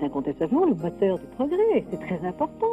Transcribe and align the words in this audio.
est 0.00 0.06
incontestablement 0.06 0.66
le 0.66 0.74
moteur 0.74 1.18
du 1.18 1.26
progrès. 1.36 1.84
C'est 1.90 2.00
très 2.00 2.26
important. 2.26 2.66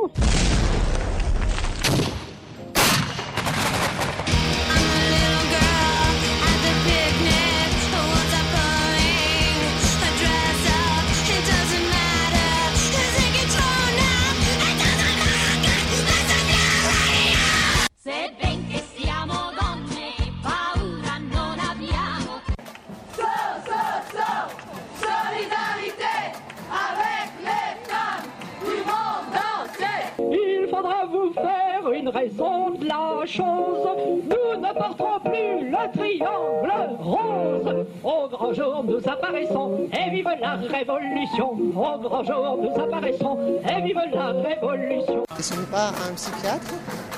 Révolution. 40.65 41.51
Au 41.51 41.99
grand 41.99 42.23
jour, 42.23 42.57
nous 42.61 42.81
apparaissons, 42.81 43.59
et 43.67 43.81
vive 43.81 43.99
la 44.13 44.27
révolution. 44.31 45.23
Et 45.37 45.43
ce 45.43 45.53
n'est 45.53 45.65
pas 45.67 45.89
un 45.89 46.13
psychiatre 46.15 46.73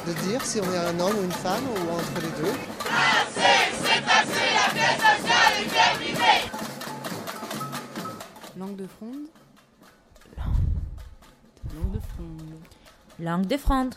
de 0.07 0.13
dire 0.27 0.43
si 0.43 0.59
on 0.59 0.73
est 0.73 0.77
un 0.77 0.99
homme 0.99 1.17
ou 1.19 1.23
une 1.23 1.31
femme 1.31 1.63
ou 1.63 1.93
entre 1.93 2.21
les 2.21 2.31
deux. 2.41 2.53
Assez, 2.89 3.71
c'est 3.73 4.03
assez, 4.03 4.49
la 4.55 4.67
paix 4.73 4.95
sociale 4.95 5.53
est 5.63 5.69
terminée. 5.73 6.41
Langue 8.57 8.75
de 8.75 8.87
fronde. 8.87 9.27
Langue 11.75 11.91
de 11.91 11.99
fronde. 11.99 12.59
Langue 13.19 13.45
de 13.45 13.57
fronde 13.57 13.95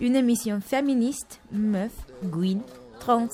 une 0.00 0.14
émission 0.14 0.60
féministe, 0.60 1.40
meuf, 1.50 1.92
green, 2.24 2.60
trans. 3.00 3.28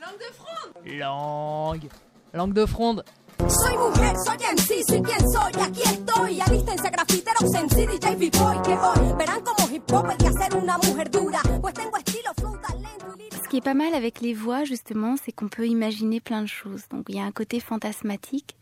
Langue 0.00 0.18
de 0.18 0.34
fronde 0.34 0.98
Langue. 0.98 1.88
Langue 2.34 2.52
de 2.52 2.66
fronde. 2.66 3.04
Soy 3.38 3.76
mujer, 3.76 4.16
soy 4.24 4.36
MC, 4.54 4.82
soy 4.88 5.02
quien 5.02 5.30
soy, 5.30 5.52
aquí 5.62 5.82
estoy. 5.82 6.40
Alístense 6.40 6.90
grafiteros 6.90 7.54
en 7.54 7.68
DJ 7.68 8.16
B-Boy, 8.16 8.62
que 8.62 8.72
hoy 8.72 9.14
verán 9.18 9.40
como 9.42 9.68
hip 9.70 9.82
hop 9.92 10.06
hay 10.08 10.16
que 10.16 10.26
hacer 10.28 10.56
una 10.56 10.78
mujer 10.78 11.10
dura. 11.10 11.40
Pues 11.60 11.74
tengo 11.74 11.96
estilo, 11.96 12.32
flow, 12.36 12.56
talento 12.58 13.06
y 13.18 13.34
Ce 13.34 13.48
qui 13.48 13.58
est 13.58 13.64
pas 13.64 13.74
mal 13.74 13.94
avec 13.94 14.20
les 14.20 14.34
voix, 14.34 14.64
justement, 14.64 15.16
c'est 15.16 15.32
qu'on 15.32 15.48
peut 15.48 15.66
imaginer 15.66 16.20
plein 16.20 16.42
de 16.42 16.48
choses. 16.48 16.88
Donc 16.90 17.04
il 17.08 17.16
y 17.16 17.20
a 17.20 17.24
un 17.24 17.32
côté 17.32 17.60
fantasmatique 17.60 18.56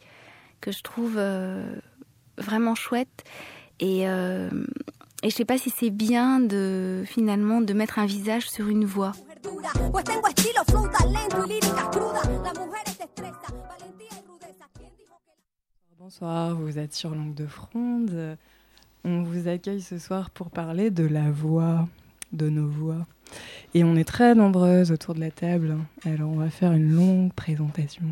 que 0.60 0.72
je 0.72 0.82
trouve 0.82 1.14
euh, 1.16 1.76
vraiment 2.36 2.74
chouette. 2.74 3.24
Et, 3.80 4.08
euh, 4.08 4.50
et 5.22 5.30
je 5.30 5.34
sais 5.34 5.44
pas 5.44 5.58
si 5.58 5.70
c'est 5.70 5.90
bien 5.90 6.40
de 6.40 7.04
finalement 7.06 7.60
de 7.60 7.72
mettre 7.72 7.98
un 7.98 8.06
visage 8.06 8.50
sur 8.50 8.68
une 8.68 8.84
voix. 8.84 9.12
Bonsoir, 16.04 16.54
vous 16.54 16.78
êtes 16.78 16.92
sur 16.92 17.14
Langue 17.14 17.32
de 17.32 17.46
Fronde. 17.46 18.36
On 19.04 19.22
vous 19.22 19.48
accueille 19.48 19.80
ce 19.80 19.98
soir 19.98 20.28
pour 20.28 20.50
parler 20.50 20.90
de 20.90 21.06
la 21.06 21.30
voix, 21.30 21.88
de 22.34 22.50
nos 22.50 22.68
voix. 22.68 23.06
Et 23.72 23.84
on 23.84 23.96
est 23.96 24.04
très 24.04 24.34
nombreuses 24.34 24.92
autour 24.92 25.14
de 25.14 25.20
la 25.20 25.30
table. 25.30 25.78
Alors 26.04 26.28
on 26.28 26.36
va 26.36 26.50
faire 26.50 26.72
une 26.72 26.92
longue 26.92 27.32
présentation. 27.32 28.04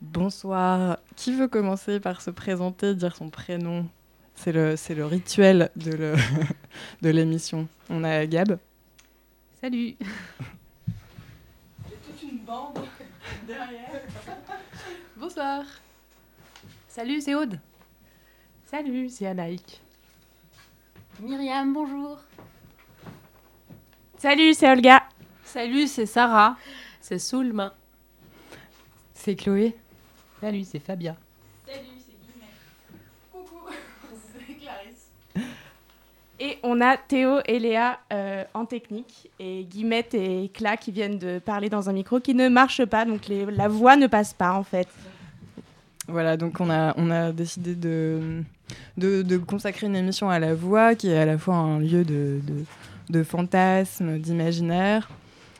Bonsoir. 0.00 0.98
Qui 1.14 1.36
veut 1.36 1.46
commencer 1.46 2.00
par 2.00 2.20
se 2.20 2.32
présenter, 2.32 2.96
dire 2.96 3.14
son 3.14 3.30
prénom? 3.30 3.86
C'est 4.34 4.50
le, 4.50 4.74
c'est 4.74 4.96
le 4.96 5.06
rituel 5.06 5.70
de, 5.76 5.92
le 5.92 6.14
de 7.02 7.10
l'émission. 7.10 7.68
On 7.88 8.02
a 8.02 8.26
Gab. 8.26 8.58
Salut. 9.60 9.94
J'ai 11.88 11.94
toute 11.94 12.22
une 12.28 12.38
bande 12.38 12.80
derrière. 13.46 14.02
Bonsoir. 15.16 15.62
Salut, 16.94 17.20
c'est 17.20 17.34
Aude. 17.34 17.58
Salut, 18.66 19.08
c'est 19.08 19.26
Anaïk. 19.26 19.80
Myriam, 21.20 21.72
bonjour. 21.72 22.18
Salut, 24.16 24.54
c'est 24.54 24.70
Olga. 24.70 25.02
Salut, 25.42 25.88
c'est 25.88 26.06
Sarah. 26.06 26.56
C'est 27.00 27.18
Soulma. 27.18 27.74
C'est 29.12 29.34
Chloé. 29.34 29.74
Salut, 30.40 30.62
c'est 30.62 30.78
Fabia. 30.78 31.16
Et 36.38 36.58
on 36.62 36.80
a 36.80 36.96
Théo 36.96 37.40
et 37.44 37.58
Léa 37.58 37.98
euh, 38.12 38.44
en 38.54 38.66
technique 38.66 39.32
et 39.40 39.64
Guillemette 39.64 40.14
et 40.14 40.48
Cla 40.54 40.76
qui 40.76 40.92
viennent 40.92 41.18
de 41.18 41.40
parler 41.40 41.68
dans 41.68 41.90
un 41.90 41.92
micro 41.92 42.20
qui 42.20 42.34
ne 42.34 42.48
marche 42.48 42.84
pas, 42.84 43.04
donc 43.04 43.26
les, 43.26 43.46
la 43.46 43.66
voix 43.66 43.96
ne 43.96 44.06
passe 44.06 44.32
pas 44.32 44.52
en 44.52 44.62
fait. 44.62 44.86
Voilà, 46.08 46.36
donc 46.36 46.60
on 46.60 46.68
a, 46.70 46.94
on 46.98 47.10
a 47.10 47.32
décidé 47.32 47.74
de, 47.74 48.44
consacrer 49.46 49.86
une 49.86 49.96
émission 49.96 50.28
à 50.28 50.38
la 50.38 50.54
voix 50.54 50.94
qui 50.94 51.08
est 51.08 51.16
à 51.16 51.24
la 51.24 51.38
fois 51.38 51.56
un 51.56 51.78
lieu 51.80 52.04
de, 52.04 52.40
de, 53.08 53.22
fantasme, 53.22 54.18
d'imaginaire, 54.18 55.08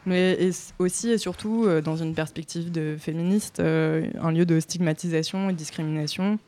mais 0.05 0.51
aussi 0.79 1.11
et 1.11 1.19
surtout 1.19 1.65
euh, 1.65 1.81
dans 1.81 1.97
une 1.97 2.15
perspective 2.15 2.71
de 2.71 2.97
féministe, 2.99 3.61
euh, 3.61 4.07
un 4.21 4.33
lieu 4.33 4.45
de 4.45 4.61
stigmatisation 4.61 5.49
et 5.49 5.55
discrimination 5.55 6.39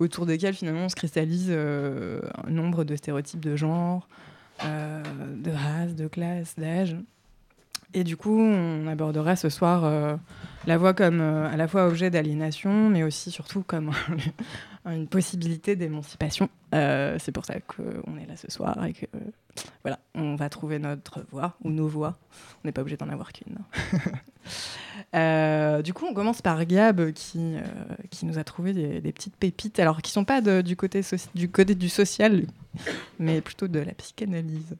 autour 0.00 0.26
desquels 0.26 0.54
finalement 0.54 0.84
on 0.84 0.88
se 0.88 0.96
cristallise 0.96 1.48
euh, 1.48 2.20
un 2.46 2.50
nombre 2.50 2.84
de 2.84 2.94
stéréotypes 2.94 3.40
de 3.40 3.56
genre, 3.56 4.06
de 4.62 5.50
race, 5.50 5.94
de 5.94 6.06
classe, 6.08 6.54
d'âge. 6.58 6.96
Et 7.92 8.04
du 8.04 8.16
coup, 8.16 8.38
on 8.38 8.86
abordera 8.86 9.36
ce 9.36 9.48
soir 9.48 9.84
euh, 9.84 10.16
la 10.66 10.78
voix 10.78 10.94
comme 10.94 11.20
à 11.20 11.56
la 11.56 11.66
fois 11.66 11.86
objet 11.86 12.10
d'aliénation, 12.10 12.88
mais 12.88 13.02
aussi 13.02 13.30
surtout 13.30 13.62
comme 13.62 13.90
une 14.86 15.08
possibilité 15.08 15.76
d'émancipation. 15.76 16.48
c'est 16.72 17.32
pour 17.32 17.44
ça 17.44 17.54
qu'on 17.60 18.16
est 18.16 18.26
là 18.26 18.36
ce 18.36 18.50
soir 18.50 18.84
et 18.84 18.92
que 18.92 19.06
voilà, 19.82 19.98
on 20.14 20.36
va 20.36 20.48
trouver 20.48 20.78
notre 20.78 21.24
voix 21.30 21.56
ou 21.64 21.70
nos 21.70 21.88
voix. 21.88 22.18
On 22.62 22.68
n'est 22.68 22.72
pas 22.72 22.82
obligé 22.82 22.96
d'en 22.96 23.08
avoir 23.08 23.32
qu'une. 23.32 23.58
Euh, 25.14 25.82
du 25.82 25.92
coup, 25.92 26.04
on 26.06 26.14
commence 26.14 26.42
par 26.42 26.64
Gab 26.66 27.12
qui, 27.12 27.56
euh, 27.56 27.62
qui 28.10 28.26
nous 28.26 28.38
a 28.38 28.44
trouvé 28.44 28.72
des, 28.72 29.12
petites 29.12 29.36
pépites, 29.36 29.80
alors 29.80 30.02
qui 30.02 30.12
sont 30.12 30.24
pas 30.24 30.40
du 30.40 30.76
côté 30.76 31.02
du 31.74 31.88
social, 31.88 32.44
mais 33.18 33.40
plutôt 33.40 33.66
de 33.66 33.80
la 33.80 33.92
psychanalyse. 33.94 34.76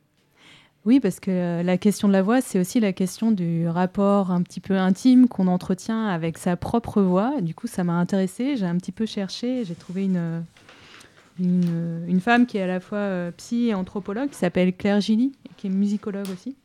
Oui, 0.86 0.98
parce 0.98 1.20
que 1.20 1.30
euh, 1.30 1.62
la 1.62 1.76
question 1.76 2.08
de 2.08 2.12
la 2.12 2.22
voix, 2.22 2.40
c'est 2.40 2.58
aussi 2.58 2.80
la 2.80 2.92
question 2.92 3.32
du 3.32 3.68
rapport 3.68 4.30
un 4.30 4.42
petit 4.42 4.60
peu 4.60 4.76
intime 4.76 5.28
qu'on 5.28 5.46
entretient 5.46 6.06
avec 6.06 6.38
sa 6.38 6.56
propre 6.56 7.02
voix. 7.02 7.40
du 7.40 7.54
coup, 7.54 7.66
ça 7.66 7.84
m'a 7.84 7.94
intéressée. 7.94 8.56
J'ai 8.56 8.66
un 8.66 8.76
petit 8.76 8.92
peu 8.92 9.04
cherché. 9.04 9.64
J'ai 9.64 9.74
trouvé 9.74 10.04
une, 10.04 10.42
une, 11.38 12.04
une, 12.08 12.20
femme 12.20 12.46
qui 12.46 12.56
est 12.56 12.62
à 12.62 12.66
la 12.66 12.80
fois 12.80 13.30
psy 13.36 13.68
et 13.68 13.74
anthropologue, 13.74 14.30
qui 14.30 14.36
s'appelle 14.36 14.74
Claire 14.74 15.00
Gilly, 15.00 15.32
qui 15.56 15.66
est 15.66 15.70
musicologue 15.70 16.28
aussi 16.32 16.56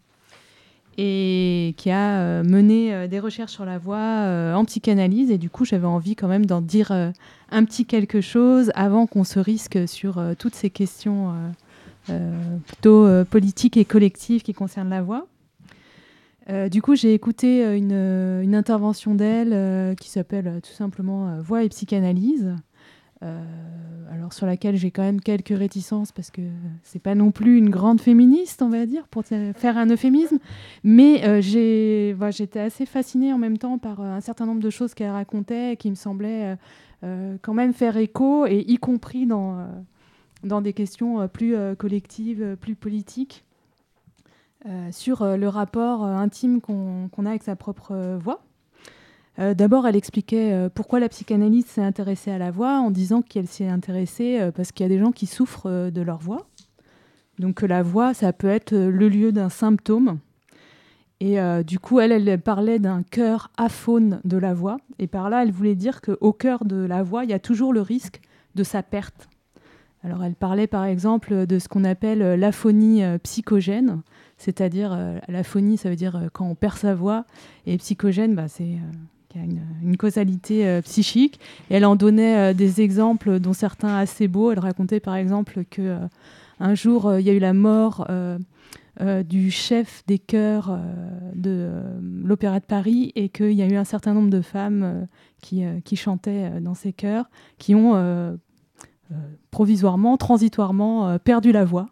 et 0.97 1.73
qui 1.77 1.91
a 1.91 2.19
euh, 2.19 2.43
mené 2.43 2.93
euh, 2.93 3.07
des 3.07 3.19
recherches 3.19 3.51
sur 3.51 3.65
la 3.65 3.77
voix 3.77 3.97
euh, 3.97 4.53
en 4.53 4.63
psychanalyse. 4.65 5.31
Et 5.31 5.37
du 5.37 5.49
coup, 5.49 5.65
j'avais 5.65 5.87
envie 5.87 6.15
quand 6.15 6.27
même 6.27 6.45
d'en 6.45 6.61
dire 6.61 6.91
un 6.91 7.65
petit 7.65 7.85
quelque 7.85 8.21
chose 8.21 8.71
avant 8.75 9.07
qu'on 9.07 9.23
se 9.23 9.39
risque 9.39 9.87
sur 9.87 10.21
toutes 10.37 10.55
ces 10.55 10.69
questions 10.69 11.33
plutôt 12.67 13.07
politiques 13.25 13.77
et 13.77 13.85
collectives 13.85 14.41
qui 14.41 14.53
concernent 14.53 14.89
la 14.89 15.01
voix. 15.01 15.27
du 16.69 16.81
coup, 16.81 16.95
j'ai 16.95 17.13
écouté 17.13 17.63
une, 17.75 18.55
intervention 18.55 19.15
d'elle 19.15 19.95
qui 19.95 20.09
s'appelle 20.09 20.59
tout 20.63 20.73
simplement 20.73 21.39
Voix 21.41 21.63
et 21.63 21.69
psychanalyse. 21.69 22.55
Euh, 23.23 23.41
alors 24.11 24.33
sur 24.33 24.45
laquelle 24.45 24.75
j'ai 24.75 24.91
quand 24.91 25.01
même 25.01 25.21
quelques 25.21 25.57
réticences 25.57 26.11
parce 26.11 26.29
que 26.31 26.41
c'est 26.83 27.01
pas 27.01 27.15
non 27.15 27.31
plus 27.31 27.57
une 27.57 27.69
grande 27.69 28.01
féministe, 28.01 28.61
on 28.61 28.69
va 28.69 28.85
dire, 28.85 29.07
pour 29.07 29.23
faire 29.25 29.77
un 29.77 29.89
euphémisme. 29.89 30.37
Mais 30.83 31.25
euh, 31.25 31.41
j'ai, 31.41 32.15
j'étais 32.31 32.59
assez 32.59 32.85
fascinée 32.85 33.33
en 33.33 33.37
même 33.37 33.57
temps 33.57 33.77
par 33.77 34.01
euh, 34.01 34.15
un 34.15 34.21
certain 34.21 34.45
nombre 34.45 34.61
de 34.61 34.69
choses 34.69 34.93
qu'elle 34.93 35.11
racontait 35.11 35.75
qui 35.77 35.89
me 35.89 35.95
semblaient 35.95 36.57
quand 37.43 37.53
même 37.53 37.73
faire 37.73 37.97
écho, 37.97 38.47
et 38.47 38.65
y 38.67 38.77
compris 38.77 39.27
dans, 39.27 39.59
dans 40.45 40.61
des 40.61 40.73
questions 40.73 41.27
plus 41.27 41.55
collectives, 41.77 42.55
plus 42.61 42.75
politiques, 42.75 43.43
sur 44.91 45.25
le 45.37 45.47
rapport 45.47 46.03
intime 46.05 46.61
qu'on 46.61 47.25
a 47.25 47.29
avec 47.29 47.43
sa 47.43 47.55
propre 47.55 48.17
voix. 48.21 48.41
Euh, 49.39 49.53
d'abord, 49.53 49.85
elle 49.87 49.95
expliquait 49.95 50.53
euh, 50.53 50.69
pourquoi 50.73 50.99
la 50.99 51.09
psychanalyse 51.09 51.65
s'est 51.65 51.83
intéressée 51.83 52.31
à 52.31 52.37
la 52.37 52.51
voix 52.51 52.79
en 52.79 52.89
disant 52.89 53.21
qu'elle 53.21 53.47
s'est 53.47 53.67
intéressée 53.67 54.39
euh, 54.39 54.51
parce 54.51 54.71
qu'il 54.71 54.85
y 54.85 54.87
a 54.87 54.89
des 54.89 54.99
gens 54.99 55.11
qui 55.11 55.25
souffrent 55.25 55.89
de 55.89 56.01
leur 56.01 56.19
voix. 56.19 56.47
Donc 57.39 57.61
la 57.61 57.83
voix, 57.83 58.13
ça 58.13 58.31
peut 58.31 58.47
être 58.47 58.73
le 58.73 59.09
lieu 59.09 59.33
d'un 59.33 59.49
symptôme. 59.49 60.19
Et 61.21 61.37
du 61.65 61.79
coup, 61.79 61.99
elle, 61.99 62.11
elle 62.11 62.39
parlait 62.39 62.77
d'un 62.77 63.01
cœur 63.01 63.49
aphone 63.57 64.21
de 64.25 64.37
la 64.37 64.53
voix. 64.53 64.77
Et 64.99 65.07
par 65.07 65.29
là, 65.29 65.43
elle 65.43 65.51
voulait 65.51 65.75
dire 65.75 66.01
qu'au 66.01 66.33
cœur 66.33 66.65
de 66.65 66.75
la 66.75 67.03
voix, 67.03 67.23
il 67.23 67.29
y 67.29 67.33
a 67.33 67.39
toujours 67.39 67.73
le 67.73 67.81
risque 67.81 68.21
de 68.53 68.63
sa 68.63 68.83
perte. 68.83 69.27
Alors 70.05 70.23
elle 70.23 70.35
parlait 70.35 70.67
par 70.67 70.85
exemple 70.85 71.47
de 71.47 71.59
ce 71.59 71.67
qu'on 71.67 71.83
appelle 71.83 72.19
l'aphonie 72.39 73.01
psychogène, 73.23 74.01
c'est-à-dire 74.37 74.95
l'aphonie 75.27 75.77
ça 75.77 75.89
veut 75.89 75.95
dire 75.95 76.29
quand 76.31 76.45
on 76.45 76.53
perd 76.53 76.77
sa 76.77 76.93
voix, 76.93 77.25
et 77.65 77.77
psychogène 77.77 78.35
bah, 78.35 78.47
c'est 78.47 78.77
a 79.35 79.39
une, 79.83 79.97
causalité 79.97 80.79
psychique. 80.83 81.39
Elle 81.69 81.85
en 81.85 81.95
donnait 81.95 82.53
des 82.53 82.81
exemples 82.81 83.39
dont 83.39 83.51
certains 83.51 83.95
assez 83.95 84.27
beaux. 84.27 84.51
Elle 84.51 84.59
racontait 84.59 85.01
par 85.01 85.15
exemple 85.15 85.65
que 85.69 85.97
un 86.59 86.75
jour 86.75 87.17
il 87.17 87.25
y 87.25 87.29
a 87.31 87.33
eu 87.33 87.39
la 87.39 87.53
mort 87.53 88.05
euh, 89.01 89.23
du 89.23 89.51
chef 89.51 90.03
des 90.07 90.19
chœurs 90.19 90.69
euh, 90.71 90.77
de 91.35 91.49
euh, 91.49 91.99
l'Opéra 92.23 92.61
de 92.61 92.65
Paris 92.65 93.11
et 93.15 93.27
qu'il 93.27 93.51
y 93.51 93.61
a 93.61 93.67
eu 93.67 93.75
un 93.75 93.83
certain 93.83 94.13
nombre 94.13 94.29
de 94.29 94.39
femmes 94.39 95.05
qui, 95.41 95.65
qui, 95.83 95.97
chantaient 95.97 96.61
dans 96.61 96.75
ces 96.75 96.93
chœurs 96.93 97.29
qui 97.57 97.75
ont 97.75 97.93
provisoirement, 99.51 100.17
transitoirement 100.17 101.19
perdu 101.19 101.51
la 101.51 101.65
voix, 101.65 101.87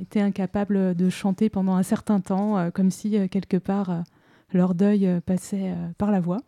étaient 0.00 0.20
incapables 0.20 0.94
de 0.94 1.10
chanter 1.10 1.50
pendant 1.50 1.74
un 1.74 1.82
certain 1.82 2.20
temps, 2.20 2.70
comme 2.72 2.90
si 2.90 3.28
quelque 3.28 3.56
part 3.56 4.04
leur 4.52 4.74
deuil 4.74 5.20
passait 5.26 5.74
par 5.98 6.10
la 6.10 6.20
voix. 6.20 6.38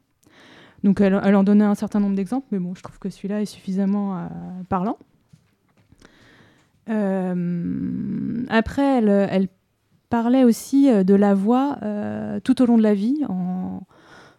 Donc 0.85 1.01
elle, 1.01 1.15
en 1.15 1.43
donnait 1.43 1.65
un 1.65 1.75
certain 1.75 2.01
nombre 2.01 2.15
d'exemples, 2.15 2.47
mais 2.53 2.59
bon, 2.59 2.75
je 2.75 2.83
trouve 2.83 2.99
que 2.99 3.11
celui-là 3.11 3.43
est 3.43 3.47
suffisamment 3.47 4.29
parlant. 4.69 4.99
Euh, 6.89 8.45
après, 8.49 9.03
elle, 9.03 9.49
parlait 10.09 10.45
aussi 10.45 10.89
euh, 10.89 11.03
de 11.03 11.15
la 11.15 11.35
voix 11.35 11.79
euh, 11.83 12.39
tout 12.39 12.63
au 12.63 12.67
long 12.67 12.79
de 12.79 12.83
la 12.83 12.95
vie, 12.95 13.25
en 13.29 13.56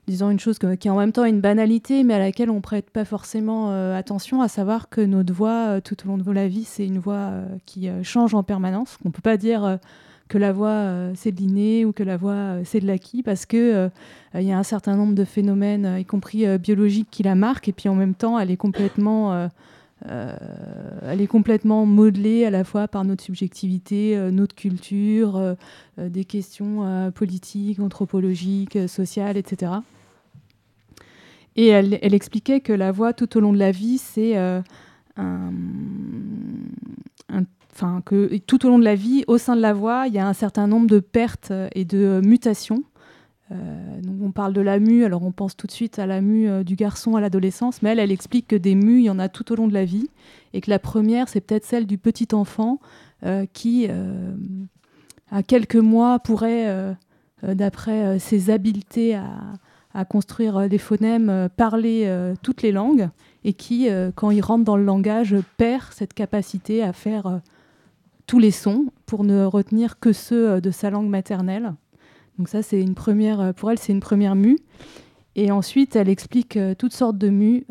disant 0.08 0.30
une 0.30 0.40
chose 0.40 0.58
qui 0.58 0.88
est 0.88 0.92
en 0.92 0.98
même 0.98 1.12
temps 1.12 1.26
une 1.26 1.42
banalité, 1.42 2.04
mais 2.04 2.14
à 2.14 2.20
laquelle 2.20 2.50
on 2.50 2.62
prête 2.62 2.90
pas 2.90 3.06
forcément 3.06 3.72
attention, 3.94 4.42
à 4.42 4.48
savoir 4.48 4.90
que 4.90 5.02
notre 5.02 5.34
voix 5.34 5.82
tout 5.82 5.98
au 6.06 6.08
long 6.08 6.18
de 6.18 6.32
la 6.32 6.48
vie, 6.48 6.64
c'est 6.64 6.86
une 6.86 7.00
voix 7.00 7.32
qui 7.66 7.90
change 8.04 8.34
en 8.34 8.44
permanence. 8.44 8.98
On 9.06 9.12
peut 9.12 9.22
pas 9.22 9.38
dire 9.38 9.80
que 10.30 10.38
la 10.38 10.54
voix 10.54 11.12
c'est 11.16 11.32
de 11.32 11.42
l'inné 11.42 11.86
ou 11.86 11.92
que 11.92 12.04
la 12.04 12.18
voix 12.18 12.56
c'est 12.64 12.80
de 12.80 12.88
l'acquis, 12.88 13.22
parce 13.22 13.46
que 13.46 13.90
il 14.34 14.44
y 14.44 14.52
a 14.52 14.58
un 14.58 14.64
certain 14.64 14.96
nombre 14.96 15.14
de 15.14 15.26
phénomènes, 15.26 15.98
y 16.00 16.06
compris 16.06 16.46
biologiques, 16.58 17.10
qui 17.12 17.24
la 17.24 17.36
marquent, 17.36 17.68
et 17.68 17.74
puis 17.74 17.90
en 17.90 17.96
même 17.96 18.16
temps, 18.16 18.40
elle 18.40 18.50
est 18.50 18.58
complètement 18.58 19.50
euh, 20.06 20.36
elle 21.02 21.22
est 21.22 21.28
complètement 21.28 21.86
modelée 21.86 22.46
à 22.46 22.52
la 22.52 22.64
fois 22.64 22.88
par 22.88 23.04
notre 23.04 23.24
subjectivité, 23.24 24.16
euh, 24.16 24.30
notre 24.30 24.56
culture, 24.56 25.38
euh, 25.38 25.56
des 25.98 26.24
questions 26.24 27.12
politiques, 27.14 27.80
anthropologiques, 27.80 28.78
sociales, 28.88 29.38
etc. 29.38 29.72
Et 31.58 31.68
elle, 31.68 32.14
expliquait 32.14 32.60
que 32.60 32.72
la 32.72 32.92
voix 32.92 33.14
tout 33.14 33.36
au 33.36 33.40
long 33.40 33.52
de 33.52 33.58
la 33.58 33.72
vie, 33.72 33.98
c'est 33.98 34.38
un, 34.38 34.64
enfin 37.74 38.02
que 38.06 38.38
tout 38.38 38.66
au 38.66 38.70
long 38.70 38.80
de 38.80 38.84
la 38.84 38.96
vie, 38.96 39.24
au 39.28 39.38
sein 39.38 39.56
de 39.56 39.62
la 39.62 39.74
voix, 39.74 40.06
il 40.08 40.14
y 40.14 40.20
a 40.20 40.28
un 40.28 40.34
certain 40.34 40.68
nombre 40.68 40.88
de 40.88 41.00
pertes 41.00 41.52
et 41.74 41.86
de 41.86 42.22
mutations. 42.24 42.84
Euh, 43.52 44.02
donc 44.02 44.16
on 44.22 44.32
parle 44.32 44.54
de 44.54 44.62
la 44.62 44.80
mue, 44.80 45.06
alors 45.06 45.24
on 45.24 45.32
pense 45.32 45.56
tout 45.56 45.68
de 45.68 45.72
suite 45.72 46.00
à 46.00 46.06
la 46.06 46.20
mue 46.22 46.50
euh, 46.50 46.64
du 46.64 46.76
garçon 46.76 47.16
à 47.16 47.22
l'adolescence, 47.22 47.82
mais 47.82 47.92
elle, 47.92 48.00
elle 48.00 48.12
explique 48.12 48.48
que 48.48 48.56
des 48.56 48.76
mues, 48.76 49.00
il 49.00 49.06
y 49.06 49.10
en 49.10 49.20
a 49.20 49.30
tout 49.30 49.52
au 49.52 49.56
long 49.56 49.68
de 49.68 49.74
la 49.74 49.86
vie, 49.86 50.10
et 50.54 50.60
que 50.60 50.70
la 50.70 50.80
première, 50.80 51.30
c'est 51.30 51.42
peut-être 51.42 51.66
celle 51.66 51.86
du 51.86 51.98
petit 51.98 52.28
enfant 52.34 52.80
euh, 53.24 53.46
qui, 53.54 53.88
à 55.32 55.44
quelques 55.44 55.76
mois, 55.76 56.20
pourrait, 56.20 56.96
d'après 57.44 58.20
ses 58.20 58.50
habiletés 58.50 59.16
à, 59.16 59.54
à, 59.98 60.06
construire 60.06 60.70
des 60.70 60.78
phonèmes, 60.78 61.50
parler 61.58 62.10
toutes 62.42 62.62
les 62.62 62.72
langues, 62.72 63.10
et 63.44 63.54
qui, 63.54 63.90
quand 64.16 64.32
il 64.32 64.42
rentre 64.42 64.64
dans 64.64 64.78
le 64.78 64.84
langage, 64.84 65.36
perd 65.58 65.84
cette 65.92 66.14
capacité 66.14 66.84
à 66.84 66.94
faire 66.94 67.42
tous 68.28 68.40
les 68.40 68.52
sons 68.52 68.86
pour 69.06 69.24
ne 69.24 69.44
retenir 69.44 70.00
que 70.00 70.14
ceux 70.14 70.62
de 70.62 70.72
sa 70.72 70.90
langue 70.90 71.10
maternelle. 71.10 71.74
Donc 72.38 72.50
ça, 72.50 72.62
c'est 72.62 72.82
une 72.82 72.96
première, 72.96 73.40
euh, 73.42 73.54
pour 73.54 73.72
elle, 73.72 73.80
c'est 73.80 73.94
une 73.94 74.00
première 74.00 74.36
mue. 74.36 74.58
Et 75.36 75.52
ensuite, 75.52 75.96
elle 75.96 76.10
explique 76.10 76.58
euh, 76.58 76.76
toutes 76.76 76.94
sortes 76.94 77.18
de 77.18 77.30
mues. 77.30 77.66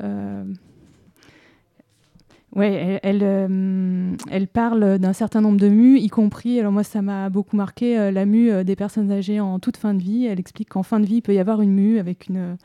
Euh, 2.56 2.58
ouais, 2.58 3.00
elle, 3.03 4.19
elle, 4.31 4.49
parle 4.49 4.99
d'un 4.99 5.12
certain 5.12 5.41
nombre 5.41 5.58
de 5.58 5.69
mues, 5.69 5.99
y 5.99 6.08
compris, 6.08 6.58
alors 6.58 6.73
moi 6.73 6.82
ça 6.82 7.03
m'a 7.03 7.29
beaucoup 7.29 7.56
marqué, 7.56 8.11
la 8.11 8.26
mue 8.26 8.64
des 8.64 8.76
personnes 8.76 9.11
âgées 9.11 9.41
en 9.41 9.58
toute 9.58 9.76
fin 9.76 9.94
de 9.94 10.03
vie. 10.03 10.26
Elle 10.26 10.41
explique 10.41 10.70
qu'en 10.70 10.82
fin 10.82 11.00
de 11.00 11.06
vie, 11.06 11.17
il 11.17 11.23
peut 11.23 11.35
y 11.35 11.38
avoir 11.38 11.61
une 11.62 11.73
mue 11.73 11.99
avec 11.99 12.29
une, 12.29 12.56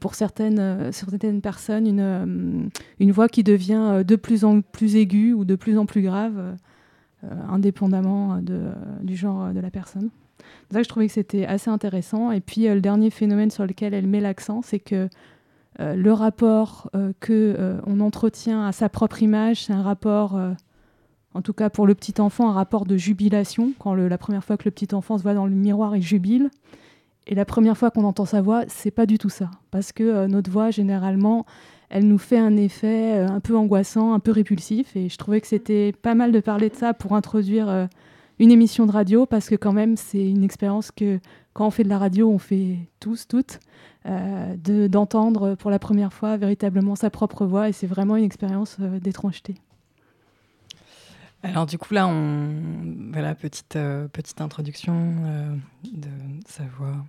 pour 0.00 0.14
certaines, 0.14 0.92
certaines 0.92 1.40
personnes, 1.40 1.86
une, 1.86 2.70
une 3.00 3.12
voix 3.12 3.28
qui 3.28 3.42
devient 3.42 4.02
de 4.06 4.16
plus 4.16 4.44
en 4.44 4.60
plus 4.60 4.96
aiguë 4.96 5.34
ou 5.34 5.44
de 5.44 5.56
plus 5.56 5.78
en 5.78 5.86
plus 5.86 6.02
grave, 6.02 6.56
indépendamment 7.48 8.40
de, 8.40 8.70
du 9.02 9.16
genre 9.16 9.52
de 9.52 9.60
la 9.60 9.70
personne. 9.70 10.10
C'est 10.68 10.74
ça 10.74 10.78
que 10.80 10.84
je 10.84 10.88
trouvais 10.88 11.06
que 11.06 11.12
c'était 11.12 11.46
assez 11.46 11.70
intéressant. 11.70 12.30
Et 12.30 12.40
puis 12.40 12.68
euh, 12.68 12.74
le 12.74 12.80
dernier 12.80 13.10
phénomène 13.10 13.50
sur 13.50 13.66
lequel 13.66 13.94
elle 13.94 14.06
met 14.06 14.20
l'accent, 14.20 14.62
c'est 14.62 14.78
que 14.78 15.08
euh, 15.80 15.94
le 15.94 16.12
rapport 16.12 16.88
qu'on 16.92 16.98
euh, 16.98 17.12
que 17.20 17.80
on 17.86 18.00
entretient 18.00 18.66
à 18.66 18.72
sa 18.72 18.88
propre 18.88 19.22
image, 19.22 19.64
c'est 19.64 19.72
un 19.72 19.82
rapport, 19.82 20.38
en 21.34 21.42
tout 21.42 21.52
cas 21.52 21.70
pour 21.70 21.86
le 21.86 21.94
petit 21.94 22.20
enfant, 22.20 22.50
un 22.50 22.52
rapport 22.52 22.84
de 22.84 22.96
jubilation. 22.96 23.72
Quand 23.78 23.94
la 23.94 24.18
première 24.18 24.44
fois 24.44 24.56
que 24.56 24.64
le 24.64 24.70
petit 24.70 24.94
enfant 24.94 25.18
se 25.18 25.22
voit 25.22 25.34
dans 25.34 25.46
le 25.46 25.52
miroir, 25.52 25.96
il 25.96 26.02
jubile. 26.02 26.50
Et 27.26 27.34
la 27.34 27.44
première 27.44 27.76
fois 27.76 27.90
qu'on 27.90 28.04
entend 28.04 28.24
sa 28.24 28.40
voix, 28.40 28.64
c'est 28.68 28.90
pas 28.90 29.04
du 29.04 29.18
tout 29.18 29.28
ça, 29.28 29.50
parce 29.70 29.92
que 29.92 30.26
notre 30.26 30.50
voix 30.50 30.70
généralement, 30.70 31.44
elle 31.90 32.06
nous 32.08 32.16
fait 32.16 32.38
un 32.38 32.56
effet 32.56 33.18
un 33.18 33.40
peu 33.40 33.54
angoissant, 33.54 34.14
un 34.14 34.18
peu 34.18 34.30
répulsif. 34.30 34.96
Et 34.96 35.08
je 35.10 35.18
trouvais 35.18 35.40
que 35.40 35.46
c'était 35.46 35.92
pas 35.92 36.14
mal 36.14 36.32
de 36.32 36.40
parler 36.40 36.70
de 36.70 36.74
ça 36.74 36.94
pour 36.94 37.14
introduire 37.14 37.88
une 38.38 38.50
émission 38.50 38.86
de 38.86 38.92
radio 38.92 39.26
parce 39.26 39.48
que 39.48 39.56
quand 39.56 39.72
même 39.72 39.96
c'est 39.96 40.28
une 40.28 40.44
expérience 40.44 40.90
que 40.90 41.18
quand 41.58 41.66
on 41.66 41.70
fait 41.72 41.82
de 41.82 41.88
la 41.88 41.98
radio, 41.98 42.30
on 42.30 42.38
fait 42.38 42.78
tous, 43.00 43.26
toutes, 43.26 43.58
euh, 44.06 44.56
d'entendre 44.86 45.56
pour 45.56 45.72
la 45.72 45.80
première 45.80 46.12
fois 46.12 46.36
véritablement 46.36 46.94
sa 46.94 47.10
propre 47.10 47.46
voix 47.46 47.68
et 47.68 47.72
c'est 47.72 47.88
vraiment 47.88 48.14
une 48.14 48.22
expérience 48.22 48.76
euh, 48.78 49.00
d'étrangeté. 49.00 49.56
Alors 51.42 51.66
du 51.66 51.76
coup 51.76 51.94
là, 51.94 52.06
on 52.06 53.10
voilà 53.10 53.34
petite 53.34 53.74
euh, 53.74 54.06
petite 54.06 54.40
introduction 54.40 55.16
de 55.82 56.08
sa 56.46 56.62
voix 56.78 57.04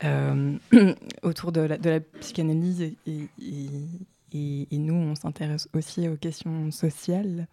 autour 1.24 1.50
de 1.50 1.62
la, 1.62 2.00
psychanalyse 2.20 2.82
et, 2.82 3.28
nous 4.78 4.94
on 4.94 5.16
s'intéresse 5.16 5.68
aussi 5.74 6.08
aux 6.08 6.16
questions 6.16 6.70
sociales. 6.70 7.48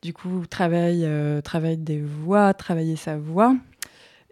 Du 0.00 0.14
coup, 0.14 0.46
travail 0.46 1.06
des 1.76 2.00
voix, 2.00 2.54
travailler 2.54 2.96
sa 2.96 3.18
voix. 3.18 3.54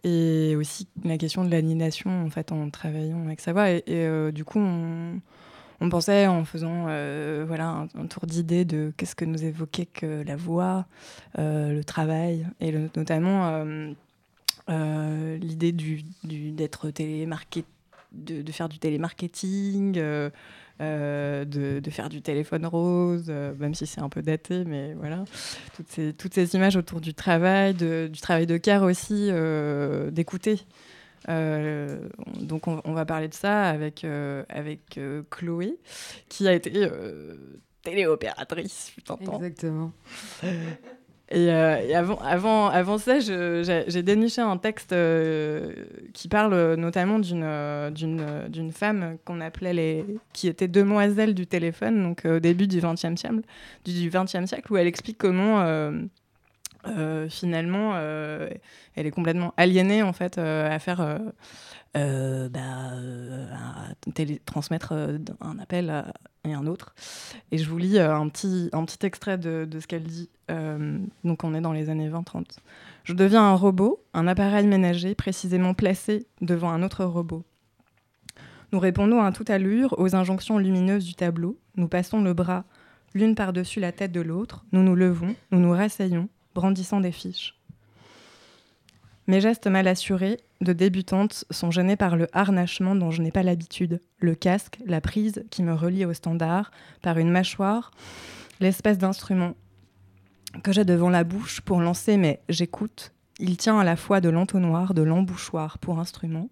Et 0.04 0.54
aussi 0.56 0.88
la 1.04 1.18
question 1.18 1.44
de 1.44 1.50
l'aliénation, 1.50 2.24
en 2.24 2.30
fait, 2.30 2.52
en 2.52 2.70
travaillant 2.70 3.24
avec 3.24 3.40
sa 3.40 3.52
voix. 3.52 3.70
Et, 3.70 3.82
euh, 3.88 4.32
du 4.32 4.44
coup, 4.44 4.58
on, 4.58 5.20
pensait 5.90 6.26
en 6.26 6.44
faisant 6.44 6.86
euh, 6.88 7.44
voilà, 7.46 7.86
un, 7.94 8.06
tour 8.06 8.26
d'idée 8.26 8.64
de 8.64 8.92
qu'est-ce 8.96 9.14
que 9.14 9.24
nous 9.24 9.44
évoquait 9.44 9.86
que 9.86 10.22
la 10.22 10.36
voix, 10.36 10.86
le 11.36 11.82
travail, 11.82 12.46
et 12.60 12.72
notamment 12.96 13.64
l'idée 14.68 15.72
du, 15.72 16.02
d'être 16.22 16.90
télémarqué, 16.90 17.64
de, 18.12 18.42
de, 18.42 18.52
faire 18.52 18.68
du 18.68 18.78
télémarketing, 18.78 20.00
euh, 20.80 21.44
de, 21.44 21.90
faire 21.90 22.08
du 22.08 22.22
téléphone 22.22 22.64
rose, 22.64 23.26
euh, 23.28 23.52
même 23.58 23.74
si 23.74 23.86
c'est 23.86 24.00
un 24.00 24.08
peu 24.08 24.22
daté, 24.22 24.64
mais 24.64 24.94
voilà. 24.94 25.24
Toutes 25.76 25.88
ces, 25.88 26.14
toutes 26.14 26.32
ces 26.32 26.54
images 26.54 26.76
autour 26.76 27.00
du 27.00 27.12
travail, 27.12 27.74
du 27.74 28.20
travail 28.20 28.46
de 28.46 28.56
cœur 28.56 28.84
aussi, 28.84 29.28
euh, 29.30 30.10
d'écouter. 30.10 30.60
donc 31.28 32.66
on, 32.66 32.92
va 32.92 33.04
parler 33.04 33.28
de 33.28 33.34
ça 33.34 33.68
avec, 33.68 34.06
avec 34.48 34.98
Chloé, 35.30 35.78
qui 36.28 36.48
a 36.48 36.54
été 36.54 36.88
téléopératrice, 37.82 38.92
tu 39.04 39.12
Exactement. 39.12 39.92
Euh, 41.32 41.76
et, 41.76 41.94
avant, 41.94 42.98
ça, 42.98 43.20
j'ai 43.20 44.02
déniché 44.02 44.40
un 44.40 44.56
texte 44.56 44.92
euh, 44.92 45.72
qui 46.12 46.28
parle 46.28 46.74
notamment 46.74 47.18
d'une 47.18 48.72
femme 48.72 49.16
qu'on 49.24 49.40
appelait 49.40 50.04
qui 50.32 50.48
était 50.48 50.68
demoiselle 50.68 51.34
du 51.34 51.46
téléphone, 51.46 52.02
donc 52.02 52.24
au 52.24 52.40
début 52.40 52.66
du 52.66 52.80
XXe 52.80 53.20
siècle, 53.20 53.42
du, 53.84 54.10
20e 54.10 54.46
siècle, 54.46 54.72
où 54.72 54.76
elle 54.76 54.88
explique 54.88 55.18
comment 55.18 55.60
euh, 55.60 57.28
finalement 57.28 57.96
elle 57.96 59.06
est 59.06 59.10
complètement 59.10 59.54
aliénée 59.56 60.02
en 60.02 60.12
fait 60.12 60.38
à 60.38 60.78
faire 60.78 61.20
euh, 61.96 62.48
bah, 62.48 62.92
euh, 62.92 63.46
transmettre 64.46 64.92
euh, 64.92 65.18
un 65.40 65.58
appel 65.58 66.04
et 66.44 66.54
un 66.54 66.66
autre. 66.66 66.94
Et 67.50 67.58
je 67.58 67.68
vous 67.68 67.78
lis 67.78 67.98
un, 67.98 68.28
petit, 68.28 68.70
un 68.72 68.84
petit 68.84 69.04
extrait 69.04 69.38
de, 69.38 69.66
de 69.68 69.80
ce 69.80 69.86
qu'elle 69.86 70.04
dit. 70.04 70.28
donc 71.24 71.44
on 71.44 71.54
est 71.54 71.60
dans 71.60 71.72
les 71.72 71.90
années 71.90 72.08
20-30. 72.08 72.58
Je 73.04 73.12
deviens 73.12 73.42
un 73.42 73.54
robot, 73.54 74.02
un 74.14 74.26
appareil 74.26 74.66
ménager 74.66 75.14
précisément 75.14 75.74
placé 75.74 76.26
devant 76.40 76.70
un 76.70 76.82
autre 76.82 77.04
robot. 77.04 77.44
Nous 78.72 78.78
répondons 78.78 79.20
à 79.20 79.32
toute 79.32 79.50
allure 79.50 79.94
aux 79.98 80.14
injonctions 80.14 80.58
lumineuses 80.58 81.04
du 81.04 81.14
tableau. 81.14 81.58
Nous 81.76 81.88
passons 81.88 82.22
le 82.22 82.34
bras 82.34 82.64
l'une 83.14 83.34
par-dessus 83.34 83.80
la 83.80 83.92
tête 83.92 84.12
de 84.12 84.20
l'autre, 84.20 84.64
nous 84.72 84.82
nous 84.82 84.94
levons, 84.94 85.34
nous 85.50 85.58
nous 85.58 85.72
rasseyons, 85.72 86.28
brandissant 86.54 87.00
des 87.00 87.12
fiches. 87.12 87.56
Mes 89.26 89.40
gestes 89.40 89.66
mal 89.66 89.88
assurés, 89.88 90.38
de 90.60 90.72
débutante, 90.72 91.44
sont 91.50 91.70
gênés 91.70 91.96
par 91.96 92.16
le 92.16 92.26
harnachement 92.32 92.94
dont 92.94 93.10
je 93.10 93.22
n'ai 93.22 93.30
pas 93.30 93.42
l'habitude, 93.42 94.00
le 94.18 94.34
casque, 94.34 94.78
la 94.86 95.00
prise 95.00 95.44
qui 95.50 95.62
me 95.62 95.74
relie 95.74 96.04
au 96.04 96.12
standard, 96.12 96.70
par 97.02 97.18
une 97.18 97.30
mâchoire, 97.30 97.90
l'espèce 98.60 98.98
d'instrument 98.98 99.54
que 100.62 100.72
j'ai 100.72 100.84
devant 100.84 101.10
la 101.10 101.24
bouche 101.24 101.60
pour 101.60 101.80
lancer 101.80 102.16
mais 102.16 102.40
j'écoute. 102.48 103.12
Il 103.38 103.56
tient 103.56 103.78
à 103.78 103.84
la 103.84 103.96
fois 103.96 104.20
de 104.20 104.28
l'entonnoir, 104.28 104.92
de 104.92 105.02
l'embouchoir 105.02 105.78
pour 105.78 105.98
instrument, 105.98 106.50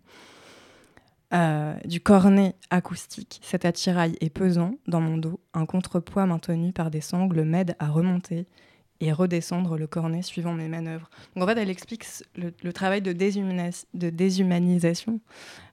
euh, 1.34 1.74
du 1.84 2.00
cornet 2.00 2.54
acoustique. 2.70 3.40
Cet 3.42 3.66
attirail 3.66 4.16
est 4.22 4.30
pesant 4.30 4.76
dans 4.86 5.02
mon 5.02 5.18
dos. 5.18 5.40
Un 5.52 5.66
contrepoids 5.66 6.24
maintenu 6.24 6.72
par 6.72 6.90
des 6.90 7.02
sangles 7.02 7.42
m'aide 7.42 7.76
à 7.78 7.88
remonter 7.88 8.46
et 9.00 9.12
redescendre 9.12 9.76
le 9.76 9.87
cornet 9.87 10.23
suivant 10.23 10.55
mes 10.55 10.69
manœuvres. 10.69 11.09
Donc 11.35 11.45
en 11.45 11.47
fait, 11.47 11.59
elle 11.59 11.71
explique 11.71 12.05
le, 12.37 12.73
travail 12.73 13.00
de, 13.00 13.12
déshumanisation 13.12 15.21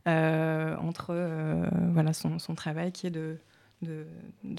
euh, 0.07 0.75
entre 0.77 1.07
euh, 1.09 1.67
voilà, 1.91 2.13
son, 2.13 2.37
travail 2.55 2.91
qui 2.91 3.07
est 3.07 3.11
de, 3.11 3.37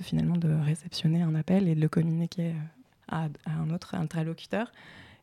finalement 0.03 0.37
de 0.37 0.53
réceptionner 0.65 1.23
un 1.23 1.35
appel 1.35 1.69
et 1.69 1.75
de 1.75 1.81
le 1.81 1.89
communiquer 1.89 2.55
à, 3.09 3.29
un 3.47 3.71
autre 3.71 3.95
interlocuteur. 3.95 4.73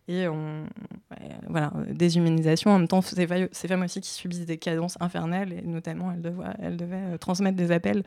Et 0.07 0.27
on, 0.27 0.65
voilà, 1.47 1.71
déshumanisation. 1.89 2.71
En 2.71 2.79
même 2.79 2.87
temps, 2.87 3.01
ces, 3.01 3.27
ces, 3.51 3.67
femmes 3.67 3.83
aussi 3.83 4.01
qui 4.01 4.09
subissent 4.09 4.45
des 4.45 4.57
cadences 4.57 4.97
infernales, 4.99 5.53
et 5.53 5.61
notamment, 5.61 6.11
elles 6.11 6.21
devaient, 6.21 6.43
elles 6.59 6.77
devaient 6.77 7.13
euh, 7.13 7.17
transmettre 7.17 7.55
des 7.55 7.71
appels 7.71 8.03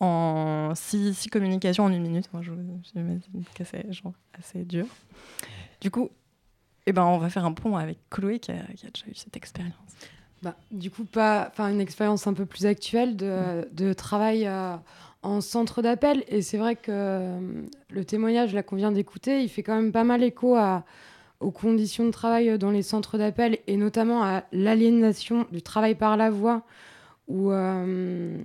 en 0.00 0.72
six, 0.74 1.14
six 1.14 1.30
communications 1.30 1.84
en 1.84 1.92
une 1.92 2.02
minute. 2.02 2.28
Moi, 2.32 2.42
je 2.42 2.52
j'imagine 2.82 3.44
que 3.54 3.64
c'est 3.64 3.86
assez 4.38 4.64
dur. 4.64 4.86
Du 5.80 5.90
coup, 5.90 6.10
eh 6.86 6.92
ben, 6.92 7.04
on 7.04 7.18
va 7.18 7.30
faire 7.30 7.44
un 7.44 7.52
pont 7.52 7.76
avec 7.76 7.98
Chloé 8.10 8.38
qui 8.38 8.50
a, 8.50 8.62
qui 8.76 8.86
a 8.86 8.90
déjà 8.90 9.06
eu 9.06 9.14
cette 9.14 9.36
expérience. 9.36 9.74
Bah, 10.42 10.54
du 10.70 10.90
coup, 10.90 11.04
pas, 11.04 11.50
une 11.58 11.80
expérience 11.80 12.26
un 12.26 12.34
peu 12.34 12.46
plus 12.46 12.66
actuelle 12.66 13.16
de, 13.16 13.68
de 13.72 13.92
travail 13.92 14.46
euh, 14.46 14.76
en 15.22 15.40
centre 15.40 15.82
d'appel. 15.82 16.24
Et 16.28 16.42
c'est 16.42 16.58
vrai 16.58 16.76
que 16.76 16.90
euh, 16.90 17.62
le 17.90 18.04
témoignage 18.04 18.54
là 18.54 18.62
qu'on 18.62 18.76
vient 18.76 18.92
d'écouter, 18.92 19.42
il 19.42 19.48
fait 19.48 19.62
quand 19.62 19.74
même 19.74 19.92
pas 19.92 20.04
mal 20.04 20.22
écho 20.22 20.54
à, 20.54 20.84
aux 21.40 21.50
conditions 21.50 22.04
de 22.04 22.10
travail 22.10 22.58
dans 22.58 22.70
les 22.70 22.82
centres 22.82 23.18
d'appel 23.18 23.58
et 23.66 23.76
notamment 23.76 24.22
à 24.24 24.44
l'aliénation 24.52 25.46
du 25.52 25.62
travail 25.62 25.94
par 25.94 26.16
la 26.16 26.30
voix 26.30 26.62
où, 27.28 27.52
euh, 27.52 28.36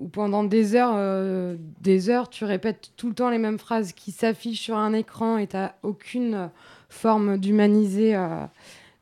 où 0.00 0.08
pendant 0.08 0.44
des 0.44 0.74
heures, 0.74 0.94
euh, 0.94 1.56
des 1.80 2.08
heures, 2.08 2.30
tu 2.30 2.44
répètes 2.44 2.92
tout 2.96 3.08
le 3.08 3.14
temps 3.14 3.30
les 3.30 3.38
mêmes 3.38 3.58
phrases 3.58 3.92
qui 3.92 4.12
s'affichent 4.12 4.60
sur 4.60 4.76
un 4.76 4.92
écran 4.92 5.36
et 5.36 5.46
tu 5.46 5.56
n'as 5.56 5.72
aucune 5.82 6.50
forme 6.88 7.38
d'humaniser, 7.38 8.16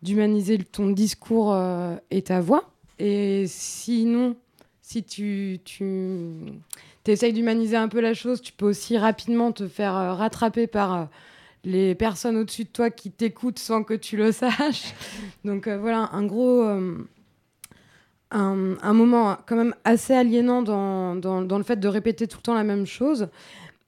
d'humaniser 0.02 0.58
ton 0.58 0.90
discours 0.90 1.56
et 2.10 2.22
ta 2.22 2.40
voix. 2.40 2.70
Et 2.98 3.46
sinon, 3.46 4.36
si 4.90 5.04
tu, 5.04 5.60
tu 5.64 5.92
essayes 7.06 7.32
d'humaniser 7.32 7.76
un 7.76 7.88
peu 7.88 8.00
la 8.00 8.12
chose, 8.12 8.40
tu 8.40 8.52
peux 8.52 8.66
aussi 8.66 8.98
rapidement 8.98 9.52
te 9.52 9.68
faire 9.68 9.96
euh, 9.96 10.14
rattraper 10.14 10.66
par 10.66 10.94
euh, 10.94 11.04
les 11.64 11.94
personnes 11.94 12.36
au-dessus 12.36 12.64
de 12.64 12.70
toi 12.70 12.90
qui 12.90 13.10
t'écoutent 13.10 13.58
sans 13.58 13.82
que 13.84 13.94
tu 13.94 14.16
le 14.16 14.32
saches. 14.32 14.94
Donc 15.44 15.66
euh, 15.66 15.78
voilà, 15.78 16.10
un 16.12 16.24
gros... 16.24 16.62
Un, 18.32 18.76
un, 18.80 18.92
moment 18.92 19.36
quand 19.44 19.56
même 19.56 19.74
assez 19.82 20.14
aliénant 20.14 20.62
dans, 20.62 21.16
dans, 21.16 21.58
le 21.58 21.64
fait 21.64 21.80
de 21.80 21.88
répéter 21.88 22.28
tout 22.28 22.38
le 22.38 22.42
temps 22.42 22.54
la 22.54 22.62
même 22.62 22.86
chose 22.86 23.28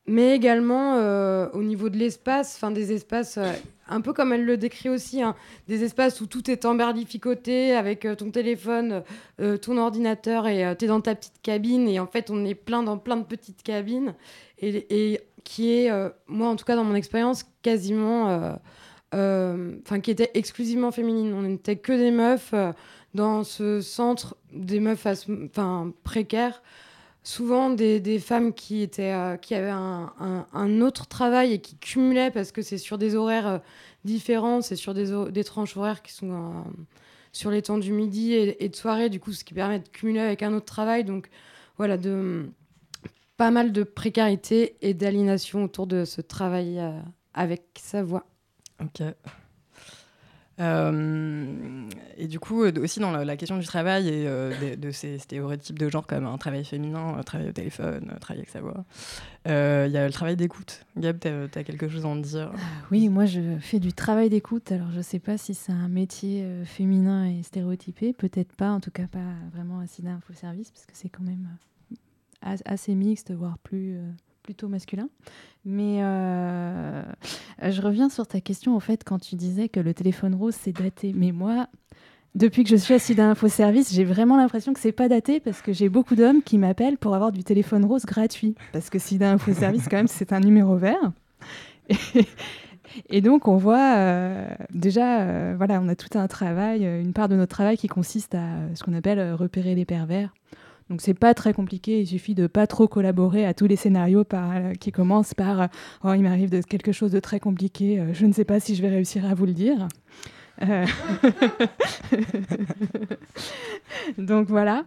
mais 0.06 0.34
également 0.34 0.96
euh, 0.96 1.48
au 1.52 1.62
niveau 1.62 1.88
de 1.88 1.96
l'espace, 1.96 2.56
enfin 2.56 2.70
des 2.70 2.92
espaces, 2.92 3.38
euh, 3.38 3.52
un 3.88 4.00
peu 4.00 4.12
comme 4.12 4.32
elle 4.32 4.44
le 4.44 4.56
décrit 4.56 4.88
aussi, 4.88 5.22
hein, 5.22 5.36
des 5.68 5.84
espaces 5.84 6.20
où 6.20 6.26
tout 6.26 6.50
est 6.50 6.64
emberlificoté 6.64 7.74
avec 7.76 8.04
euh, 8.04 8.14
ton 8.14 8.30
téléphone, 8.30 9.02
ton 9.60 9.76
ordinateur 9.78 10.46
et 10.46 10.74
tu 10.78 10.84
es 10.84 10.88
dans 10.88 11.00
ta 11.00 11.14
petite 11.14 11.40
cabine 11.42 11.88
et 11.88 11.98
en 11.98 12.06
fait 12.06 12.30
on 12.30 12.44
est 12.44 12.54
plein 12.54 12.82
dans 12.82 12.98
plein 12.98 13.16
de 13.16 13.24
petites 13.24 13.62
cabines 13.62 14.14
et 14.60 15.20
qui 15.44 15.72
est, 15.72 15.90
moi 16.26 16.48
en 16.48 16.56
tout 16.56 16.64
cas 16.64 16.76
dans 16.76 16.84
mon 16.84 16.94
expérience, 16.94 17.44
quasiment, 17.62 18.58
enfin 19.12 20.00
qui 20.02 20.10
était 20.10 20.30
exclusivement 20.34 20.90
féminine. 20.90 21.34
On 21.34 21.42
n'était 21.42 21.76
que 21.76 21.92
des 21.92 22.10
meufs 22.10 22.54
dans 23.14 23.44
ce 23.44 23.80
centre, 23.80 24.36
des 24.52 24.80
meufs 24.80 25.06
enfin 25.06 25.92
précaires 26.04 26.62
souvent 27.22 27.70
des, 27.70 28.18
femmes 28.18 28.52
qui, 28.52 28.82
étaient, 28.82 29.12
euh, 29.12 29.36
qui 29.36 29.54
avaient 29.54 29.70
un, 29.70 30.80
autre 30.80 31.06
travail 31.06 31.52
et 31.52 31.58
qui 31.60 31.76
cumulaient 31.76 32.30
parce 32.30 32.52
que 32.52 32.62
c'est 32.62 32.78
sur 32.78 32.98
des 32.98 33.14
horaires 33.14 33.46
euh, 33.46 33.58
différents, 34.04 34.60
c'est 34.60 34.76
sur 34.76 34.94
des, 34.94 35.12
des, 35.30 35.44
tranches 35.44 35.76
horaires 35.76 36.02
qui 36.02 36.12
sont 36.12 36.32
euh, 36.32 36.70
sur 37.32 37.50
les 37.50 37.62
temps 37.62 37.78
du 37.78 37.92
midi 37.92 38.34
et, 38.34 38.68
de 38.68 38.76
soirée, 38.76 39.08
du 39.08 39.20
coup, 39.20 39.32
ce 39.32 39.44
qui 39.44 39.54
permet 39.54 39.78
de 39.78 39.88
cumuler 39.88 40.20
avec 40.20 40.42
un 40.42 40.52
autre 40.52 40.66
travail. 40.66 41.04
Donc 41.04 41.28
voilà, 41.78 41.96
de, 41.96 42.50
pas 43.42 43.50
mal 43.50 43.72
de 43.72 43.82
précarité 43.82 44.76
et 44.82 44.94
d'aliénation 44.94 45.64
autour 45.64 45.88
de 45.88 46.04
ce 46.04 46.20
travail 46.20 46.80
avec 47.34 47.64
sa 47.74 48.04
voix. 48.04 48.24
Ok. 48.80 49.02
Euh, 50.60 51.88
et 52.18 52.28
du 52.28 52.38
coup, 52.38 52.62
euh, 52.62 52.70
aussi 52.80 53.00
dans 53.00 53.10
la, 53.10 53.36
question 53.36 53.58
du 53.58 53.66
travail 53.66 54.06
et 54.06 54.28
euh, 54.28 54.76
de, 54.76 54.90
ces 54.92 55.18
stéréotypes 55.18 55.76
de 55.76 55.88
genre 55.88 56.06
comme 56.06 56.24
un 56.24 56.38
travail 56.38 56.64
féminin, 56.64 57.16
un 57.18 57.22
travail 57.24 57.48
au 57.48 57.52
téléphone, 57.52 58.12
un 58.14 58.18
travail 58.20 58.42
avec 58.42 58.50
sa 58.50 58.60
voix, 58.60 58.84
il 59.44 59.90
y 59.90 59.96
a 59.96 60.06
le 60.06 60.12
travail 60.12 60.36
d'écoute. 60.36 60.84
Gab, 60.96 61.18
tu 61.18 61.28
as, 61.28 61.64
quelque 61.64 61.88
chose 61.88 62.04
à 62.04 62.08
en 62.08 62.14
dire? 62.14 62.52
Oui, 62.92 63.08
moi 63.08 63.24
je 63.24 63.58
fais 63.58 63.80
du 63.80 63.92
travail 63.92 64.30
d'écoute. 64.30 64.70
Alors 64.70 64.92
je 64.94 65.00
sais 65.00 65.18
pas 65.18 65.36
si 65.36 65.52
c'est 65.52 65.72
un 65.72 65.88
métier 65.88 66.46
féminin 66.64 67.26
et 67.26 67.42
stéréotypé, 67.42 68.12
peut-être 68.12 68.54
pas, 68.54 68.70
en 68.70 68.78
tout 68.78 68.92
cas 68.92 69.08
pas 69.08 69.34
vraiment 69.52 69.80
un 69.80 69.86
sida 69.88 70.10
info 70.10 70.32
service, 70.32 70.70
parce 70.70 70.86
que 70.86 70.92
c'est 70.94 71.08
quand 71.08 71.24
même 71.24 71.48
assez 72.42 72.94
mixte, 72.94 73.32
voire 73.32 73.58
plus 73.58 73.98
plutôt 74.42 74.68
masculin. 74.68 75.08
Mais 75.64 75.98
euh, 76.02 77.02
je 77.62 77.80
reviens 77.80 78.08
sur 78.08 78.26
ta 78.26 78.40
question, 78.40 78.74
en 78.76 78.80
fait, 78.80 79.04
quand 79.04 79.18
tu 79.18 79.36
disais 79.36 79.68
que 79.68 79.80
le 79.80 79.94
téléphone 79.94 80.34
rose, 80.34 80.54
c'est 80.58 80.72
daté. 80.72 81.12
Mais 81.14 81.32
moi, 81.32 81.68
depuis 82.34 82.64
que 82.64 82.70
je 82.70 82.76
suis 82.76 82.94
assise 82.94 83.18
à 83.20 83.34
Service, 83.48 83.94
j'ai 83.94 84.04
vraiment 84.04 84.36
l'impression 84.36 84.72
que 84.72 84.80
c'est 84.80 84.92
pas 84.92 85.08
daté 85.08 85.40
parce 85.40 85.62
que 85.62 85.72
j'ai 85.72 85.88
beaucoup 85.88 86.16
d'hommes 86.16 86.42
qui 86.42 86.58
m'appellent 86.58 86.98
pour 86.98 87.14
avoir 87.14 87.32
du 87.32 87.44
téléphone 87.44 87.84
rose 87.84 88.04
gratuit. 88.04 88.54
Parce 88.72 88.90
que 88.90 88.98
SIDA 88.98 89.38
Service, 89.38 89.88
quand 89.88 89.96
même, 89.96 90.08
c'est 90.08 90.32
un 90.32 90.40
numéro 90.40 90.76
vert. 90.76 91.12
Et, 93.08 93.22
donc, 93.22 93.48
on 93.48 93.56
voit 93.56 93.94
euh, 93.96 94.46
déjà, 94.74 95.20
euh, 95.20 95.54
voilà, 95.56 95.80
on 95.80 95.88
a 95.88 95.94
tout 95.94 96.18
un 96.18 96.26
travail, 96.26 96.84
une 96.84 97.12
part 97.12 97.28
de 97.28 97.36
notre 97.36 97.54
travail 97.54 97.76
qui 97.78 97.86
consiste 97.86 98.34
à 98.34 98.48
ce 98.74 98.82
qu'on 98.82 98.92
appelle 98.92 99.32
repérer 99.32 99.74
les 99.74 99.84
pervers. 99.84 100.34
Donc 100.92 101.00
c'est 101.00 101.14
pas 101.14 101.32
très 101.32 101.54
compliqué, 101.54 102.02
il 102.02 102.06
suffit 102.06 102.34
de 102.34 102.46
pas 102.46 102.66
trop 102.66 102.86
collaborer 102.86 103.46
à 103.46 103.54
tous 103.54 103.66
les 103.66 103.76
scénarios 103.76 104.26
euh, 104.34 104.74
qui 104.74 104.92
commencent 104.92 105.32
par 105.32 105.62
euh, 105.62 105.66
oh 106.04 106.12
il 106.12 106.20
m'arrive 106.20 106.50
de 106.50 106.60
quelque 106.60 106.92
chose 106.92 107.10
de 107.10 107.18
très 107.18 107.40
compliqué, 107.40 107.98
euh, 107.98 108.12
je 108.12 108.26
ne 108.26 108.32
sais 108.34 108.44
pas 108.44 108.60
si 108.60 108.74
je 108.74 108.82
vais 108.82 108.90
réussir 108.90 109.24
à 109.24 109.32
vous 109.32 109.46
le 109.46 109.54
dire. 109.54 109.88
Donc 114.18 114.48
voilà. 114.48 114.84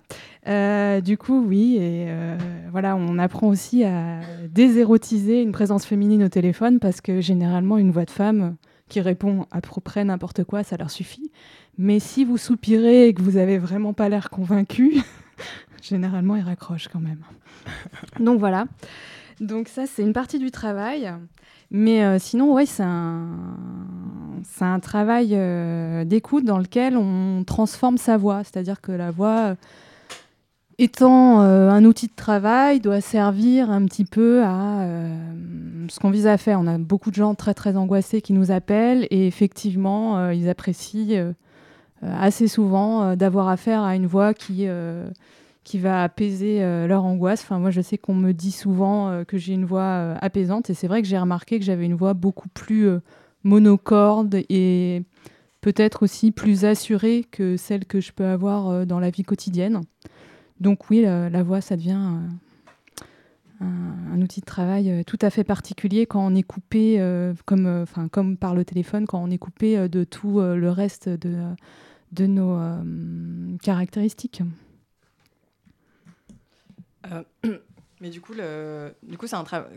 du 1.02 1.18
coup, 1.18 1.44
oui, 1.44 1.82
voilà, 2.72 2.96
on 2.96 3.18
apprend 3.18 3.48
aussi 3.48 3.84
à 3.84 4.20
désérotiser 4.48 5.42
une 5.42 5.54
présence 5.54 5.88
féminine 5.88 6.24
au 6.24 6.30
téléphone 6.30 6.78
parce 6.80 7.02
que 7.02 7.20
généralement, 7.20 7.80
une 7.80 7.90
voix 7.90 8.06
de 8.06 8.12
femme 8.12 8.58
qui 8.90 9.02
répond 9.02 9.48
à 9.50 9.60
peu 9.60 9.82
près 9.82 10.06
n'importe 10.06 10.44
quoi, 10.44 10.62
ça 10.64 10.78
leur 10.78 10.92
suffit. 10.92 11.32
Mais 11.80 12.00
si 12.00 12.26
vous 12.26 12.38
soupirez 12.38 13.08
et 13.08 13.14
que 13.16 13.24
vous 13.24 13.32
n'avez 13.32 13.58
vraiment 13.58 13.94
pas 13.94 14.08
l'air 14.08 14.30
convaincu, 14.30 15.02
généralement, 15.88 16.36
ils 16.36 16.44
raccrochent 16.44 16.88
quand 16.88 17.00
même. 17.00 17.24
Donc 18.20 18.40
voilà. 18.40 18.66
Donc 19.40 19.68
ça, 19.68 19.86
c'est 19.86 20.02
une 20.02 20.14
partie 20.14 20.40
du 20.40 20.52
travail. 20.52 21.14
Mais 21.72 22.04
euh, 22.04 22.20
sinon, 22.20 22.58
un, 22.58 23.28
c'est 24.44 24.66
un 24.66 24.80
travail 24.80 25.30
euh, 25.34 26.06
d'écoute 26.06 26.46
dans 26.46 26.60
lequel 26.60 26.96
on 26.98 27.44
transforme 27.44 27.98
sa 27.98 28.18
voix. 28.18 28.44
C'est-à-dire 28.44 28.82
que 28.82 28.92
la 28.92 29.12
voix, 29.12 29.56
étant 30.78 31.42
euh, 31.42 31.70
un 31.70 31.84
outil 31.84 32.08
de 32.08 32.16
travail, 32.16 32.80
doit 32.80 33.02
servir 33.02 33.72
un 33.72 33.84
petit 33.86 34.06
peu 34.06 34.44
à 34.44 34.88
ce 35.90 36.00
qu'on 36.00 36.12
vise 36.12 36.28
à 36.28 36.38
faire. 36.38 36.60
On 36.60 36.68
a 36.68 36.78
beaucoup 36.78 37.10
de 37.10 37.16
gens 37.16 37.36
très 37.36 37.54
très 37.54 37.76
angoissés 37.76 38.22
qui 38.22 38.34
nous 38.34 38.52
appellent 38.52 39.08
et 39.12 39.28
effectivement, 39.28 40.30
ils 40.30 40.50
apprécient 40.50 41.34
assez 42.02 42.48
souvent 42.48 43.16
d'avoir 43.16 43.50
affaire 43.50 43.82
à 43.84 43.96
une 43.96 44.08
voix 44.08 44.34
qui 44.34 44.68
qui 45.66 45.80
va 45.80 46.04
apaiser 46.04 46.64
euh, 46.64 46.88
leur 46.88 47.04
angoisse. 47.04 47.42
Enfin, 47.42 47.60
moi, 47.60 47.72
je 47.72 47.82
sais 47.82 47.98
qu'on 47.98 48.14
me 48.14 48.32
dit 48.32 48.52
souvent 48.52 49.10
euh, 49.10 49.24
que 49.26 49.38
j'ai 49.38 49.54
une 49.54 49.66
voix 49.66 49.82
euh, 49.82 50.16
apaisante, 50.22 50.70
et 50.70 50.74
c'est 50.74 50.88
vrai 50.88 51.02
que 51.02 51.08
j'ai 51.08 51.18
remarqué 51.18 51.60
que 51.60 51.66
j'avais 51.66 51.86
une 51.86 51.96
voix 51.96 52.14
beaucoup 52.14 52.48
plus 52.48 52.88
monocorde 53.44 54.36
et 54.50 55.04
peut-être 55.62 56.04
aussi 56.04 56.32
plus 56.32 56.64
assurée 56.66 57.26
que 57.30 57.58
celle 57.58 57.86
que 57.86 58.00
je 58.00 58.14
peux 58.14 58.26
avoir 58.26 58.86
dans 58.86 59.00
la 59.00 59.10
vie 59.10 59.24
quotidienne. 59.24 59.82
Donc 60.60 60.90
oui, 60.90 61.02
la, 61.02 61.44
voix, 61.44 61.62
ça 61.62 61.76
devient 61.76 62.00
un, 63.60 64.22
outil 64.22 64.40
de 64.40 64.46
travail 64.46 65.04
tout 65.06 65.20
à 65.22 65.30
fait 65.30 65.44
particulier 65.44 66.06
quand 66.06 66.26
on 66.26 66.34
est 66.34 66.44
coupé, 66.44 67.00
comme, 67.46 67.68
enfin, 67.68 68.08
comme 68.08 68.38
par 68.38 68.56
le 68.56 68.66
téléphone, 68.66 69.06
quand 69.06 69.22
on 69.22 69.30
est 69.30 69.38
coupé 69.38 69.90
de 69.90 70.04
tout 70.04 70.40
le 70.40 70.70
reste 70.70 71.10
de, 71.10 72.26
nos 72.26 72.60
caractéristiques. 73.62 74.42
Euh, 77.12 77.24
mais 78.02 78.10
du 78.10 78.22
coup, 78.22 78.34
le, 78.34 78.94
du 79.04 79.18
coup, 79.18 79.28
c'est 79.28 79.36
un 79.36 79.44
travail. 79.44 79.70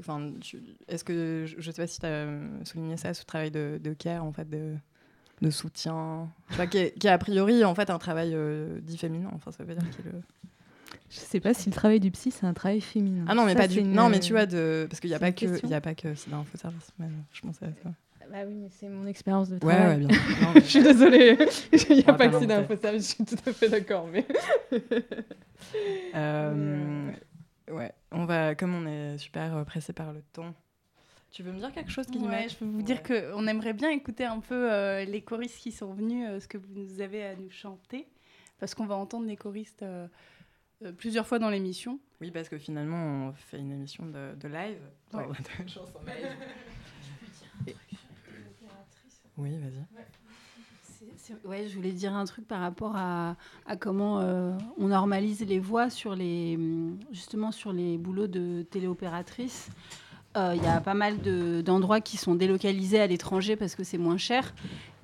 Est-ce 0.89 1.05
que 1.05 1.45
je, 1.47 1.61
je 1.61 1.71
sais 1.71 1.83
pas 1.83 1.87
si 1.87 2.01
tu 2.01 2.07
as 2.07 2.27
souligné 2.65 2.97
ça, 2.97 3.15
ce 3.15 3.25
travail 3.25 3.51
de, 3.51 3.79
de 3.83 3.93
care, 3.93 4.25
en 4.25 4.33
fait, 4.33 4.49
de, 4.49 4.75
de 5.43 5.51
soutien, 5.51 6.29
qui, 6.71 6.79
est, 6.79 6.99
qui 6.99 7.07
est 7.07 7.11
a 7.11 7.19
priori 7.19 7.65
en 7.65 7.75
fait 7.75 7.91
un 7.91 7.99
travail 7.99 8.33
euh, 8.35 8.81
dit 8.83 8.99
féminin. 8.99 9.31
Enfin, 9.35 9.53
ça 9.53 9.63
veut 9.65 9.75
dire 9.75 9.85
qu'il 9.91 10.05
le- 10.05 10.21
Je 11.11 11.19
sais 11.21 11.41
pas 11.41 11.55
si 11.55 11.69
le 11.71 11.75
travail 11.75 12.01
du 12.01 12.11
psy, 12.11 12.31
c'est 12.31 12.45
un 12.47 12.55
travail 12.55 12.81
féminin. 12.81 13.25
Ah 13.29 13.35
non, 13.35 13.45
mais 13.45 13.53
Ça, 13.53 13.61
pas 13.61 13.69
du. 13.69 13.79
une- 13.81 13.93
Non, 13.93 14.09
mais 14.09 14.21
tu 14.21 14.33
vois, 14.33 14.47
de 14.47 14.87
parce 14.91 15.01
qu'il 15.01 15.11
y 15.11 15.15
a 15.15 15.19
pas 15.19 15.33
que 15.33 15.61
il 15.65 15.71
y 15.71 15.75
a 15.75 15.81
pas 15.81 15.95
que 15.95 16.15
c'est 16.15 16.33
un 16.33 16.45
faux 16.45 16.59
service. 16.59 16.91
mais, 16.99 17.09
je 17.33 17.41
pensais 17.41 17.67
à 17.67 17.73
ça. 17.83 17.91
Bah 18.31 18.39
oui, 18.47 18.55
mais 18.55 18.69
c'est 18.71 18.89
mon 18.89 19.07
expérience 19.07 19.49
de 19.49 19.55
Ouais, 19.65 19.75
travail. 19.75 20.01
ouais, 20.01 20.07
bien 20.07 20.09
sûr. 20.19 20.43
Non, 20.43 20.53
mais- 20.55 20.61
je 20.61 20.67
suis 20.67 20.83
désolée. 20.83 21.39
Il 21.91 21.97
n'y 21.97 22.05
a 22.05 22.13
pas 22.13 22.29
que 22.29 22.39
faux 22.65 22.77
service, 22.81 23.09
je 23.11 23.15
suis 23.15 23.25
tout 23.25 23.49
à 23.49 23.53
fait 23.53 23.69
d'accord. 23.69 24.07
Mais... 24.13 24.27
Euh, 26.15 27.11
ouais, 27.71 27.93
on 28.13 28.25
va 28.25 28.55
comme 28.55 28.75
on 28.75 28.87
est 28.87 29.19
super 29.19 29.57
euh, 29.57 29.65
pressé 29.65 29.93
par 29.93 30.13
le 30.13 30.23
temps. 30.33 30.55
Tu 31.31 31.43
veux 31.43 31.53
me 31.53 31.59
dire 31.59 31.73
quelque 31.73 31.91
chose, 31.91 32.07
Ouais, 32.09 32.13
Guillemette 32.17 32.53
je 32.53 32.57
peux 32.57 32.65
vous 32.65 32.81
dire 32.83 33.03
qu'on 33.03 33.47
aimerait 33.47 33.75
bien 33.75 33.91
écouter 33.91 34.25
un 34.25 34.41
peu 34.41 34.73
euh, 34.73 35.05
les 35.05 35.21
choristes 35.21 35.59
qui 35.59 35.73
sont 35.73 35.93
venus, 35.93 36.27
euh, 36.29 36.41
ce 36.41 36.49
que 36.49 36.57
vous 36.57 36.69
nous 36.75 37.01
avez 37.03 37.23
à 37.25 37.35
nous 37.37 37.51
chanter, 37.51 38.07
parce 38.59 38.75
qu'on 38.75 38.87
va 38.87 38.95
entendre 38.97 39.27
les 39.27 39.37
choristes 39.37 39.83
euh, 39.83 40.07
euh, 40.85 40.93
plusieurs 40.93 41.27
fois 41.27 41.39
dans 41.39 41.51
l'émission. 41.51 41.99
Oui, 42.23 42.31
parce 42.31 42.49
que 42.49 42.57
finalement, 42.57 43.29
on 43.29 43.33
fait 43.35 43.59
une 43.59 43.73
émission 43.73 44.07
de, 44.07 44.35
de 44.37 44.49
live. 44.49 44.79
Ouais. 45.13 45.25
Enfin, 45.29 45.43
de 45.65 46.07
live. 47.67 47.77
Oui, 49.39 49.51
vas-y. 49.59 49.85
Je 51.69 51.75
voulais 51.77 51.93
dire 51.93 52.15
un 52.15 52.25
truc 52.25 52.49
par 52.49 52.61
rapport 52.61 52.97
à, 52.97 53.37
comment 53.79 54.21
euh, 54.21 54.57
on 54.79 54.89
normalise 54.89 55.45
les 55.47 55.59
voix 55.61 55.91
sur 55.91 56.15
les, 56.17 56.59
justement 57.13 57.53
sur 57.53 57.73
les 57.73 57.99
boulots 57.99 58.27
de 58.27 58.63
téléopératrice. 58.71 59.69
Euh, 60.37 60.55
Il 60.57 60.63
y 60.63 60.67
a 60.67 60.81
pas 60.81 60.95
mal 60.95 61.21
de- 61.21 61.61
d'endroits 61.61 62.01
qui 62.01 62.17
sont 62.17 62.35
délocalisés 62.35 63.01
à 63.01 63.07
l'étranger 63.07 63.57
parce 63.57 63.75
que 63.75 63.85
c'est 63.85 63.99
moins 63.99 64.17
cher. 64.17 64.55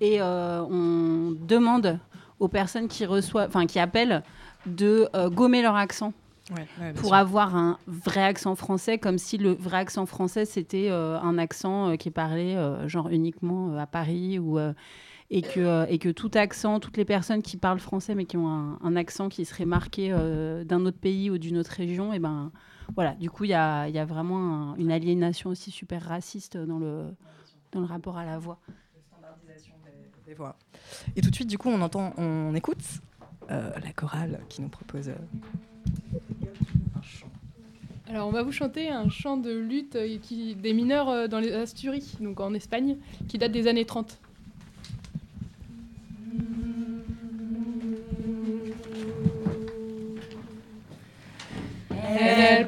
Et 0.00 0.20
euh, 0.20 0.62
on 0.62 1.32
demande 1.32 1.98
aux 2.40 2.48
personnes 2.48 2.88
qui, 2.88 3.04
reçoivent, 3.06 3.48
enfin, 3.48 3.66
qui 3.66 3.78
appellent 3.78 4.22
de 4.66 5.08
gommer 5.28 5.62
leur 5.62 5.76
accent 5.76 6.12
Ouais, 6.50 6.56
ouais, 6.56 6.66
bien 6.78 6.92
pour 6.94 7.08
sûr. 7.08 7.14
avoir 7.14 7.56
un 7.56 7.78
vrai 7.86 8.22
accent 8.22 8.54
français, 8.54 8.98
comme 8.98 9.16
si 9.18 9.38
le 9.38 9.52
vrai 9.52 9.78
accent 9.78 10.04
français 10.04 10.44
c'était 10.44 10.90
euh, 10.90 11.18
un 11.20 11.38
accent 11.38 11.90
euh, 11.90 11.96
qui 11.96 12.08
est 12.08 12.12
parlé 12.12 12.54
euh, 12.54 12.86
genre 12.86 13.08
uniquement 13.08 13.70
euh, 13.70 13.78
à 13.78 13.86
Paris 13.86 14.38
ou 14.38 14.58
et 15.30 15.40
que 15.40 15.90
et 15.90 15.98
que 15.98 16.10
tout 16.10 16.30
accent, 16.34 16.80
toutes 16.80 16.98
les 16.98 17.06
personnes 17.06 17.40
qui 17.42 17.56
parlent 17.56 17.80
français 17.80 18.14
mais 18.14 18.26
qui 18.26 18.36
ont 18.36 18.48
un, 18.48 18.78
un 18.82 18.94
accent 18.94 19.30
qui 19.30 19.46
serait 19.46 19.64
marqué 19.64 20.12
euh, 20.12 20.64
d'un 20.64 20.84
autre 20.84 20.98
pays 20.98 21.30
ou 21.30 21.38
d'une 21.38 21.56
autre 21.56 21.70
région, 21.72 22.12
et 22.12 22.18
ben 22.18 22.52
voilà. 22.94 23.14
Du 23.14 23.30
coup, 23.30 23.44
il 23.44 23.50
y 23.50 23.54
a, 23.54 23.88
il 23.88 23.94
y 23.94 23.98
a 23.98 24.04
vraiment 24.04 24.72
un- 24.72 24.76
une 24.76 24.92
aliénation 24.92 25.48
aussi 25.48 25.70
super 25.70 26.02
raciste 26.02 26.58
dans 26.58 26.78
le 26.78 27.06
dans 27.72 27.80
le 27.80 27.86
rapport 27.86 28.18
à 28.18 28.26
la 28.26 28.38
voix. 28.38 28.58
Des 30.26 30.34
voix. 30.34 30.56
Et 31.16 31.20
tout 31.22 31.30
de 31.30 31.34
suite, 31.34 31.48
du 31.48 31.58
coup, 31.58 31.70
on 31.70 31.80
entend, 31.80 32.12
on 32.18 32.54
écoute 32.54 32.82
euh, 33.50 33.70
la 33.82 33.92
chorale 33.92 34.40
qui 34.48 34.62
nous 34.62 34.68
propose. 34.68 35.10
Alors, 38.08 38.28
on 38.28 38.30
va 38.30 38.42
vous 38.44 38.52
chanter 38.52 38.90
un 38.90 39.08
chant 39.08 39.36
de 39.36 39.50
lutte 39.50 39.96
euh, 39.96 40.18
des 40.56 40.72
mineurs 40.72 41.08
euh, 41.08 41.26
dans 41.26 41.40
les 41.40 41.52
Asturies, 41.52 42.12
donc 42.20 42.38
en 42.38 42.54
Espagne, 42.54 42.96
qui 43.28 43.38
date 43.38 43.50
des 43.50 43.66
années 43.66 43.86
30. 43.86 44.18
En 51.90 52.16
el 52.16 52.66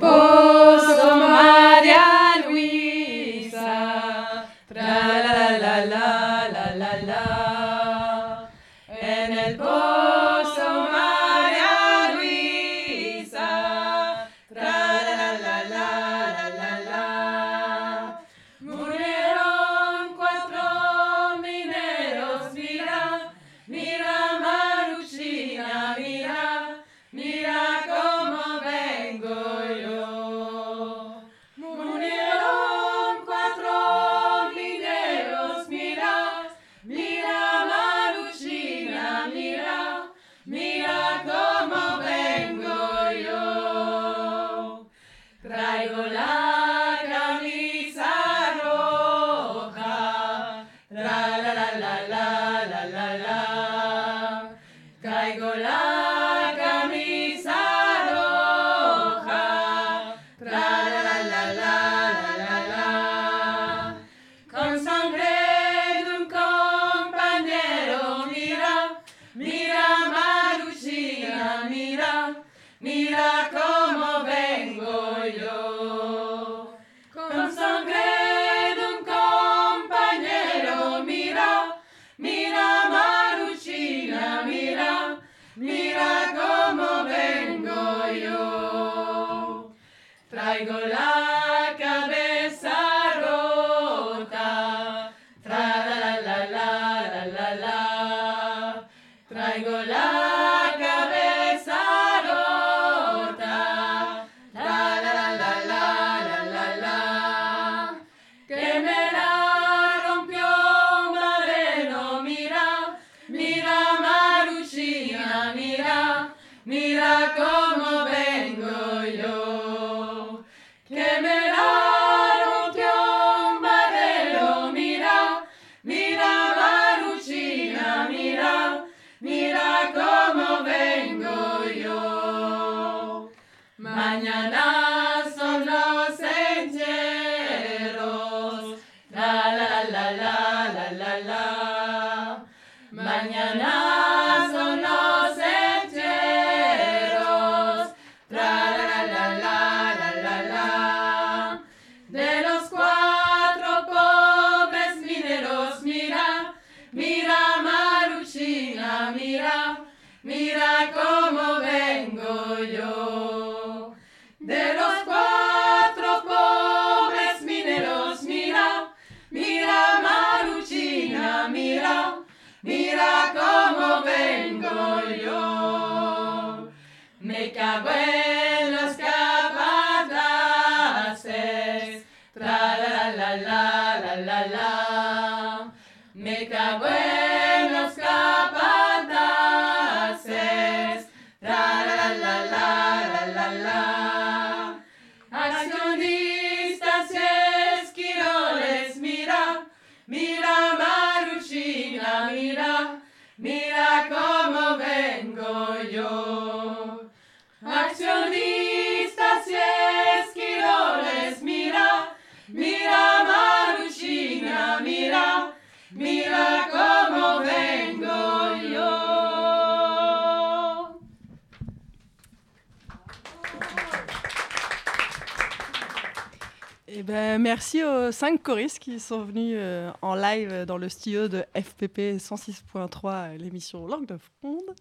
Ben, 227.16 227.40
merci 227.40 227.83
aux 227.83 228.12
cinq 228.12 228.42
choristes 228.42 228.79
qui 228.79 229.00
sont 229.00 229.22
venus 229.22 229.57
euh, 229.59 229.90
en 230.02 230.14
live 230.14 230.66
dans 230.66 230.76
le 230.76 230.87
studio 230.90 231.29
de 231.29 231.46
FPP 231.55 232.18
106.3, 232.18 232.90
euh, 233.05 233.37
l'émission 233.38 233.87
Langue 233.87 234.05
de 234.05 234.18
Fronde. 234.18 234.74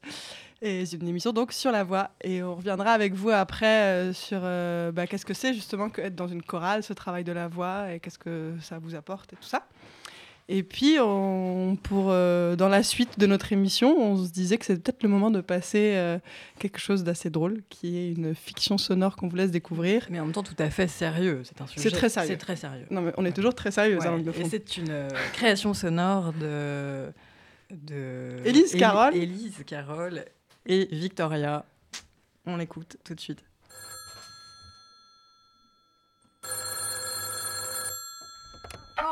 Et 0.62 0.86
c'est 0.86 0.98
une 0.98 1.08
émission 1.08 1.32
donc 1.32 1.54
sur 1.54 1.71
la 1.71 1.86
voix. 1.86 2.10
Et 2.21 2.43
on 2.43 2.56
reviendra 2.56 2.91
avec 2.91 3.13
vous 3.13 3.30
après 3.30 3.84
euh, 3.84 4.13
sur 4.13 4.41
euh, 4.43 4.91
bah, 4.91 5.08
qu'est-ce 5.08 5.26
que 5.26 5.34
c'est 5.34 5.54
justement 5.54 5.89
que 5.89 6.02
être 6.02 6.15
dans 6.15 6.28
une 6.28 6.43
chorale, 6.43 6.84
ce 6.84 6.91
travail 6.91 7.24
de 7.24 7.32
la 7.32 7.48
voix, 7.48 7.93
et 7.93 8.02
qu'est-ce 8.02 8.19
que 8.19 8.54
ça 8.62 8.80
vous 8.80 8.95
apporte 8.95 9.32
et 9.32 9.38
tout 9.38 9.48
ça. 9.48 9.65
Et 10.48 10.62
puis, 10.62 10.98
on, 11.02 11.76
pour, 11.82 12.12
euh, 12.12 12.56
dans 12.56 12.70
la 12.70 12.84
suite 12.84 13.18
de 13.18 13.26
notre 13.26 13.52
émission, 13.52 13.98
on 14.00 14.24
se 14.24 14.30
disait 14.32 14.60
que 14.60 14.66
c'est 14.66 14.76
peut-être 14.78 15.02
le 15.02 15.10
moment 15.10 15.32
de 15.32 15.42
passer 15.42 15.94
euh, 15.96 16.20
quelque 16.60 16.78
chose 16.78 17.04
d'assez 17.04 17.32
drôle, 17.32 17.64
qui 17.70 17.98
est 17.98 18.12
une 18.12 18.36
fiction 18.36 18.78
sonore 18.78 19.16
qu'on 19.16 19.28
vous 19.28 19.38
laisse 19.38 19.50
découvrir. 19.50 20.06
Mais 20.12 20.20
en 20.20 20.26
même 20.26 20.34
temps, 20.34 20.44
tout 20.44 20.54
à 20.60 20.70
fait 20.70 20.88
sérieux. 20.88 21.42
C'est 21.46 21.62
un 21.62 21.68
sujet. 21.68 21.90
C'est 21.90 21.96
très 21.96 22.10
sérieux. 22.10 22.30
C'est 22.30 22.38
très 22.38 22.56
sérieux. 22.56 22.86
Non, 22.92 23.02
mais 23.02 23.12
on 23.18 23.26
est 23.26 23.32
toujours 23.32 23.56
très 23.56 23.72
sérieux 23.72 23.98
Ouais, 23.98 24.06
à 24.06 24.18
de 24.20 24.30
Et 24.40 24.46
c'est 24.48 24.78
une 24.78 24.92
euh, 24.92 25.10
création 25.34 25.74
sonore 25.74 26.32
de. 26.34 27.12
de 27.72 28.38
Élise 28.46 28.76
Éli- 28.76 28.80
Carole. 28.80 29.16
Élise 29.16 29.64
Carole 29.66 30.26
et 30.68 30.86
Victoria. 30.92 31.66
On 32.46 32.58
l'écoute 32.58 32.98
tout 33.04 33.16
de 33.16 33.20
suite. 33.20 33.44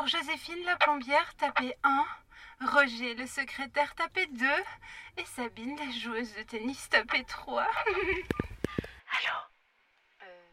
Joséphine 0.06 0.64
la 0.64 0.76
plombière, 0.76 1.34
tapez 1.36 1.74
1. 1.82 2.06
Roger 2.60 3.14
le 3.14 3.26
secrétaire, 3.26 3.94
tapez 3.94 4.26
2. 4.26 4.46
Et 5.16 5.24
Sabine 5.24 5.76
la 5.78 5.90
joueuse 5.98 6.34
de 6.34 6.42
tennis, 6.42 6.88
tapez 6.88 7.24
3. 7.24 7.62
Allô 7.86 9.36
euh, 10.22 10.46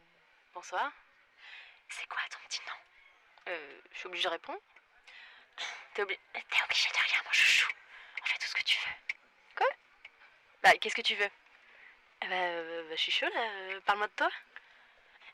Bonsoir. 0.54 0.90
C'est 1.88 2.06
quoi 2.08 2.20
ton 2.30 2.38
petit 2.48 2.60
nom 2.66 3.52
euh, 3.52 3.80
Je 3.92 3.98
suis 3.98 4.06
obligée 4.06 4.24
de 4.24 4.30
répondre 4.30 4.58
T'es 5.94 6.02
obli- 6.02 6.18
t'es 6.32 6.62
obligée 6.64 6.88
de 6.88 6.94
rien, 6.96 7.18
mon 7.24 7.32
chouchou. 7.32 7.70
On 8.22 8.26
fait 8.26 8.38
tout 8.38 8.46
ce 8.46 8.54
que 8.54 8.62
tu 8.64 8.78
veux. 8.78 9.14
Quoi? 9.56 9.66
Bah, 10.62 10.72
qu'est-ce 10.80 10.94
que 10.94 11.02
tu 11.02 11.14
veux? 11.14 11.30
Eh 12.22 12.26
bah, 12.28 12.34
euh, 12.34 12.88
bah, 12.88 12.94
je 12.96 13.02
suis 13.02 13.12
chaud 13.12 13.26
là. 13.34 13.40
euh, 13.42 13.80
Parle-moi 13.82 14.06
de 14.08 14.12
toi. 14.14 14.30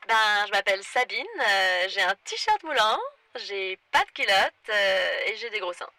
Ben, 0.07 0.45
je 0.47 0.51
m'appelle 0.51 0.83
Sabine. 0.83 1.25
j'ai 1.87 2.01
un 2.01 2.15
t-shirt 2.25 2.61
moulant. 2.63 2.99
J'ai 3.45 3.77
pas 3.91 4.03
de 4.05 4.11
culotte. 4.11 4.53
euh, 4.69 5.19
et 5.27 5.35
j'ai 5.37 5.49
des 5.49 5.59
gros 5.59 5.73
seins. 5.73 5.89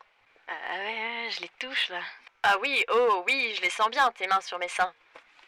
Ah 0.49 0.53
ouais, 0.79 0.85
ouais, 0.85 1.29
je 1.31 1.41
les 1.43 1.51
touche 1.59 1.89
là. 1.89 2.01
Ah 2.43 2.57
oui, 2.59 2.85
oh 2.91 3.23
oui, 3.27 3.55
je 3.57 3.63
les 3.63 3.71
sens 3.71 3.89
bien, 3.91 4.11
tes 4.13 4.27
mains 4.27 4.41
sur 4.41 4.59
mes 4.59 4.69
seins. 4.69 4.93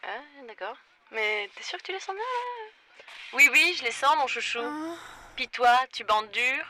Ah, 0.04 0.20
d'accord. 0.46 0.76
Mais 1.10 1.50
t'es 1.56 1.62
sûr 1.62 1.78
que 1.78 1.84
tu 1.84 1.92
les 1.92 2.00
sens 2.00 2.14
bien 2.14 2.24
là? 2.24 2.70
Oui, 3.32 3.48
oui, 3.52 3.74
je 3.78 3.84
les 3.84 3.90
sens, 3.92 4.16
mon 4.16 4.26
chouchou. 4.26 4.62
Puis 5.36 5.48
toi, 5.48 5.78
tu 5.92 6.04
bandes 6.04 6.30
dur? 6.30 6.64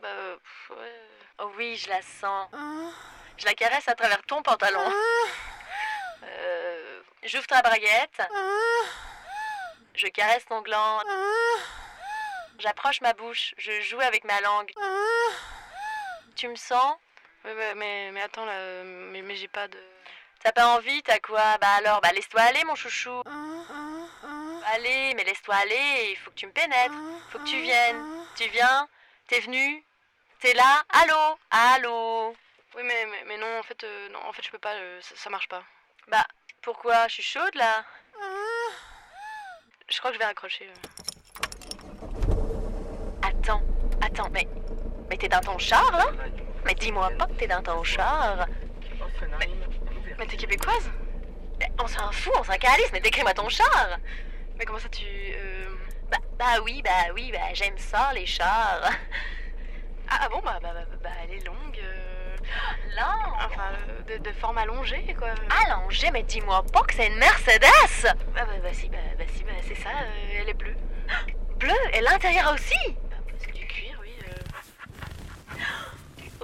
Bah, 0.00 0.08
euh, 0.08 0.36
pff, 0.36 0.70
ouais. 0.78 1.00
Oh 1.38 1.50
oui, 1.56 1.76
je 1.76 1.88
la 1.88 2.02
sens. 2.02 2.48
Je 3.38 3.46
la 3.46 3.54
caresse 3.54 3.88
à 3.88 3.94
travers 3.94 4.22
ton 4.24 4.42
pantalon. 4.42 4.92
Euh, 6.24 7.00
J'ouvre 7.24 7.46
ta 7.46 7.62
braguette. 7.62 8.22
Je 9.94 10.06
caresse 10.08 10.44
ton 10.46 10.60
gland. 10.62 11.00
J'approche 12.58 13.00
ma 13.00 13.12
bouche. 13.12 13.54
Je 13.58 13.80
joue 13.82 14.00
avec 14.00 14.24
ma 14.24 14.40
langue. 14.40 14.72
Tu 16.36 16.48
me 16.48 16.56
sens? 16.56 16.96
Ouais, 17.44 17.74
mais, 17.74 18.10
mais 18.12 18.20
attends 18.22 18.44
là, 18.44 18.82
mais, 18.84 19.22
mais 19.22 19.36
j'ai 19.36 19.48
pas 19.48 19.68
de. 19.68 19.78
T'as 20.42 20.52
pas 20.52 20.66
envie, 20.68 21.02
t'as 21.02 21.18
quoi? 21.18 21.58
Bah 21.58 21.74
alors, 21.78 22.00
bah 22.00 22.12
laisse-toi 22.12 22.40
aller, 22.42 22.62
mon 22.64 22.74
chouchou. 22.74 23.22
Allez, 24.74 25.14
mais 25.14 25.24
laisse-toi 25.24 25.54
aller, 25.54 26.10
il 26.10 26.16
faut 26.16 26.30
que 26.30 26.36
tu 26.36 26.46
me 26.46 26.52
pénètres. 26.52 26.94
Faut 27.30 27.38
que 27.38 27.44
tu 27.44 27.60
viennes. 27.60 28.04
Tu 28.36 28.48
viens 28.50 28.88
T'es 29.26 29.40
venu 29.40 29.84
T'es 30.40 30.54
là 30.54 30.82
Allô 30.90 31.38
Allô 31.50 32.36
Oui, 32.76 32.82
mais, 32.84 33.06
mais, 33.06 33.24
mais 33.26 33.36
non, 33.38 33.58
en 33.58 33.62
fait, 33.62 33.82
euh, 33.84 34.08
non, 34.10 34.20
en 34.26 34.32
fait, 34.32 34.42
je 34.44 34.50
peux 34.50 34.58
pas, 34.58 34.74
euh, 34.74 35.00
ça, 35.02 35.16
ça 35.16 35.30
marche 35.30 35.48
pas. 35.48 35.62
Bah, 36.08 36.24
pourquoi? 36.62 37.08
Je 37.08 37.14
suis 37.14 37.22
chaude 37.22 37.54
là 37.54 37.84
Je 39.88 39.98
crois 39.98 40.10
que 40.10 40.14
je 40.14 40.18
vais 40.18 40.26
raccrocher. 40.26 40.68
euh. 40.68 41.17
Attends, 43.42 43.62
attends, 44.04 44.28
mais. 44.30 44.46
Mais 45.10 45.16
t'es 45.16 45.28
dans 45.28 45.40
ton 45.40 45.58
char 45.58 45.90
là? 45.92 46.06
Mais 46.64 46.74
dis-moi 46.74 47.10
pas 47.18 47.26
que 47.26 47.32
t'es 47.32 47.46
dans 47.46 47.62
ton 47.62 47.82
char. 47.82 48.46
Mais, 49.40 49.48
mais 50.18 50.26
t'es 50.26 50.36
québécoise? 50.36 50.90
Mais 51.58 51.70
On 51.82 51.86
s'en 51.86 52.12
fout, 52.12 52.32
on 52.38 52.44
s'en 52.44 52.56
calisse, 52.58 52.90
mais 52.92 53.00
décris-moi 53.00 53.32
ton 53.34 53.48
char 53.48 53.98
Mais 54.58 54.64
comment 54.64 54.78
ça, 54.78 54.88
tu. 54.88 55.04
euh, 55.06 55.68
Bah, 56.10 56.18
bah 56.38 56.60
oui, 56.64 56.82
bah 56.84 56.90
oui, 57.14 57.30
bah 57.32 57.38
j'aime 57.54 57.78
ça, 57.78 58.12
les 58.14 58.26
chars. 58.26 58.82
Ah, 60.10 60.18
ah 60.22 60.28
bon, 60.28 60.40
bah, 60.44 60.58
bah, 60.62 60.72
bah, 60.74 60.84
bah, 61.02 61.10
elle 61.24 61.34
est 61.38 61.46
longue. 61.46 61.78
euh, 61.82 62.36
Longue 62.96 63.36
Enfin, 63.46 63.70
euh, 63.88 64.02
de, 64.18 64.22
de 64.22 64.32
forme 64.32 64.58
allongée, 64.58 65.14
quoi. 65.18 65.28
Allongée, 65.66 66.10
mais 66.10 66.22
dis-moi 66.22 66.62
pas 66.72 66.82
que 66.82 66.94
c'est 66.94 67.06
une 67.06 67.16
Mercedes 67.18 67.60
Bah, 68.02 68.12
bah, 68.34 68.46
bah, 68.62 68.68
si, 68.72 68.88
bah, 68.88 68.98
bah, 69.18 69.24
si, 69.34 69.42
bah, 69.44 69.52
c'est 69.66 69.74
ça, 69.76 69.88
euh, 69.90 70.38
elle 70.40 70.48
est 70.50 70.54
bleue. 70.54 70.76
Bleu 71.58 71.74
Et 71.94 72.00
l'intérieur 72.00 72.52
aussi 72.54 72.96
C'est 73.38 73.52
du 73.52 73.66
cuir, 73.66 73.98
oui. 74.00 74.12
euh. 74.28 75.56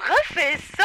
Refais 0.05 0.59
ça 0.77 0.85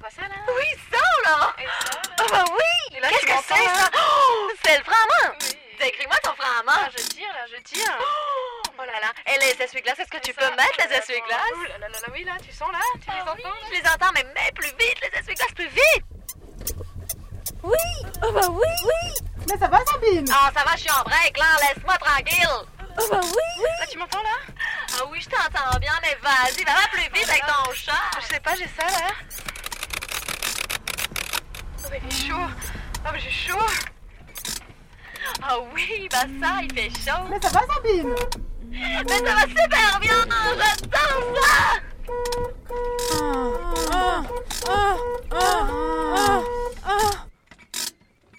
Quoi, 0.00 0.10
ça, 0.10 0.22
là? 0.22 0.34
Oui, 0.48 0.66
ça 0.90 0.98
là. 1.24 1.52
Et 1.58 1.66
ça, 1.66 1.90
là? 1.92 2.00
Ah 2.18 2.24
bah 2.30 2.44
oui. 2.52 2.98
Qu'est-ce 3.00 3.26
que 3.26 3.32
c'est 3.48 3.64
ça? 3.64 3.90
Oh, 3.96 4.50
C'est 4.64 4.78
le 4.78 4.84
frein 4.84 4.94
à 4.94 5.28
main 5.28 5.34
Décris-moi 5.78 6.16
ton 6.22 6.32
frein 6.34 6.60
à 6.60 6.62
main 6.62 6.72
Ah, 6.86 6.88
je 6.96 7.02
tire, 7.04 7.28
là, 7.32 7.44
je 7.50 7.60
tire. 7.62 7.98
Oh 8.78 8.84
là 8.84 9.00
là. 9.00 9.12
Et 9.34 9.38
les 9.38 9.62
essuie-glaces, 9.64 9.98
est-ce 9.98 10.10
que 10.10 10.18
tu 10.18 10.32
peux 10.34 10.48
mettre 10.50 10.76
les 10.88 10.96
essuie-glaces? 10.96 11.52
Ouh 11.56 11.62
là 11.64 11.78
là 11.78 11.88
là 11.88 11.98
là, 12.00 12.08
oui, 12.12 12.24
là, 12.24 12.32
tu 12.44 12.52
sens, 12.52 12.70
là 12.72 12.78
Tu 12.94 13.10
les 13.10 13.16
Ah 13.26 13.34
oui, 13.36 13.44
entends 13.44 13.56
Je 13.68 13.80
les 13.80 13.88
entends, 13.88 14.12
mais 14.14 14.24
mets 14.34 14.52
plus 14.54 14.68
vite 14.78 14.98
les 15.02 15.18
essuie-glaces, 15.20 15.52
plus 15.54 15.68
vite. 15.68 16.04
Oui. 17.62 17.76
Oh 18.24 18.32
bah 18.32 18.48
oui. 18.50 18.66
Oui. 18.84 19.28
Mais 19.48 19.58
ça 19.58 19.68
va 19.68 19.84
Sabine? 19.84 20.26
Ah 20.32 20.50
ça 20.54 20.64
va, 20.64 20.72
je 20.74 20.80
suis 20.80 20.90
en 20.90 21.02
break 21.04 21.36
là, 21.36 21.44
laisse-moi 21.60 21.96
tranquille. 21.98 22.48
Oh 22.98 23.08
bah 23.10 23.20
oui. 23.22 23.66
Ah, 23.80 23.86
tu 23.86 23.98
m'entends, 23.98 24.22
là? 24.22 24.52
Oui, 25.10 25.20
je 25.20 25.28
t'entends 25.28 25.78
bien, 25.78 25.92
mais 26.02 26.16
vas-y, 26.22 26.64
va 26.64 26.72
plus 26.92 27.02
vite 27.18 27.28
avec 27.28 27.42
ton 27.42 27.72
chat. 27.72 27.92
Je 28.20 28.26
sais 28.34 28.40
pas, 28.40 28.54
j'ai 28.54 28.68
ça, 28.68 28.86
là. 28.86 29.08
Oh, 31.84 31.88
mais 31.90 32.00
il 32.02 32.08
est 32.08 32.28
chaud. 32.28 32.36
Oh, 33.04 33.08
mais 33.12 33.20
j'ai 33.20 33.30
chaud. 33.30 33.58
Ah 35.42 35.58
oui, 35.74 36.08
bah 36.10 36.26
ça, 36.40 36.60
il 36.62 36.72
fait 36.72 36.90
chaud. 36.90 37.24
Mais 37.30 37.40
ça 37.40 37.48
va, 37.48 37.60
Sabine? 37.74 38.14
Mais 38.70 39.18
ça 39.18 39.34
va 39.34 39.42
super 39.42 40.00
bien, 40.00 40.26
j'adore 40.56 41.22
ça 41.42 41.80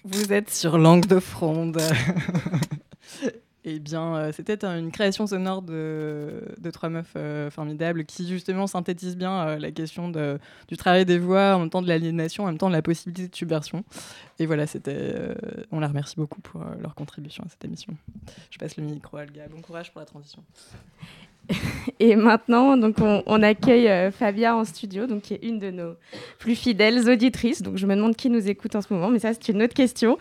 Vous 0.04 0.32
êtes 0.32 0.52
sur 0.52 0.78
Langue 0.78 1.06
de 1.06 1.18
Fronde. 1.20 1.80
Eh 3.66 3.78
bien, 3.78 4.14
euh, 4.16 4.32
c'était 4.32 4.62
un- 4.66 4.78
une 4.78 4.90
création 4.92 5.26
sonore 5.26 5.62
de, 5.62 6.42
trois 6.72 6.90
meufs 6.90 7.14
euh, 7.16 7.50
formidables 7.50 8.04
qui 8.04 8.28
justement 8.28 8.66
synthétise 8.66 9.16
bien 9.16 9.46
euh, 9.48 9.58
la 9.58 9.70
question 9.70 10.10
du 10.68 10.76
travail 10.76 11.06
des 11.06 11.18
voix, 11.18 11.56
en 11.56 11.60
même 11.60 11.70
temps 11.70 11.80
de 11.80 11.88
l'aliénation, 11.88 12.44
en 12.44 12.48
même 12.48 12.58
temps 12.58 12.68
de 12.68 12.74
la 12.74 12.82
possibilité 12.82 13.28
de 13.28 13.34
subversion. 13.34 13.82
Et 14.38 14.44
voilà, 14.44 14.66
c'était. 14.66 15.14
on 15.72 15.80
la 15.80 15.88
remercie 15.88 16.16
beaucoup 16.16 16.40
pour 16.42 16.62
leur 16.80 16.94
contribution 16.94 17.42
à 17.44 17.48
cette 17.48 17.64
émission. 17.64 17.94
Je 18.50 18.58
passe 18.58 18.76
le 18.76 18.84
micro 18.84 19.16
à 19.16 19.22
Elga. 19.22 19.48
Bon 19.48 19.62
courage 19.62 19.90
pour 19.92 20.00
la 20.00 20.06
transition. 20.06 20.42
Et 22.00 22.16
maintenant, 22.16 22.76
donc, 22.76 22.96
on, 23.00 23.22
on 23.26 23.42
accueille 23.42 23.88
euh, 23.88 24.10
Fabia 24.10 24.56
en 24.56 24.64
studio, 24.64 25.06
donc, 25.06 25.22
qui 25.22 25.34
est 25.34 25.40
une 25.42 25.58
de 25.58 25.70
nos 25.70 25.94
plus 26.38 26.54
fidèles 26.54 27.08
auditrices. 27.08 27.62
Donc, 27.62 27.76
je 27.76 27.86
me 27.86 27.94
demande 27.94 28.16
qui 28.16 28.30
nous 28.30 28.48
écoute 28.48 28.74
en 28.74 28.82
ce 28.82 28.92
moment, 28.92 29.10
mais 29.10 29.18
ça, 29.18 29.32
c'est 29.32 29.48
une 29.48 29.62
autre 29.62 29.74
question. 29.74 30.18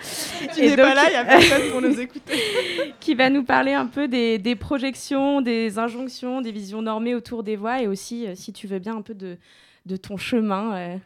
Tu 0.53 0.61
n'es 0.61 0.75
pas 0.75 0.93
là, 0.93 1.03
il 1.07 1.11
n'y 1.11 1.15
a 1.15 1.25
personne 1.25 1.71
pour 1.71 1.81
nous 1.81 1.99
écouter. 1.99 2.33
qui 2.99 3.15
va 3.15 3.29
nous 3.29 3.43
parler 3.43 3.73
un 3.73 3.87
peu 3.87 4.07
des, 4.07 4.37
des, 4.37 4.55
projections, 4.55 5.41
des 5.41 5.79
injonctions, 5.79 6.41
des 6.41 6.51
visions 6.51 6.81
normées 6.81 7.15
autour 7.15 7.43
des 7.43 7.55
voix 7.55 7.81
et 7.81 7.87
aussi, 7.87 8.27
euh, 8.27 8.35
si 8.35 8.53
tu 8.53 8.67
veux 8.67 8.79
bien, 8.79 8.95
un 8.95 9.01
peu 9.01 9.13
de, 9.13 9.37
de 9.85 9.97
ton 9.97 10.17
chemin 10.17 10.75
euh, 10.75 10.97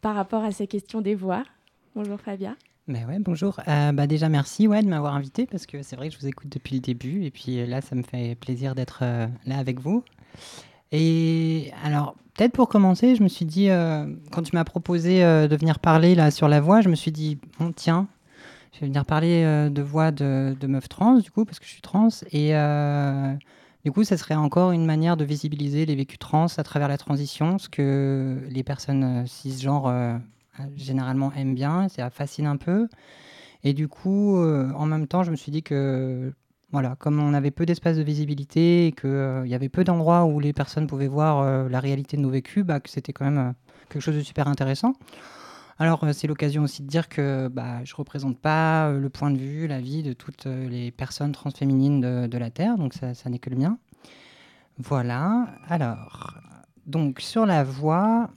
par 0.00 0.14
rapport 0.14 0.44
à 0.44 0.50
ces 0.50 0.66
questions 0.66 1.00
des 1.00 1.14
voix. 1.14 1.42
Bonjour 1.94 2.20
Fabia. 2.20 2.54
Ben 2.88 3.06
ouais, 3.06 3.18
bonjour. 3.20 3.60
Euh, 3.68 3.92
bah 3.92 4.06
déjà, 4.06 4.28
merci 4.28 4.66
ouais, 4.66 4.82
de 4.82 4.88
m'avoir 4.88 5.14
invité 5.14 5.46
parce 5.46 5.66
que 5.66 5.82
c'est 5.82 5.96
vrai 5.96 6.08
que 6.08 6.14
je 6.14 6.20
vous 6.20 6.26
écoute 6.26 6.48
depuis 6.48 6.74
le 6.74 6.80
début 6.80 7.24
et 7.24 7.30
puis 7.30 7.64
là, 7.66 7.80
ça 7.80 7.94
me 7.94 8.02
fait 8.02 8.34
plaisir 8.34 8.74
d'être 8.74 9.00
euh, 9.02 9.26
là 9.46 9.58
avec 9.58 9.80
vous. 9.80 10.02
Et 10.92 11.72
alors, 11.84 12.16
peut-être 12.34 12.52
pour 12.52 12.68
commencer, 12.68 13.14
je 13.16 13.22
me 13.22 13.28
suis 13.28 13.44
dit, 13.44 13.70
euh, 13.70 14.06
quand 14.32 14.42
tu 14.42 14.56
m'as 14.56 14.64
proposé 14.64 15.22
euh, 15.24 15.46
de 15.46 15.56
venir 15.56 15.78
parler 15.78 16.14
là 16.14 16.30
sur 16.30 16.48
la 16.48 16.60
voix, 16.60 16.80
je 16.80 16.88
me 16.88 16.96
suis 16.96 17.12
dit, 17.12 17.38
bon, 17.58 17.72
tiens, 17.72 18.08
je 18.72 18.80
vais 18.80 18.86
venir 18.86 19.04
parler 19.04 19.44
euh, 19.44 19.70
de 19.70 19.82
voix 19.82 20.10
de, 20.10 20.56
de 20.58 20.66
meuf 20.66 20.88
trans, 20.88 21.16
du 21.18 21.30
coup, 21.30 21.44
parce 21.44 21.60
que 21.60 21.66
je 21.66 21.70
suis 21.70 21.82
trans. 21.82 22.08
Et 22.32 22.56
euh, 22.56 23.32
du 23.84 23.92
coup, 23.92 24.04
ça 24.04 24.16
serait 24.16 24.34
encore 24.34 24.72
une 24.72 24.86
manière 24.86 25.16
de 25.16 25.24
visibiliser 25.24 25.86
les 25.86 25.94
vécus 25.94 26.18
trans 26.18 26.46
à 26.56 26.62
travers 26.64 26.88
la 26.88 26.98
transition, 26.98 27.58
ce 27.58 27.68
que 27.68 28.38
les 28.48 28.64
personnes 28.64 29.04
euh, 29.04 29.26
cisgenres 29.26 29.86
euh, 29.88 30.18
généralement 30.76 31.32
aiment 31.34 31.54
bien, 31.54 31.88
ça 31.88 32.10
fascine 32.10 32.46
un 32.46 32.56
peu. 32.56 32.88
Et 33.62 33.72
du 33.74 33.88
coup, 33.88 34.36
euh, 34.36 34.72
en 34.74 34.86
même 34.86 35.06
temps, 35.06 35.22
je 35.22 35.30
me 35.30 35.36
suis 35.36 35.52
dit 35.52 35.62
que, 35.62 36.32
voilà, 36.72 36.96
comme 36.96 37.20
on 37.20 37.34
avait 37.34 37.50
peu 37.50 37.66
d'espace 37.66 37.96
de 37.96 38.02
visibilité 38.02 38.86
et 38.86 38.92
qu'il 38.92 39.44
y 39.46 39.54
avait 39.54 39.68
peu 39.68 39.84
d'endroits 39.84 40.24
où 40.24 40.40
les 40.40 40.52
personnes 40.52 40.86
pouvaient 40.86 41.08
voir 41.08 41.40
euh, 41.40 41.68
la 41.68 41.80
réalité 41.80 42.16
de 42.16 42.22
nos 42.22 42.30
vécus, 42.30 42.64
bah, 42.64 42.80
que 42.80 42.88
c'était 42.88 43.12
quand 43.12 43.24
même 43.24 43.38
euh, 43.38 43.52
quelque 43.88 44.02
chose 44.02 44.16
de 44.16 44.22
super 44.22 44.48
intéressant. 44.48 44.94
Alors, 45.80 46.04
euh, 46.04 46.12
c'est 46.12 46.26
l'occasion 46.26 46.62
aussi 46.62 46.82
de 46.82 46.88
dire 46.88 47.08
que 47.08 47.48
bah, 47.48 47.82
je 47.84 47.94
ne 47.94 47.96
représente 47.96 48.38
pas 48.38 48.88
euh, 48.88 49.00
le 49.00 49.08
point 49.08 49.30
de 49.30 49.38
vue, 49.38 49.66
la 49.66 49.80
vie 49.80 50.02
de 50.02 50.12
toutes 50.12 50.46
euh, 50.46 50.68
les 50.68 50.90
personnes 50.90 51.32
transféminines 51.32 52.00
de, 52.00 52.26
de 52.26 52.38
la 52.38 52.50
Terre, 52.50 52.76
donc 52.76 52.92
ça, 52.92 53.14
ça 53.14 53.30
n'est 53.30 53.38
que 53.38 53.48
le 53.48 53.56
mien. 53.56 53.78
Voilà. 54.78 55.48
Alors, 55.68 56.34
donc 56.86 57.20
sur 57.20 57.46
la 57.46 57.64
voix, 57.64 58.28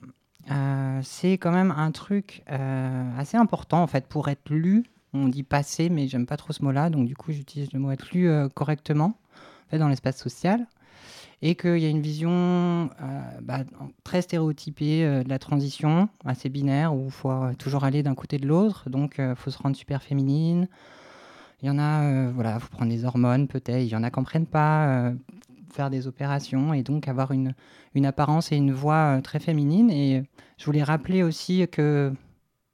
euh, 0.51 0.99
c'est 1.03 1.33
quand 1.33 1.51
même 1.51 1.71
un 1.71 1.91
truc 1.91 2.43
euh, 2.51 3.17
assez 3.17 3.37
important 3.37 3.81
en 3.81 3.87
fait 3.87 4.07
pour 4.07 4.27
être 4.29 4.49
lu. 4.49 4.83
On 5.13 5.27
dit 5.27 5.43
passer, 5.43 5.89
mais 5.89 6.07
j'aime 6.07 6.25
pas 6.25 6.37
trop 6.37 6.53
ce 6.53 6.63
mot-là, 6.63 6.89
donc 6.89 7.05
du 7.05 7.15
coup 7.15 7.31
j'utilise 7.31 7.71
le 7.71 7.79
mot 7.79 7.91
être 7.91 8.11
lu 8.11 8.27
euh, 8.27 8.49
correctement 8.49 9.17
dans 9.71 9.87
l'espace 9.87 10.17
social. 10.17 10.67
Et 11.41 11.55
qu'il 11.55 11.79
y 11.79 11.85
a 11.85 11.89
une 11.89 12.01
vision 12.01 12.89
bah, 13.41 13.65
très 14.05 14.21
stéréotypée 14.21 15.03
de 15.25 15.27
la 15.27 15.39
transition, 15.39 16.07
assez 16.23 16.47
binaire, 16.47 16.95
où 16.95 17.07
il 17.07 17.11
faut 17.11 17.53
toujours 17.59 17.83
aller 17.83 18.01
d'un 18.01 18.15
côté 18.15 18.37
de 18.37 18.47
l'autre, 18.47 18.89
donc 18.89 19.15
il 19.17 19.35
faut 19.35 19.51
se 19.51 19.57
rendre 19.57 19.75
super 19.75 20.01
féminine. 20.01 20.69
Il 21.61 21.67
y 21.67 21.69
en 21.69 21.79
a, 21.79 22.29
voilà, 22.29 22.59
faut 22.61 22.69
prendre 22.69 22.89
des 22.89 23.03
hormones 23.03 23.49
peut-être, 23.49 23.81
il 23.81 23.89
y 23.89 23.95
en 23.95 24.03
a 24.03 24.09
qui 24.09 24.19
n'en 24.19 24.23
prennent 24.23 24.45
pas, 24.45 25.11
faire 25.73 25.89
des 25.89 26.07
opérations 26.07 26.73
et 26.73 26.83
donc 26.83 27.07
avoir 27.07 27.31
une, 27.31 27.53
une 27.95 28.05
apparence 28.05 28.51
et 28.51 28.55
une 28.55 28.71
voix 28.71 29.17
euh, 29.17 29.21
très 29.21 29.39
féminine. 29.39 29.89
Et 29.89 30.23
je 30.57 30.65
voulais 30.65 30.83
rappeler 30.83 31.23
aussi 31.23 31.67
que, 31.71 32.13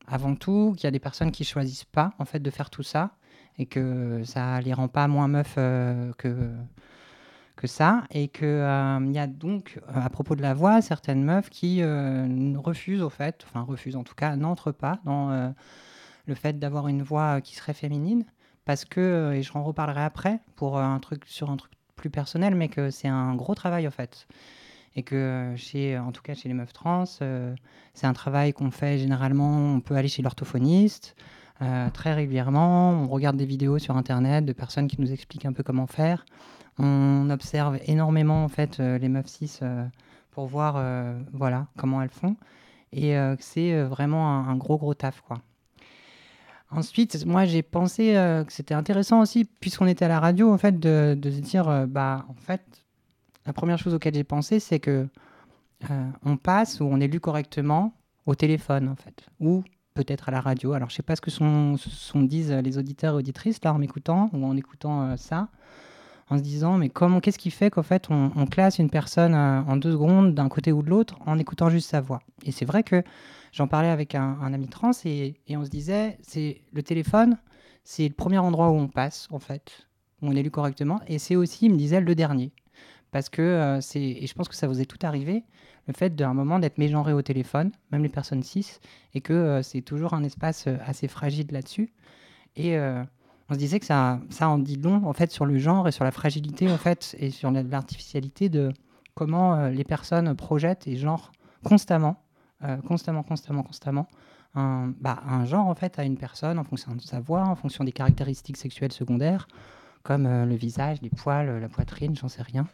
avant 0.07 0.35
tout, 0.35 0.73
qu'il 0.77 0.85
y 0.85 0.87
a 0.87 0.91
des 0.91 0.99
personnes 0.99 1.31
qui 1.31 1.43
choisissent 1.43 1.85
pas 1.85 2.13
en 2.19 2.25
fait 2.25 2.39
de 2.39 2.49
faire 2.49 2.69
tout 2.69 2.83
ça 2.83 3.11
et 3.57 3.65
que 3.65 4.21
ça 4.23 4.61
les 4.61 4.73
rend 4.73 4.87
pas 4.87 5.07
moins 5.07 5.27
meufs 5.27 5.55
euh, 5.57 6.11
que 6.17 6.51
que 7.59 7.67
ça 7.67 8.05
et 8.09 8.29
que 8.29 8.45
euh, 8.45 8.99
il 9.05 9.11
y 9.11 9.19
a 9.19 9.27
donc 9.27 9.79
euh, 9.89 10.01
à 10.01 10.09
propos 10.09 10.35
de 10.35 10.41
la 10.41 10.53
voix 10.53 10.81
certaines 10.81 11.23
meufs 11.23 11.49
qui 11.49 11.81
euh, 11.81 12.53
refusent 12.57 13.01
au 13.01 13.09
fait, 13.09 13.45
enfin 13.45 13.61
refusent 13.63 13.97
en 13.97 14.05
tout 14.05 14.15
cas, 14.15 14.37
n'entrent 14.37 14.71
pas 14.71 14.99
dans 15.03 15.29
euh, 15.31 15.49
le 16.25 16.35
fait 16.35 16.57
d'avoir 16.57 16.87
une 16.87 17.03
voix 17.03 17.37
euh, 17.37 17.39
qui 17.41 17.55
serait 17.55 17.73
féminine 17.73 18.23
parce 18.63 18.85
que 18.85 19.01
euh, 19.01 19.33
et 19.33 19.41
je 19.43 19.51
en 19.57 19.63
reparlerai 19.63 20.03
après 20.03 20.39
pour 20.55 20.77
euh, 20.77 20.83
un 20.83 20.99
truc 20.99 21.25
sur 21.25 21.49
un 21.49 21.57
truc 21.57 21.73
plus 21.99 22.09
personnel 22.09 22.55
mais 22.55 22.69
que 22.69 22.89
c'est 22.89 23.07
un 23.07 23.35
gros 23.35 23.55
travail 23.55 23.87
en 23.87 23.91
fait. 23.91 24.27
Et 24.95 25.03
que 25.03 25.53
chez 25.55 25.97
en 25.99 26.11
tout 26.11 26.21
cas 26.23 26.33
chez 26.33 26.47
les 26.49 26.55
meufs 26.55 26.73
trans 26.73 27.03
euh, 27.21 27.53
c'est 27.93 28.07
un 28.07 28.13
travail 28.13 28.53
qu'on 28.53 28.71
fait 28.71 28.97
généralement 28.97 29.75
on 29.75 29.81
peut 29.81 29.95
aller 29.95 30.07
chez 30.07 30.23
l'orthophoniste 30.23 31.15
euh, 31.61 31.89
très 31.91 32.13
régulièrement. 32.13 32.91
On 32.91 33.07
regarde 33.07 33.37
des 33.37 33.45
vidéos 33.45 33.79
sur 33.79 33.97
internet 33.97 34.45
de 34.45 34.53
personnes 34.53 34.87
qui 34.87 34.99
nous 34.99 35.11
expliquent 35.11 35.45
un 35.45 35.53
peu 35.53 35.61
comment 35.63 35.87
faire. 35.87 36.25
On 36.77 37.29
observe 37.29 37.77
énormément 37.85 38.45
en 38.45 38.47
fait 38.47 38.79
euh, 38.79 38.97
les 38.97 39.09
meufs 39.09 39.27
cis 39.27 39.59
pour 40.31 40.47
voir 40.47 40.81
voilà 41.33 41.67
comment 41.77 42.01
elles 42.01 42.09
font. 42.21 42.35
Et 42.93 43.15
c'est 43.39 43.83
vraiment 43.83 44.29
un, 44.29 44.47
un 44.49 44.55
gros 44.55 44.77
gros 44.77 44.93
taf 44.93 45.21
quoi 45.21 45.37
Ensuite, 46.71 47.25
moi, 47.25 47.45
j'ai 47.45 47.63
pensé 47.63 48.15
euh, 48.15 48.43
que 48.43 48.53
c'était 48.53 48.75
intéressant 48.75 49.21
aussi, 49.21 49.45
puisqu'on 49.45 49.87
était 49.87 50.05
à 50.05 50.07
la 50.07 50.19
radio, 50.19 50.51
en 50.51 50.57
fait, 50.57 50.79
de, 50.79 51.17
se 51.23 51.39
dire, 51.39 51.67
euh, 51.67 51.87
bah, 51.87 52.25
en 52.29 52.35
fait, 52.35 52.61
la 53.47 53.53
première 53.53 53.79
chose 53.79 53.95
auquel 53.95 54.13
j'ai 54.13 54.23
pensé, 54.23 54.59
c'est 54.59 54.79
que 54.79 55.07
euh, 55.89 56.09
on 56.23 56.37
passe 56.37 56.79
ou 56.79 56.85
on 56.85 56.99
est 56.99 57.07
lu 57.07 57.19
correctement 57.19 57.93
au 58.27 58.35
téléphone, 58.35 58.87
en 58.87 58.95
fait, 58.95 59.25
ou 59.39 59.63
peut-être 59.95 60.29
à 60.29 60.31
la 60.31 60.41
radio. 60.41 60.73
Alors, 60.73 60.91
je 60.91 60.95
sais 60.95 61.03
pas 61.03 61.15
ce 61.15 61.21
que 61.21 61.31
sont, 61.31 61.75
disent 62.15 62.51
les 62.51 62.77
auditeurs 62.77 63.15
et 63.15 63.17
auditrices 63.17 63.63
là 63.63 63.73
en 63.73 63.79
m'écoutant 63.79 64.29
ou 64.33 64.45
en 64.45 64.55
écoutant 64.55 65.17
ça, 65.17 65.49
en 66.29 66.37
se 66.37 66.43
disant, 66.43 66.77
mais 66.77 66.89
comment, 66.89 67.19
qu'est-ce 67.19 67.39
qui 67.39 67.49
fait 67.49 67.71
qu'en 67.71 67.81
fait, 67.81 68.07
on, 68.11 68.45
classe 68.45 68.77
une 68.77 68.91
personne 68.91 69.33
en 69.33 69.75
deux 69.77 69.91
secondes 69.91 70.35
d'un 70.35 70.47
côté 70.47 70.71
ou 70.71 70.83
de 70.83 70.89
l'autre 70.89 71.17
en 71.25 71.39
écoutant 71.39 71.69
juste 71.69 71.89
sa 71.89 72.01
voix? 72.01 72.21
Et 72.45 72.51
c'est 72.51 72.65
vrai 72.65 72.83
que 72.83 73.03
j'en 73.51 73.67
parlais 73.67 73.89
avec 73.89 74.15
un, 74.15 74.53
ami 74.53 74.67
trans 74.67 74.91
et, 75.05 75.35
on 75.49 75.65
se 75.65 75.69
disait, 75.69 76.17
c'est 76.21 76.61
le 76.73 76.83
téléphone, 76.83 77.37
c'est 77.83 78.07
le 78.07 78.13
premier 78.13 78.37
endroit 78.37 78.69
où 78.69 78.75
on 78.75 78.87
passe, 78.87 79.27
en 79.31 79.39
fait, 79.39 79.87
où 80.21 80.27
on 80.27 80.35
est 80.35 80.43
lu 80.43 80.51
correctement, 80.51 80.99
et 81.07 81.19
c'est 81.19 81.35
aussi, 81.35 81.65
il 81.65 81.73
me 81.73 81.77
disait, 81.77 82.01
le 82.01 82.15
dernier. 82.15 82.51
Parce 83.11 83.29
que 83.29 83.41
euh, 83.41 83.81
c'est, 83.81 84.01
et 84.01 84.27
je 84.27 84.33
pense 84.33 84.47
que 84.47 84.55
ça 84.55 84.67
vous 84.67 84.81
est 84.81 84.85
tout 84.85 84.99
arrivé, 85.01 85.43
le 85.87 85.93
fait 85.93 86.15
d'un 86.15 86.33
moment 86.33 86.59
d'être 86.59 86.77
mégenré 86.77 87.13
au 87.13 87.21
téléphone, 87.21 87.71
même 87.91 88.03
les 88.03 88.09
personnes 88.09 88.43
cis, 88.43 88.79
et 89.15 89.21
que 89.21 89.33
euh, 89.33 89.61
c'est 89.63 89.81
toujours 89.81 90.13
un 90.13 90.23
espace 90.23 90.67
euh, 90.67 90.77
assez 90.85 91.07
fragile 91.07 91.47
là-dessus. 91.51 91.91
Et 92.55 92.77
on 92.77 93.53
se 93.53 93.57
disait 93.59 93.79
que 93.79 93.85
ça, 93.85 94.19
ça 94.29 94.49
en 94.49 94.57
dit 94.57 94.75
long, 94.75 95.05
en 95.05 95.13
fait, 95.13 95.31
sur 95.31 95.45
le 95.45 95.57
genre 95.59 95.87
et 95.87 95.91
sur 95.91 96.03
la 96.03 96.11
fragilité, 96.11 96.69
en 96.69 96.77
fait, 96.77 97.15
et 97.17 97.29
sur 97.29 97.51
la- 97.51 97.63
l'artificialité 97.63 98.49
de 98.49 98.73
comment 99.13 99.67
les 99.67 99.85
personnes 99.85 100.35
projettent 100.35 100.85
et 100.87 100.97
genre 100.97 101.31
constamment, 101.63 102.21
euh, 102.63 102.77
constamment, 102.77 103.23
constamment, 103.23 103.63
constamment, 103.63 104.07
un, 104.55 104.93
bah, 104.99 105.21
un 105.27 105.45
genre, 105.45 105.67
en 105.67 105.75
fait, 105.75 105.99
à 105.99 106.03
une 106.03 106.17
personne 106.17 106.57
en 106.59 106.63
fonction 106.63 106.93
de 106.95 107.01
sa 107.01 107.19
voix, 107.19 107.43
en 107.43 107.55
fonction 107.55 107.83
des 107.83 107.91
caractéristiques 107.91 108.57
sexuelles 108.57 108.91
secondaires, 108.91 109.47
comme 110.03 110.25
euh, 110.25 110.45
le 110.45 110.55
visage, 110.55 111.01
les 111.01 111.09
poils, 111.09 111.59
la 111.59 111.69
poitrine, 111.69 112.15
j'en 112.15 112.27
sais 112.29 112.41
rien. 112.41 112.67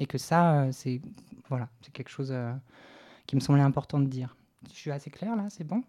Et 0.00 0.06
que 0.06 0.18
ça, 0.18 0.60
euh, 0.62 0.68
c'est 0.72 1.00
voilà, 1.48 1.68
c'est 1.80 1.92
quelque 1.92 2.10
chose 2.10 2.34
qui 3.26 3.36
me 3.36 3.40
semblait 3.40 3.62
important 3.62 3.98
de 4.00 4.06
dire. 4.06 4.36
Je 4.68 4.74
suis 4.74 4.90
assez 4.90 5.10
clair 5.10 5.36
là, 5.36 5.46
c'est 5.48 5.64
bon? 5.64 5.82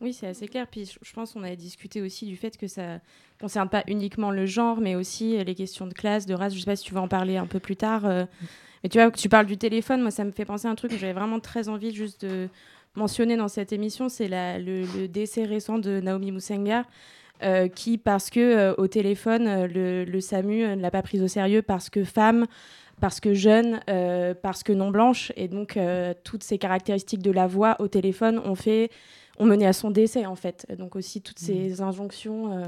Oui, 0.00 0.12
c'est 0.12 0.28
assez 0.28 0.46
clair. 0.46 0.66
Puis 0.70 0.84
je- 1.02 1.12
pense 1.12 1.32
qu'on 1.32 1.42
avait 1.42 1.56
discuté 1.56 2.00
aussi 2.02 2.26
du 2.26 2.36
fait 2.36 2.56
que 2.56 2.68
ça 2.68 3.00
concerne 3.40 3.68
pas 3.68 3.82
uniquement 3.88 4.30
le 4.30 4.46
genre, 4.46 4.80
mais 4.80 4.94
aussi 4.94 5.42
les 5.42 5.54
questions 5.56 5.86
de 5.88 5.94
classe, 5.94 6.24
de 6.26 6.34
race. 6.34 6.54
Je 6.54 6.60
sais 6.60 6.66
pas 6.66 6.76
si 6.76 6.84
tu 6.84 6.94
veux 6.94 7.00
en 7.00 7.08
parler 7.08 7.36
un 7.36 7.46
peu 7.46 7.58
plus 7.58 7.74
tard. 7.76 8.04
euh, 8.04 8.24
Mais 8.84 8.88
tu 8.90 8.98
vois, 9.00 9.10
tu 9.10 9.28
parles 9.28 9.46
du 9.46 9.56
téléphone, 9.58 10.02
moi, 10.02 10.10
ça 10.12 10.24
me 10.24 10.30
fait 10.30 10.44
penser 10.44 10.68
à 10.68 10.70
un 10.70 10.74
truc 10.76 10.92
que 10.92 10.98
j'avais 10.98 11.14
vraiment 11.14 11.40
très 11.40 11.68
envie 11.68 11.92
juste 11.92 12.24
de 12.24 12.48
mentionner 12.94 13.36
dans 13.36 13.48
cette 13.48 13.72
émission. 13.72 14.08
C'est 14.08 14.28
le, 14.28 14.82
le 14.98 15.08
décès 15.08 15.44
récent 15.44 15.78
de 15.78 16.00
Naomi 16.00 16.32
Musenga. 16.32 16.84
euh, 17.42 17.68
qui, 17.68 17.98
parce 17.98 18.30
que 18.30 18.40
euh, 18.40 18.74
au 18.78 18.86
téléphone, 18.86 19.46
euh, 19.46 19.66
le, 19.66 20.04
le 20.04 20.20
SAMU 20.20 20.66
ne 20.76 20.80
l'a 20.80 20.90
pas 20.90 21.02
prise 21.02 21.22
au 21.22 21.28
sérieux 21.28 21.62
parce 21.62 21.90
que 21.90 22.04
femme, 22.04 22.46
parce 23.00 23.20
que 23.20 23.32
jeune, 23.34 23.80
euh, 23.88 24.34
parce 24.34 24.62
que 24.62 24.72
non 24.72 24.90
blanche, 24.90 25.32
et 25.36 25.46
donc 25.48 25.78
toutes 26.24 26.42
ces 26.42 26.58
caractéristiques 26.58 27.22
de 27.22 27.30
la 27.30 27.46
voix 27.46 27.76
au 27.78 27.86
téléphone 27.86 28.40
ont 28.44 28.56
fait, 28.56 28.90
ont 29.38 29.46
mené 29.46 29.66
à 29.66 29.72
son 29.72 29.90
décès 29.90 30.26
en 30.26 30.34
fait. 30.34 30.66
Donc 30.76 30.96
aussi 30.96 31.20
toutes 31.22 31.38
ces 31.38 31.80
injonctions 31.80 32.52
euh, 32.58 32.64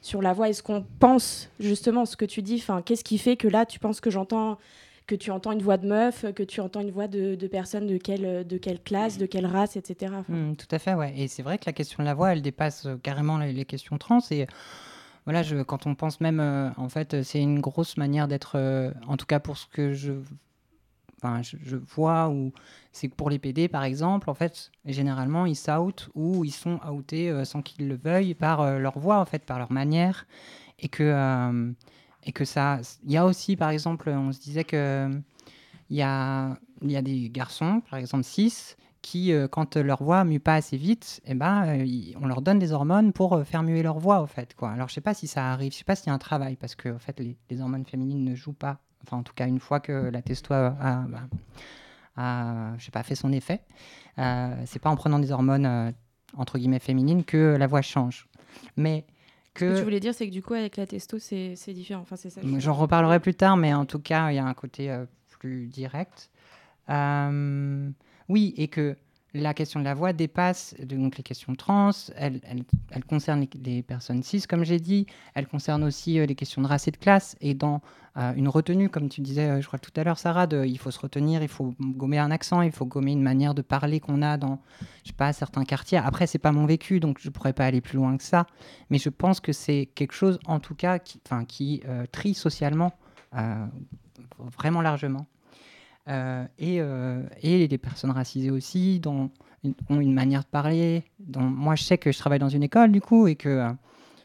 sur 0.00 0.22
la 0.22 0.32
voix. 0.34 0.48
Est-ce 0.48 0.62
qu'on 0.62 0.84
pense 1.00 1.50
justement 1.58 2.04
ce 2.04 2.16
que 2.16 2.24
tu 2.24 2.42
dis? 2.42 2.56
Enfin, 2.60 2.80
qu'est-ce 2.80 3.02
qui 3.02 3.18
fait 3.18 3.36
que 3.36 3.48
là 3.48 3.66
tu 3.66 3.80
penses 3.80 4.00
que 4.00 4.10
j'entends 4.10 4.56
que 5.12 5.16
tu 5.16 5.30
entends 5.30 5.52
une 5.52 5.60
voix 5.60 5.76
de 5.76 5.86
meuf, 5.86 6.24
que 6.34 6.42
tu 6.42 6.62
entends 6.62 6.80
une 6.80 6.90
voix 6.90 7.06
de, 7.06 7.34
de 7.34 7.46
personne 7.46 7.86
de 7.86 7.98
quelle, 7.98 8.46
de 8.46 8.56
quelle 8.56 8.82
classe, 8.82 9.18
de 9.18 9.26
quelle 9.26 9.44
race, 9.44 9.76
etc. 9.76 10.14
Mm, 10.26 10.54
tout 10.54 10.66
à 10.70 10.78
fait, 10.78 10.94
ouais. 10.94 11.12
Et 11.18 11.28
c'est 11.28 11.42
vrai 11.42 11.58
que 11.58 11.64
la 11.66 11.74
question 11.74 12.02
de 12.02 12.06
la 12.06 12.14
voix, 12.14 12.32
elle 12.32 12.40
dépasse 12.40 12.86
euh, 12.86 12.96
carrément 12.96 13.36
les, 13.36 13.66
questions 13.66 13.98
trans. 13.98 14.20
Et 14.30 14.46
voilà, 15.26 15.42
quand 15.66 15.86
on 15.86 15.94
pense 15.94 16.18
même, 16.22 16.40
euh, 16.40 16.70
en 16.78 16.88
fait, 16.88 17.12
euh, 17.12 17.22
c'est 17.22 17.42
une 17.42 17.60
grosse 17.60 17.98
manière 17.98 18.26
d'être, 18.26 18.56
en 19.06 19.18
tout 19.18 19.26
cas 19.26 19.38
pour 19.38 19.58
ce 19.58 19.66
que 19.66 19.92
je, 19.92 20.14
enfin, 21.22 21.42
je, 21.42 21.76
vois, 21.76 22.30
ou 22.30 22.54
c'est 22.92 23.08
que 23.08 23.14
pour 23.14 23.28
les 23.28 23.38
PD, 23.38 23.68
par 23.68 23.84
exemple, 23.84 24.30
en 24.30 24.34
fait, 24.34 24.70
généralement, 24.86 25.44
ils 25.44 25.56
s'outent 25.56 26.08
ou 26.14 26.42
ils 26.42 26.52
sont 26.52 26.80
outés 26.90 27.44
sans 27.44 27.60
qu'ils 27.60 27.86
le 27.86 27.96
veuillent 27.96 28.34
par 28.34 28.78
leur 28.78 28.98
voix, 28.98 29.18
en 29.18 29.26
fait, 29.26 29.44
par 29.44 29.58
leur 29.58 29.72
manière. 29.72 30.26
Et 30.78 30.88
que, 30.88 31.74
et 32.24 32.32
que 32.32 32.44
ça. 32.44 32.80
Il 33.04 33.12
y 33.12 33.16
a 33.16 33.24
aussi, 33.26 33.56
par 33.56 33.70
exemple, 33.70 34.08
on 34.10 34.32
se 34.32 34.40
disait 34.40 34.64
que 34.64 35.10
il 35.90 35.96
y 35.96 36.02
a, 36.02 36.56
y 36.82 36.96
a 36.96 37.02
des 37.02 37.28
garçons, 37.28 37.82
par 37.90 37.98
exemple 37.98 38.24
6, 38.24 38.76
qui, 39.02 39.32
euh, 39.32 39.46
quand 39.46 39.76
leur 39.76 40.02
voix 40.02 40.24
mue 40.24 40.40
pas 40.40 40.54
assez 40.54 40.76
vite, 40.76 41.20
eh 41.26 41.34
ben, 41.34 41.66
euh, 41.66 42.12
on 42.20 42.26
leur 42.26 42.40
donne 42.40 42.58
des 42.58 42.72
hormones 42.72 43.12
pour 43.12 43.34
euh, 43.34 43.44
faire 43.44 43.62
muer 43.62 43.82
leur 43.82 43.98
voix, 43.98 44.22
au 44.22 44.26
fait. 44.26 44.56
Alors, 44.62 44.88
je 44.88 44.94
sais 44.94 45.00
pas 45.00 45.12
si 45.12 45.26
ça 45.26 45.52
arrive, 45.52 45.72
je 45.72 45.78
sais 45.78 45.84
pas 45.84 45.96
s'il 45.96 46.06
y 46.06 46.10
a 46.10 46.14
un 46.14 46.18
travail, 46.18 46.56
parce 46.56 46.76
que 46.76 46.88
en 46.88 46.98
fait, 46.98 47.20
les, 47.20 47.60
hormones 47.60 47.84
féminines 47.84 48.24
ne 48.24 48.34
jouent 48.34 48.54
pas, 48.54 48.78
enfin, 49.02 49.18
en 49.18 49.22
tout 49.22 49.34
cas, 49.34 49.46
une 49.46 49.60
fois 49.60 49.80
que 49.80 49.92
la 49.92 50.22
testo 50.22 50.54
a, 50.54 50.68
a- 50.80 51.06
bah, 52.16 52.74
je 52.78 52.84
sais 52.84 52.90
pas, 52.90 53.02
fait 53.02 53.14
son 53.14 53.32
effet, 53.32 53.62
c'est 54.16 54.80
pas 54.80 54.90
en 54.90 54.96
prenant 54.96 55.18
des 55.18 55.32
hormones, 55.32 55.92
entre 56.36 56.58
guillemets, 56.58 56.78
féminines 56.78 57.24
que 57.24 57.56
la 57.58 57.66
voix 57.66 57.82
change. 57.82 58.28
Mais 58.76 59.04
Ce 59.54 59.60
que 59.60 59.70
que... 59.72 59.78
tu 59.78 59.82
voulais 59.84 60.00
dire, 60.00 60.14
c'est 60.14 60.26
que 60.26 60.32
du 60.32 60.42
coup, 60.42 60.54
avec 60.54 60.76
la 60.76 60.86
testo, 60.86 61.18
c'est 61.18 61.54
c'est 61.56 61.72
différent. 61.74 62.00
Enfin, 62.02 62.16
c'est 62.16 62.30
ça. 62.30 62.40
je- 62.42 62.58
J'en 62.58 62.72
reparlerai 62.74 63.20
plus 63.20 63.34
tard, 63.34 63.56
mais 63.56 63.74
en 63.74 63.84
tout 63.84 63.98
cas, 63.98 64.30
il 64.30 64.36
y 64.36 64.38
a 64.38 64.44
un 64.44 64.54
côté 64.54 64.90
euh, 64.90 65.04
plus 65.38 65.66
direct. 65.66 66.30
Euh, 66.88 67.90
oui, 68.28 68.54
et 68.56 68.68
que 68.68 68.96
la 69.34 69.54
question 69.54 69.80
de 69.80 69.84
la 69.84 69.94
voix 69.94 70.12
dépasse 70.12 70.74
donc 70.82 71.16
les 71.16 71.22
questions 71.22 71.54
trans, 71.54 71.90
elle, 72.16 72.40
concerne 73.08 73.46
les, 73.64 73.82
personnes 73.82 74.22
cis, 74.22 74.42
comme 74.42 74.64
j'ai 74.64 74.78
dit, 74.78 75.06
elle 75.34 75.46
concerne 75.46 75.84
aussi 75.84 76.18
euh, 76.18 76.26
les 76.26 76.34
questions 76.34 76.62
de 76.62 76.66
race 76.66 76.88
et 76.88 76.90
de 76.90 76.96
classe, 76.96 77.36
et 77.40 77.54
dans 77.54 77.80
euh, 78.18 78.34
une 78.34 78.48
retenue, 78.48 78.88
comme 78.88 79.08
tu 79.08 79.20
disais, 79.20 79.48
euh, 79.48 79.60
je 79.60 79.66
crois 79.66 79.78
tout 79.78 79.92
à 79.96 80.04
l'heure, 80.04 80.18
Sarah, 80.18 80.46
il 80.64 80.78
faut 80.78 80.90
se 80.90 81.00
retenir, 81.00 81.42
il 81.42 81.48
faut 81.48 81.74
gommer 81.80 82.18
un 82.18 82.30
accent, 82.30 82.60
il 82.62 82.72
faut 82.72 82.84
gommer 82.84 83.12
une 83.12 83.22
manière 83.22 83.54
de 83.54 83.62
parler 83.62 84.00
qu'on 84.00 84.22
a 84.22 84.36
dans, 84.36 84.60
je 85.02 85.08
sais 85.08 85.16
pas, 85.16 85.32
certains 85.32 85.64
quartiers. 85.64 85.98
Après, 85.98 86.26
c'est 86.26 86.38
pas 86.38 86.52
mon 86.52 86.66
vécu, 86.66 87.00
donc 87.00 87.18
je 87.20 87.30
pourrais 87.30 87.54
pas 87.54 87.64
aller 87.64 87.80
plus 87.80 87.96
loin 87.96 88.16
que 88.16 88.24
ça, 88.24 88.46
mais 88.90 88.98
je 88.98 89.08
pense 89.08 89.40
que 89.40 89.52
c'est 89.52 89.88
quelque 89.94 90.12
chose, 90.12 90.38
en 90.46 90.60
tout 90.60 90.74
cas, 90.74 90.98
qui, 90.98 91.20
qui 91.48 91.82
trie 92.12 92.34
socialement 92.34 92.92
vraiment 94.38 94.82
largement. 94.82 95.26
Euh, 96.08 96.44
et, 96.58 96.80
euh, 96.80 97.22
et 97.42 97.68
les 97.68 97.78
personnes 97.78 98.10
racisées 98.10 98.50
aussi 98.50 99.00
une- 99.04 99.30
ont 99.88 100.00
une 100.00 100.12
manière 100.12 100.42
de 100.42 100.48
parler. 100.48 101.04
Moi, 101.36 101.76
je 101.76 101.84
sais 101.84 101.98
que 101.98 102.10
je 102.10 102.18
travaille 102.18 102.40
dans 102.40 102.48
une 102.48 102.64
école, 102.64 102.90
du 102.90 103.00
coup, 103.00 103.28
et 103.28 103.36
que 103.36 103.48
euh, 103.48 103.70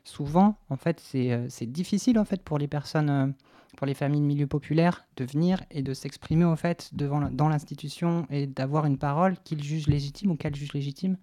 souvent, 0.04 0.58
en 0.70 0.78
fait, 0.78 1.00
c'est 1.00 1.66
difficile, 1.68 2.18
en 2.18 2.26
fait, 2.26 2.42
pour 2.42 2.58
les 2.58 2.68
personnes, 2.68 3.36
pour 3.76 3.86
les 3.86 3.94
familles 3.94 4.22
de 4.22 4.26
milieu 4.26 4.48
populaire, 4.48 5.06
de 5.18 5.26
venir 5.26 5.64
et 5.70 5.84
de 5.84 5.94
s'exprimer, 5.94 6.46
en 6.46 6.56
fait, 6.56 6.90
devant, 6.94 7.30
dans 7.30 7.50
l'institution 7.50 8.26
et 8.32 8.48
d'avoir 8.48 8.86
une 8.86 8.98
parole 8.98 9.38
qu'ils 9.44 9.64
jugent 9.64 9.88
légitime 9.88 10.32
ou 10.32 10.36
qu'elles 10.36 10.56
jugent 10.56 10.74
légitime. 10.74 11.18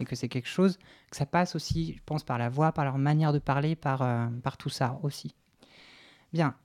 Et 0.00 0.04
que 0.04 0.16
c'est 0.16 0.28
quelque 0.28 0.48
chose, 0.48 0.78
que 1.08 1.16
ça 1.16 1.24
passe 1.24 1.54
aussi, 1.54 1.94
je 1.94 2.02
pense, 2.04 2.24
par 2.24 2.36
la 2.36 2.48
voix, 2.48 2.72
par 2.72 2.84
leur 2.84 2.98
manière 2.98 3.32
de 3.32 3.38
parler, 3.38 3.76
par, 3.76 4.06
par 4.42 4.56
tout 4.56 4.68
ça 4.68 4.98
aussi. 5.04 5.34
Bien, 6.32 6.56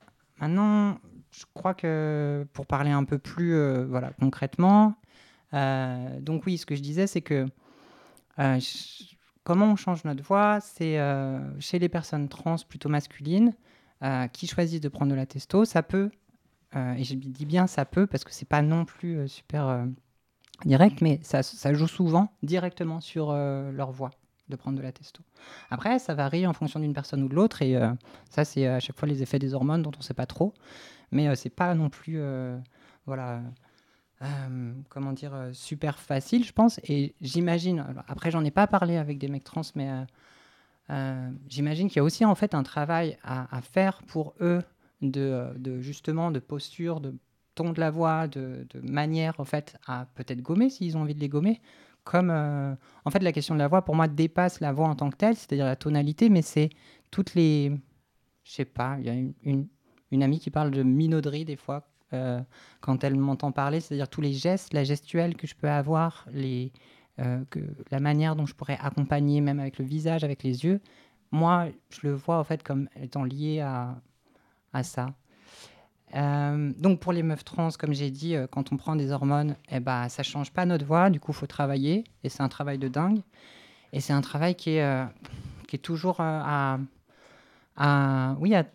maintenant, 0.41 0.97
je 1.31 1.45
crois 1.53 1.73
que 1.73 2.47
pour 2.53 2.65
parler 2.65 2.91
un 2.91 3.03
peu 3.03 3.17
plus 3.17 3.53
euh, 3.53 3.85
voilà, 3.87 4.11
concrètement, 4.19 4.95
euh, 5.53 6.19
donc 6.19 6.45
oui, 6.45 6.57
ce 6.57 6.65
que 6.65 6.75
je 6.75 6.81
disais, 6.81 7.07
c'est 7.07 7.21
que 7.21 7.47
euh, 8.39 8.59
comment 9.43 9.67
on 9.67 9.75
change 9.75 10.03
notre 10.05 10.23
voix, 10.23 10.59
c'est 10.61 10.97
chez 11.59 11.79
les 11.79 11.89
personnes 11.89 12.29
trans 12.29 12.55
plutôt 12.67 12.89
masculines 12.89 13.53
qui 14.31 14.47
choisissent 14.47 14.81
de 14.81 14.89
prendre 14.89 15.11
de 15.11 15.15
la 15.15 15.25
testo, 15.25 15.65
ça 15.65 15.83
peut, 15.83 16.09
et 16.75 17.03
je 17.03 17.15
dis 17.15 17.45
bien 17.45 17.67
ça 17.67 17.83
peut 17.83 18.07
parce 18.07 18.23
que 18.23 18.31
c'est 18.31 18.47
pas 18.47 18.61
non 18.61 18.85
plus 18.85 19.27
super 19.27 19.85
direct, 20.63 21.01
mais 21.01 21.19
ça, 21.21 21.73
joue 21.73 21.87
souvent 21.87 22.31
directement 22.43 23.01
sur 23.01 23.33
leur 23.33 23.91
voix 23.91 24.11
de 24.47 24.55
prendre 24.55 24.77
de 24.77 24.83
la 24.83 24.93
testo. 24.93 25.21
Après, 25.69 25.99
ça 25.99 26.13
varie 26.13 26.47
en 26.47 26.53
fonction 26.53 26.79
d'une 26.79 26.93
personne 26.93 27.23
ou 27.23 27.27
de 27.27 27.35
l'autre, 27.35 27.61
et 27.61 27.77
ça, 28.29 28.45
c'est 28.45 28.67
à 28.67 28.79
chaque 28.79 28.97
fois 28.97 29.07
les 29.07 29.21
effets 29.21 29.39
des 29.39 29.53
hormones 29.53 29.81
dont 29.81 29.91
on 29.93 29.99
ne 29.99 30.03
sait 30.03 30.13
pas 30.13 30.27
trop. 30.27 30.53
Mais 31.11 31.27
euh, 31.27 31.35
c'est 31.35 31.49
pas 31.49 31.73
non 31.75 31.89
plus, 31.89 32.19
euh, 32.19 32.57
voilà, 33.05 33.41
euh, 34.21 35.53
super 35.53 35.99
facile, 35.99 36.43
je 36.43 36.53
pense. 36.53 36.79
Et 36.83 37.15
j'imagine, 37.21 37.85
après, 38.07 38.31
j'en 38.31 38.43
ai 38.43 38.51
pas 38.51 38.67
parlé 38.67 38.97
avec 38.97 39.17
des 39.17 39.27
mecs 39.27 39.43
trans, 39.43 39.61
mais 39.75 39.89
j'imagine 41.47 41.87
qu'il 41.87 41.97
y 41.97 41.99
a 41.99 42.03
aussi 42.03 42.25
en 42.25 42.35
fait 42.35 42.55
un 42.55 42.63
travail 42.63 43.17
à, 43.23 43.61
faire 43.61 44.01
pour 44.03 44.33
eux 44.41 44.61
de, 45.01 45.79
justement 45.79 46.31
de 46.31 46.39
posture, 46.39 46.99
de 46.99 47.15
ton 47.55 47.71
de 47.73 47.79
la 47.79 47.91
voix, 47.91 48.27
de, 48.27 48.65
manière 48.81 49.39
en 49.39 49.45
fait 49.45 49.77
à 49.85 50.07
peut-être 50.15 50.41
gommer 50.41 50.69
s'ils 50.69 50.97
ont 50.97 51.01
envie 51.01 51.15
de 51.15 51.19
les 51.19 51.29
gommer. 51.29 51.61
Comme 52.03 52.31
en 52.31 53.11
fait 53.11 53.21
la 53.21 53.31
question 53.31 53.53
de 53.53 53.59
la 53.59 53.67
voix 53.67 53.83
pour 53.83 53.95
moi 53.95 54.07
dépasse 54.07 54.61
la 54.61 54.73
voix 54.73 54.87
en 54.87 54.95
tant 54.95 55.11
que 55.11 55.17
telle, 55.17 55.35
c'est-à-dire 55.35 55.65
la 55.65 55.75
tonalité, 55.75 56.29
mais 56.29 56.41
c'est 56.41 56.69
toutes 57.11 57.35
les, 57.35 57.71
je 58.43 58.51
sais 58.51 58.65
pas, 58.65 58.97
il 58.99 59.05
y 59.05 59.09
a 59.09 59.13
une, 59.43 59.67
une 60.11 60.23
amie 60.23 60.39
qui 60.39 60.49
parle 60.49 60.71
de 60.71 60.83
minauderie 60.83 61.45
des 61.45 61.55
fois 61.55 61.87
euh, 62.13 62.41
quand 62.81 63.03
elle 63.03 63.15
m'entend 63.15 63.51
parler, 63.51 63.79
c'est-à-dire 63.79 64.09
tous 64.09 64.21
les 64.21 64.33
gestes, 64.33 64.73
la 64.73 64.83
gestuelle 64.83 65.35
que 65.35 65.45
je 65.45 65.55
peux 65.55 65.69
avoir, 65.69 66.25
euh, 66.35 67.43
la 67.91 67.99
manière 67.99 68.35
dont 68.35 68.45
je 68.45 68.55
pourrais 68.55 68.79
accompagner, 68.81 69.41
même 69.41 69.59
avec 69.59 69.77
le 69.77 69.85
visage, 69.85 70.23
avec 70.23 70.43
les 70.43 70.63
yeux. 70.63 70.81
Moi, 71.31 71.67
je 71.89 71.99
le 72.03 72.13
vois 72.13 72.39
en 72.39 72.43
fait 72.43 72.63
comme 72.63 72.89
étant 72.99 73.23
lié 73.23 73.59
à, 73.59 74.01
ça. 74.83 75.13
Euh, 76.15 76.71
donc 76.77 76.99
pour 76.99 77.13
les 77.13 77.21
meufs 77.21 77.43
trans, 77.43 77.69
comme 77.77 77.93
j'ai 77.93 78.09
dit, 78.09 78.35
quand 78.51 78.71
on 78.71 78.77
prend 78.77 78.95
des 78.95 79.11
hormones, 79.11 79.55
eh 79.69 79.79
ben, 79.79 80.09
ça 80.09 80.23
change 80.23 80.51
pas 80.51 80.65
notre 80.65 80.85
voix, 80.85 81.11
du 81.11 81.19
coup 81.19 81.31
il 81.31 81.35
faut 81.35 81.47
travailler, 81.47 82.03
et 82.23 82.29
c'est 82.29 82.41
un 82.41 82.49
travail 82.49 82.79
de 82.79 82.87
dingue. 82.87 83.21
Et 83.93 83.99
c'est 83.99 84.13
un 84.13 84.21
travail 84.21 84.55
qui 84.55 84.71
est, 84.71 85.07
toujours 85.83 86.17
à, 86.19 86.79
oui, 88.39 88.55
à, 88.55 88.65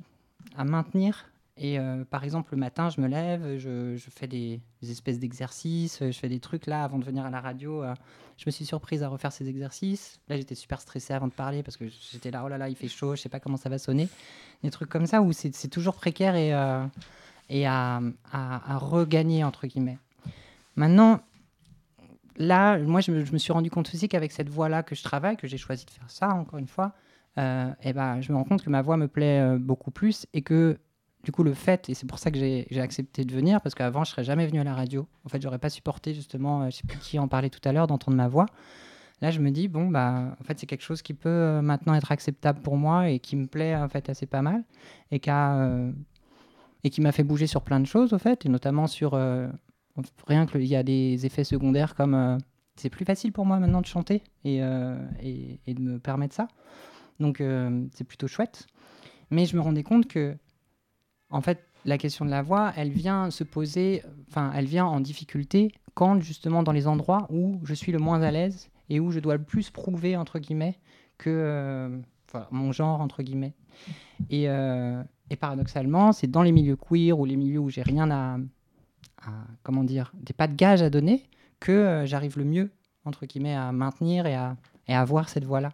à 0.57 0.65
maintenir. 0.65 1.27
Et 1.57 1.79
euh, 1.79 2.05
par 2.05 2.25
exemple, 2.25 2.53
le 2.53 2.59
matin, 2.59 2.91
je 2.91 3.01
me 3.01 3.07
lève, 3.07 3.59
je, 3.59 3.97
je 3.97 4.11
fais 4.11 4.27
des, 4.27 4.61
espèces 4.83 5.21
d'exercices, 5.21 5.99
je 6.01 6.11
fais 6.11 6.29
des 6.29 6.41
trucs 6.41 6.67
là 6.67 6.83
avant 6.83 6.99
de 6.99 7.05
venir 7.05 7.25
à 7.25 7.31
la 7.31 7.41
radio. 7.41 7.83
euh, 7.83 7.95
je 8.37 8.45
me 8.47 8.51
suis 8.51 8.65
surprise 8.65 9.05
à 9.05 9.09
refaire 9.09 9.31
ces 9.31 9.49
exercices. 9.49 10.19
Là, 10.29 10.37
j'étais 10.37 10.57
super 10.57 10.81
stressée 10.81 11.15
avant 11.15 11.29
de 11.29 11.33
parler 11.33 11.63
parce 11.63 11.77
que 11.77 11.85
j'étais 12.11 12.33
là, 12.33 12.43
oh 12.45 12.49
là 12.49 12.59
là, 12.59 12.69
il 12.69 12.75
fait 12.75 12.89
chaud, 12.89 13.15
je 13.15 13.23
sais 13.23 13.29
pas 13.29 13.39
comment 13.39 13.57
ça 13.57 13.69
va 13.69 13.79
sonner. 13.79 14.09
Des 14.65 14.71
trucs 14.71 14.89
comme 14.89 15.07
ça 15.07 15.23
où 15.23 15.33
c'est 15.33 15.69
toujours 15.69 15.95
précaire 15.95 16.35
et, 16.35 16.53
euh, 16.53 16.85
et 17.49 17.67
à, 17.67 18.01
à, 18.33 18.79
regagner, 18.79 19.45
entre 19.45 19.69
guillemets. 19.69 19.99
Maintenant, 20.75 21.21
là, 22.37 22.79
moi, 22.79 23.01
je 23.01 23.13
me, 23.13 23.25
je 23.25 23.33
me 23.33 23.39
suis 23.39 23.53
rendu 23.53 23.71
compte 23.71 23.89
aussi 23.95 24.09
qu'avec 24.09 24.33
cette 24.33 24.49
voix-là 24.49 24.83
que 24.83 24.97
je 24.97 25.05
travaille, 25.05 25.37
que 25.37 25.47
j'ai 25.47 25.59
choisi 25.59 25.85
de 25.85 25.91
faire 25.91 26.11
ça, 26.11 26.31
encore 26.31 26.59
une 26.59 26.67
fois, 26.67 26.93
et 27.37 27.93
ben, 27.93 28.21
je 28.21 28.33
me 28.33 28.37
rends 28.37 28.45
compte 28.45 28.63
que 28.63 28.71
ma 28.71 28.83
voix 28.83 28.97
me 28.97 29.09
plaît 29.09 29.41
euh, 29.41 29.59
beaucoup 29.59 29.91
plus 29.91 30.27
et 30.33 30.43
que, 30.43 30.79
du 31.25 31.33
coup, 31.33 31.43
le 31.43 31.55
fait, 31.55 31.89
et 31.89 31.95
c'est 31.95 32.07
pour 32.07 32.19
ça 32.19 32.31
que 32.31 32.39
j'ai 32.39 32.81
accepté 32.81 33.25
de 33.25 33.35
venir, 33.35 33.61
parce 33.61 33.75
qu'avant, 33.75 34.05
je 34.05 34.11
serais 34.11 34.25
jamais 34.25 34.47
venu 34.47 34.61
à 34.61 34.65
la 34.65 34.75
radio. 34.75 35.07
En 35.25 35.29
fait, 35.29 35.41
j'aurais 35.41 35.59
pas 35.59 35.71
supporté, 35.71 36.15
justement, 36.15 36.63
euh, 36.63 36.67
je 36.67 36.77
sais 36.77 36.87
plus 36.87 36.99
qui 36.99 37.19
en 37.19 37.29
parlait 37.29 37.51
tout 37.51 37.67
à 37.67 37.73
l'heure, 37.73 37.87
d'entendre 37.87 38.17
ma 38.17 38.29
voix. 38.29 38.47
Là, 39.21 39.31
je 39.31 39.41
me 39.41 39.51
dis, 39.51 39.69
bon, 39.69 39.89
bah, 39.89 40.37
en 40.41 40.45
fait, 40.45 40.59
c'est 40.59 40.67
quelque 40.67 40.83
chose 40.83 41.03
qui 41.03 41.15
peut 41.15 41.29
euh, 41.29 41.63
maintenant 41.63 41.95
être 41.95 42.13
acceptable 42.13 42.61
pour 42.61 42.77
moi 42.77 43.09
et 43.09 43.19
qui 43.21 43.37
me 43.37 43.47
plaît, 43.47 43.75
en 43.75 43.89
fait, 43.89 44.09
assez 44.09 44.27
pas 44.27 44.43
mal. 44.43 44.65
Et 45.11 45.19
qui 45.19 45.31
euh, 45.31 45.93
m'a 46.99 47.13
fait 47.13 47.25
bouger 47.25 47.47
sur 47.47 47.63
plein 47.63 47.81
de 47.81 47.87
choses, 47.87 48.13
au 48.13 48.19
fait, 48.19 48.45
et 48.45 48.49
notamment 48.49 48.87
sur 48.87 49.15
euh, 49.15 49.49
rien 50.27 50.47
que 50.47 50.59
il 50.59 50.67
y 50.67 50.77
a 50.77 50.83
des 50.83 51.27
effets 51.27 51.45
secondaires 51.45 51.95
comme 51.95 52.15
euh, 52.15 52.39
c'est 52.77 52.91
plus 52.91 53.05
facile 53.05 53.33
pour 53.33 53.47
moi 53.47 53.59
maintenant 53.59 53.81
de 53.81 53.87
chanter 53.87 54.23
euh, 54.47 54.99
et 55.23 55.75
de 55.75 55.81
me 55.81 55.99
permettre 55.99 56.35
ça. 56.35 56.49
Donc 57.21 57.41
euh, 57.41 57.85
c'est 57.95 58.05
plutôt 58.05 58.27
chouette. 58.27 58.67
Mais 59.31 59.47
je 59.47 59.57
me 59.57 59.63
rendais 59.63 59.83
compte 59.83 60.07
que, 60.07 60.37
en 61.31 61.41
fait, 61.41 61.67
la 61.85 61.99
question 61.99 62.25
de 62.25 62.31
la 62.31 62.43
voix, 62.43 62.73
elle 62.77 62.91
vient 62.91 63.31
se 63.31 63.45
poser, 63.45 64.03
enfin, 64.29 64.53
elle 64.55 64.67
vient 64.67 64.87
en 64.87 65.01
difficulté 65.01 65.73
quand 65.95 66.21
justement 66.21 66.63
dans 66.63 66.73
les 66.73 66.87
endroits 66.87 67.27
où 67.31 67.61
je 67.65 67.75
suis 67.75 67.93
le 67.93 67.99
moins 67.99 68.23
à 68.23 68.31
l'aise 68.31 68.71
et 68.91 69.01
où 69.01 69.11
je 69.11 69.21
dois 69.21 69.37
le 69.37 69.43
plus 69.43 69.71
prouver 69.71 70.17
entre 70.17 70.39
guillemets 70.39 70.79
que 71.19 71.31
euh, 71.31 71.99
mon 72.51 72.73
genre 72.73 73.01
entre 73.01 73.23
guillemets. 73.23 73.55
Et, 74.31 74.49
euh, 74.49 75.03
et 75.31 75.37
paradoxalement, 75.37 76.13
c'est 76.13 76.27
dans 76.27 76.43
les 76.43 76.53
milieux 76.53 76.77
queer 76.77 77.19
ou 77.19 77.25
les 77.25 77.37
milieux 77.37 77.61
où 77.61 77.71
j'ai 77.71 77.83
rien 77.83 78.11
à, 78.11 78.39
comment 79.63 79.85
dire, 79.85 80.13
des 80.15 80.33
pas 80.33 80.49
de 80.49 80.55
gage 80.55 80.83
à 80.83 80.91
donner 80.91 81.29
que 81.61 82.03
j'arrive 82.07 82.39
le 82.39 82.45
mieux 82.45 82.71
entre 83.05 83.27
guillemets 83.27 83.55
à 83.55 83.73
maintenir 83.73 84.27
et 84.27 84.35
à, 84.35 84.57
et 84.89 84.95
à 84.95 85.01
avoir 85.01 85.29
cette 85.29 85.45
voix 85.45 85.61
là. 85.61 85.73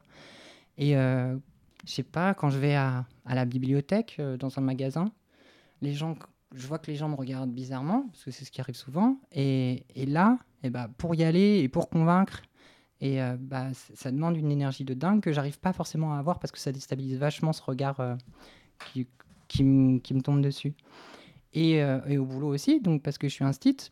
Et 0.81 0.97
euh, 0.97 1.37
je 1.87 1.93
sais 1.93 2.03
pas, 2.03 2.35
quand 2.35 2.51
je 2.51 2.59
vais 2.59 2.75
à, 2.75 3.07
la 3.27 3.45
bibliothèque 3.45 4.17
euh, 4.19 4.37
dans 4.37 4.59
un 4.59 4.63
magasin, 4.63 5.13
les 5.83 5.93
gens, 5.93 6.17
je 6.55 6.67
vois 6.67 6.79
que 6.79 6.91
les 6.91 6.97
gens 6.97 7.09
me 7.09 7.15
regardent 7.15 7.53
bizarrement 7.53 8.07
parce 8.09 8.25
que 8.25 8.31
c'est 8.31 8.45
ce 8.47 8.51
qui 8.51 8.63
arrive 8.63 8.75
souvent. 8.75 9.21
Et, 9.31 9.85
et 9.95 10.07
là, 10.07 10.39
eh 10.63 10.71
ben, 10.71 10.89
pour 10.97 11.15
y 11.15 11.23
aller 11.23 11.61
et 11.61 11.69
pour 11.69 11.91
convaincre, 11.91 12.43
et 13.03 13.23
euh, 13.23 13.37
bah, 13.39 13.69
ça 13.75 14.11
demande 14.11 14.37
une 14.37 14.51
énergie 14.51 14.85
de 14.85 14.95
dingue 14.95 15.21
que 15.21 15.33
j'arrive 15.33 15.61
pas 15.61 15.73
forcément 15.73 16.15
à 16.15 16.19
avoir 16.19 16.39
parce 16.39 16.51
que 16.51 16.59
ça 16.59 16.73
déstabilise 16.73 17.17
vachement 17.19 17.53
ce 17.53 17.63
regard 17.63 18.01
euh, 18.01 18.17
qui, 18.93 19.07
qui, 19.49 19.65
me 19.65 20.21
tombe 20.21 20.41
dessus. 20.41 20.75
Et, 21.53 21.79
et 22.07 22.17
au 22.17 22.25
boulot 22.25 22.55
aussi, 22.55 22.81
donc 22.81 23.03
parce 23.03 23.19
que 23.19 23.27
je 23.27 23.33
suis 23.33 23.45
un 23.45 23.53
stit 23.53 23.91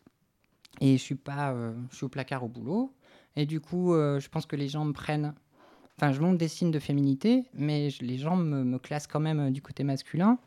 et 0.80 0.97
je 0.97 1.03
suis 1.03 1.16
pas, 1.16 1.53
je 1.91 1.97
suis 1.97 2.05
au 2.05 2.09
placard 2.09 2.45
au 2.45 2.49
boulot. 2.49 2.95
Et 3.34 3.47
du 3.47 3.61
coup, 3.61 3.95
je 3.95 4.28
pense 4.28 4.47
que 4.47 4.55
les 4.55 4.68
gens 4.68 4.84
me 4.84 4.93
prennent. 4.93 5.34
Enfin, 6.01 6.13
je 6.13 6.21
montre 6.21 6.39
des 6.39 6.47
signes 6.47 6.71
de 6.71 6.79
féminité, 6.79 7.45
mais 7.55 7.89
les 8.01 8.19
gens 8.19 8.37
me, 8.37 8.79
classent 8.79 9.09
quand 9.09 9.19
même 9.19 9.41
euh, 9.41 9.51
du 9.51 9.61
côté 9.61 9.83
masculin. 9.83 10.39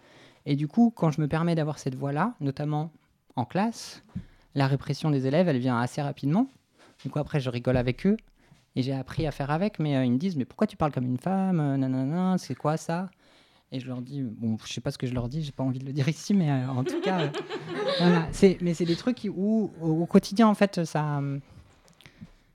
Et 0.45 0.55
du 0.55 0.69
coup, 0.69 0.93
quand 0.95 1.11
je 1.11 1.19
me 1.19 1.27
permets 1.27 1.55
d'avoir 1.55 1.77
cette 1.77 1.95
voix-là, 1.95 2.35
notamment 2.39 2.89
en 3.35 3.43
classe, 3.43 4.01
la 4.55 4.65
répression 4.65 5.11
des 5.11 5.27
élèves, 5.27 5.49
elle 5.49 5.57
vient 5.57 5.77
assez 5.77 6.01
rapidement. 6.01 6.47
Du 7.03 7.09
coup, 7.09 7.19
après, 7.19 7.41
je 7.41 7.49
rigole 7.49 7.75
avec 7.75 8.07
eux 8.07 8.15
et 8.77 8.81
j'ai 8.81 8.93
appris 8.93 9.27
à 9.27 9.31
faire 9.31 9.51
avec, 9.51 9.77
mais 9.77 9.97
euh, 9.97 10.05
ils 10.05 10.13
me 10.13 10.17
disent 10.17 10.37
Mais 10.37 10.45
pourquoi 10.45 10.67
tu 10.67 10.77
parles 10.77 10.93
comme 10.93 11.05
une 11.05 11.17
femme 11.19 11.59
euh, 11.59 11.75
Nanana, 11.75 12.37
c'est 12.37 12.55
quoi 12.55 12.77
ça? 12.77 13.09
Et 13.73 13.81
je 13.81 13.87
leur 13.87 14.01
dis 14.01 14.21
Bon, 14.21 14.55
je 14.65 14.71
sais 14.71 14.79
pas 14.79 14.91
ce 14.91 14.97
que 14.97 15.05
je 15.05 15.13
leur 15.13 15.27
dis, 15.27 15.43
j'ai 15.43 15.51
pas 15.51 15.63
envie 15.63 15.79
de 15.79 15.85
le 15.85 15.91
dire 15.91 16.07
ici, 16.07 16.33
mais 16.33 16.49
en 16.49 16.85
tout 16.85 17.01
cas, 17.01 17.29
voilà. 17.99 18.29
Mais 18.61 18.73
c'est 18.73 18.85
des 18.85 18.95
trucs 18.95 19.27
où, 19.35 19.69
au 19.81 20.05
quotidien, 20.05 20.47
en 20.47 20.55
fait, 20.55 20.85
ça. 20.85 21.21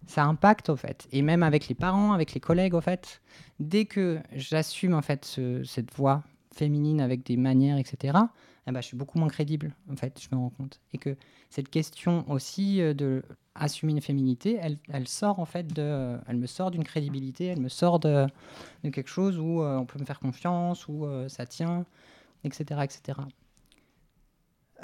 Euh, 0.07 0.13
ça 0.13 0.25
impacte 0.25 0.69
au 0.71 0.77
fait. 0.77 1.09
Et 1.13 1.23
même 1.23 1.43
avec 1.43 1.69
les 1.69 1.75
parents 1.75 2.13
avec 2.13 2.35
les 2.35 2.41
collègues 2.41 2.75
au 2.75 2.81
fait 2.81 3.21
dès 3.61 3.85
que 3.85 4.21
j'assume 4.33 4.95
en 4.95 5.03
fait 5.03 5.25
ce- 5.25 5.65
cette 5.65 5.93
voix 5.95 6.23
féminine 6.55 7.01
avec 7.01 7.25
des 7.27 7.37
manières 7.37 7.79
etc 7.79 8.19
eh 8.69 8.73
ben, 8.73 8.81
je 8.81 8.87
suis 8.87 8.97
beaucoup 8.97 9.19
moins 9.19 9.29
crédible 9.29 9.75
en 9.91 9.97
fait 9.97 10.21
je 10.21 10.35
me 10.35 10.41
rends 10.41 10.51
compte. 10.51 10.81
Et 10.93 10.99
que 10.99 11.17
cette 11.51 11.69
question 11.71 12.25
aussi 12.31 12.81
euh, 12.81 12.95
de 12.95 13.23
assumer 13.55 13.93
une 13.93 14.01
féminité 14.01 14.59
elle, 14.89 15.09
sort 15.09 15.39
en 15.39 15.45
fait 15.47 15.67
de 15.73 16.19
elle 16.27 16.37
me 16.37 16.47
sort 16.47 16.71
d'une 16.71 16.85
crédibilité 16.85 17.47
elle 17.47 17.61
me 17.61 17.69
sort 17.69 17.99
de, 18.01 18.27
quelque 18.83 19.09
chose 19.09 19.39
où 19.39 19.63
euh, 19.63 19.77
on 19.79 19.87
peut 19.87 19.99
me 19.99 20.05
faire 20.05 20.21
confiance 20.21 20.89
où 20.89 21.07
euh, 21.07 21.29
ça 21.29 21.47
tient 21.47 21.85
etc 22.45 22.81
etc 22.85 23.19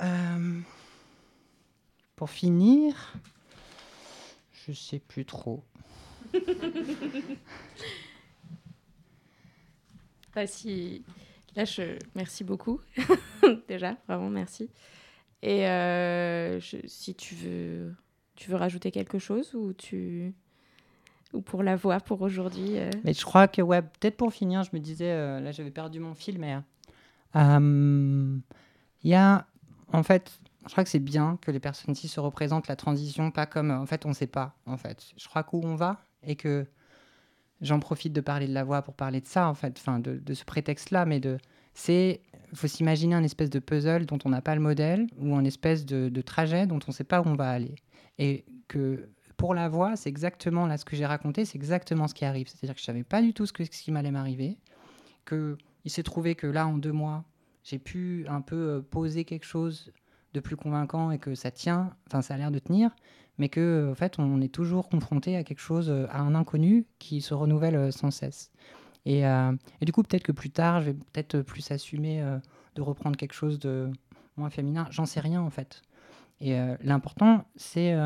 Euh, 0.01 0.61
pour 2.17 2.31
finir 2.31 3.13
je 4.67 4.73
sais 4.73 4.99
plus 5.01 5.25
trop. 5.25 5.65
Bah, 10.35 10.47
si... 10.47 11.05
Là, 11.57 11.65
je... 11.67 11.99
merci 12.15 12.45
beaucoup. 12.45 12.81
Déjà, 13.69 13.97
vraiment, 14.09 14.31
merci. 14.31 14.71
Et 15.43 15.67
euh, 15.69 16.59
je- 16.61 16.87
si 16.87 17.15
tu 17.15 17.35
veux... 17.35 17.95
tu 18.37 18.51
veux 18.51 18.57
rajouter 18.57 18.91
quelque 18.91 19.19
chose 19.19 19.55
ou 19.55 19.73
tu 19.75 20.35
ou 21.35 21.41
pour 21.41 21.63
la 21.63 21.77
voix 21.77 21.99
pour 21.99 22.21
aujourd'hui 22.21 22.79
euh, 22.79 22.91
Mais 23.05 23.15
je 23.15 23.25
crois 23.25 23.49
que, 23.49 23.63
ouais, 23.63 23.81
peut-être 23.81 24.19
pour 24.19 24.33
finir, 24.35 24.65
je 24.65 24.71
me 24.75 24.79
disais, 24.81 25.11
euh, 25.11 25.41
là 25.41 25.51
j'avais 25.51 25.71
perdu 25.71 25.99
mon 25.99 26.15
fil, 26.15 26.39
mais 26.39 26.59
euh, 27.37 28.39
il 29.03 29.11
y 29.11 29.15
a, 29.15 29.47
en 29.95 30.03
fait, 30.03 30.39
je 30.67 30.73
crois 30.73 30.85
que 30.85 30.91
c'est 30.91 30.99
bien 30.99 31.39
que 31.41 31.51
les 31.51 31.61
personnes 31.61 31.93
ici 31.93 32.09
se 32.09 32.21
représentent 32.21 32.69
la 32.69 32.77
transition, 32.77 33.31
pas 33.31 33.47
comme, 33.47 33.71
en 33.71 33.87
fait, 33.87 34.07
on 34.07 34.11
ne 34.11 34.15
sait 34.15 34.27
pas, 34.27 34.55
en 34.67 34.77
fait. 34.77 35.13
Je 35.17 35.29
crois 35.29 35.43
qu'où 35.43 35.61
on 35.63 35.75
va 35.75 36.05
et 36.23 36.37
que 36.37 36.67
j'en 37.61 37.81
profite 37.81 38.13
de 38.13 38.21
parler 38.21 38.47
de 38.47 38.55
la 38.55 38.65
voix 38.65 38.83
pour 38.83 38.95
parler 38.95 39.21
de 39.21 39.27
ça, 39.27 39.49
en 39.49 39.55
fait, 39.55 39.77
enfin, 39.79 39.99
de, 39.99 40.35
ce 40.35 40.45
prétexte-là, 40.45 41.05
mais 41.05 41.21
de, 41.21 41.39
c'est, 41.75 42.21
faut 42.55 42.69
s'imaginer 42.69 43.15
un 43.15 43.25
espèce 43.25 43.51
de 43.51 43.59
puzzle 43.59 44.07
dont 44.07 44.19
on 44.25 44.29
n'a 44.29 44.43
pas 44.43 44.55
le 44.55 44.61
modèle 44.61 45.07
ou 45.19 45.35
un 45.35 45.45
espèce 45.45 45.85
de, 45.85 46.21
trajet 46.21 46.67
dont 46.67 46.79
on 46.87 46.91
ne 46.91 46.93
sait 46.93 47.05
pas 47.05 47.21
où 47.21 47.27
on 47.27 47.35
va 47.35 47.51
aller. 47.51 47.77
Et 48.19 48.45
que 48.69 49.09
pour 49.37 49.55
la 49.55 49.69
voix, 49.69 49.97
c'est 49.97 50.09
exactement 50.09 50.67
là 50.67 50.77
ce 50.77 50.85
que 50.85 50.95
j'ai 50.95 51.07
raconté, 51.07 51.45
c'est 51.45 51.57
exactement 51.57 52.07
ce 52.07 52.15
qui 52.15 52.25
arrive. 52.25 52.49
C'est-à-dire 52.49 52.75
que 52.75 52.81
je 52.81 52.85
savais 52.85 53.05
pas 53.05 53.23
du 53.23 53.33
tout 53.33 53.47
ce, 53.47 53.53
ce 53.53 53.83
qui 53.83 53.91
m'allait 53.91 54.11
m'arriver, 54.11 54.59
que 55.25 55.57
il 55.85 55.91
s'est 55.91 56.05
trouvé 56.05 56.37
que 56.37 56.47
là, 56.47 56.67
en 56.69 56.79
deux 56.79 56.93
mois, 56.93 57.25
j'ai 57.65 57.79
pu 57.79 58.25
un 58.29 58.41
peu 58.41 58.57
euh, 58.57 58.81
poser 58.81 59.25
quelque 59.25 59.47
chose 59.47 59.93
de 60.35 60.41
plus 60.41 60.57
convaincant 60.57 61.11
et 61.11 61.19
que 61.19 61.35
ça 61.35 61.51
tient, 61.51 61.95
enfin 62.07 62.23
ça 62.23 62.35
a 62.35 62.37
l'air 62.37 62.51
de 62.51 62.59
tenir, 62.59 62.91
mais 63.39 63.49
que 63.49 63.89
en 63.91 63.95
fait 63.95 64.19
on 64.19 64.41
est 64.41 64.53
toujours 64.53 64.89
confronté 64.89 65.37
à 65.37 65.45
quelque 65.45 65.61
chose, 65.61 65.91
euh, 65.91 66.07
à 66.11 66.21
un 66.21 66.35
inconnu 66.35 66.87
qui 66.99 67.21
se 67.21 67.35
renouvelle 67.35 67.77
euh, 67.77 67.91
sans 67.91 68.11
cesse. 68.11 68.51
Et, 69.05 69.27
euh, 69.27 69.53
et 69.81 69.85
du 69.85 69.93
coup, 69.93 70.03
peut-être 70.03 70.23
que 70.23 70.33
plus 70.33 70.51
tard, 70.51 70.81
je 70.81 70.87
vais 70.87 70.95
peut-être 70.95 71.41
plus 71.41 71.73
assumer 71.73 72.25
de 72.77 72.83
reprendre 72.83 73.17
quelque 73.17 73.33
chose 73.33 73.59
de 73.59 73.91
moins 74.37 74.49
féminin. 74.49 74.87
J'en 74.91 75.07
sais 75.07 75.19
rien 75.19 75.43
en 75.43 75.51
fait. 75.51 75.83
Et 76.41 76.57
l'important, 76.85 77.45
c'est 77.57 77.97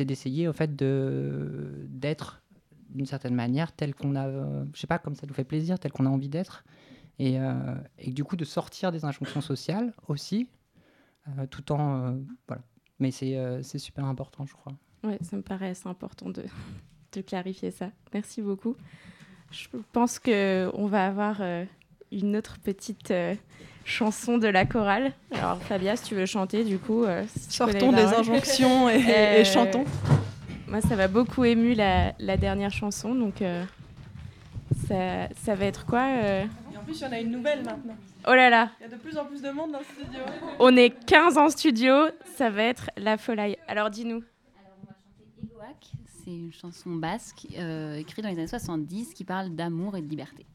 d'essayer 0.00 0.48
au 0.48 0.54
fait 0.54 0.74
d'être 0.74 2.42
d'une 2.88 3.04
certaine 3.04 3.34
manière 3.34 3.72
tel 3.72 3.94
qu'on 3.94 4.16
a, 4.16 4.30
je 4.72 4.80
sais 4.80 4.86
pas, 4.86 4.98
comme 4.98 5.14
ça 5.14 5.26
nous 5.26 5.34
fait 5.34 5.44
plaisir, 5.44 5.78
tel 5.78 5.92
qu'on 5.92 6.06
a 6.06 6.10
envie 6.10 6.30
d'être, 6.30 6.64
et, 7.18 7.36
et 7.98 8.10
du 8.10 8.24
coup 8.24 8.36
de 8.36 8.46
sortir 8.46 8.90
des 8.90 9.04
injonctions 9.04 9.42
sociales 9.42 9.92
aussi, 10.06 10.48
tout 11.50 11.70
en 11.72 12.06
euh, 12.06 12.12
voilà. 12.46 12.62
Mais 13.00 13.10
c'est 13.10 13.36
euh, 13.36 13.62
c'est 13.62 13.78
super 13.78 14.04
important, 14.04 14.44
je 14.46 14.52
crois. 14.54 14.72
Ouais, 15.04 15.18
ça 15.22 15.36
me 15.36 15.42
paraît 15.42 15.70
assez 15.70 15.88
important 15.88 16.28
de, 16.30 16.44
de 17.12 17.20
clarifier 17.20 17.70
ça. 17.70 17.90
Merci 18.12 18.42
beaucoup. 18.42 18.76
Je 19.50 19.68
pense 19.92 20.18
que 20.18 20.70
on 20.74 20.86
va 20.86 21.06
avoir 21.06 21.38
euh, 21.40 21.64
une 22.12 22.36
autre 22.36 22.58
petite 22.58 23.10
euh, 23.12 23.34
chanson 23.84 24.36
de 24.38 24.46
la 24.48 24.66
chorale. 24.66 25.12
Alors 25.32 25.58
Fabia, 25.62 25.96
si 25.96 26.04
tu 26.04 26.14
veux 26.14 26.26
chanter, 26.26 26.64
du 26.64 26.78
coup, 26.78 27.04
euh, 27.04 27.24
si 27.34 27.52
Sortons 27.56 27.92
des 27.92 28.02
injonctions 28.02 28.90
et- 28.90 29.00
et 29.40 29.44
chantons. 29.44 29.84
Moi, 30.66 30.82
ça 30.82 30.96
m'a 30.96 31.08
beaucoup 31.08 31.44
ému 31.46 31.72
la, 31.74 32.12
la 32.18 32.36
dernière 32.36 32.70
chanson, 32.72 33.14
donc 33.14 33.40
euh, 33.40 33.64
ça, 34.86 35.28
ça 35.42 35.54
va 35.54 35.64
être 35.64 35.86
quoi 35.86 36.04
euh? 36.06 36.44
Et 36.72 36.76
en 36.76 36.82
plus, 36.82 37.00
il 37.00 37.04
y 37.04 37.06
en 37.06 37.12
a 37.12 37.20
une 37.20 37.30
nouvelle 37.30 37.64
maintenant. 37.64 37.96
Oh 38.26 38.34
là 38.34 38.50
là 38.50 38.70
Il 38.80 38.82
y 38.82 38.86
a 38.86 38.88
de 38.88 38.96
plus 38.96 39.16
en 39.16 39.24
plus 39.24 39.40
de 39.40 39.50
monde 39.50 39.72
dans 39.72 39.78
le 39.78 39.84
studio. 39.84 40.20
On 40.58 40.76
est 40.76 40.90
15 41.06 41.38
en 41.38 41.48
studio, 41.48 42.08
ça 42.36 42.50
va 42.50 42.64
être 42.64 42.90
la 42.96 43.16
folie. 43.16 43.56
Alors 43.66 43.90
dis-nous. 43.90 44.22
Egoac, 45.42 45.92
c'est 46.24 46.30
une 46.30 46.52
chanson 46.52 46.90
basque 46.90 47.46
euh, 47.56 47.96
écrite 47.96 48.24
dans 48.24 48.30
les 48.30 48.38
années 48.38 48.46
70 48.46 49.14
qui 49.14 49.24
parle 49.24 49.50
d'amour 49.50 49.96
et 49.96 50.02
de 50.02 50.08
liberté. 50.08 50.46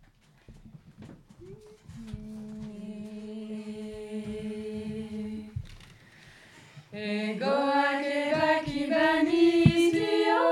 Egoak 6.95 8.05
ebak 8.05 8.67
ibanizio, 8.67 10.43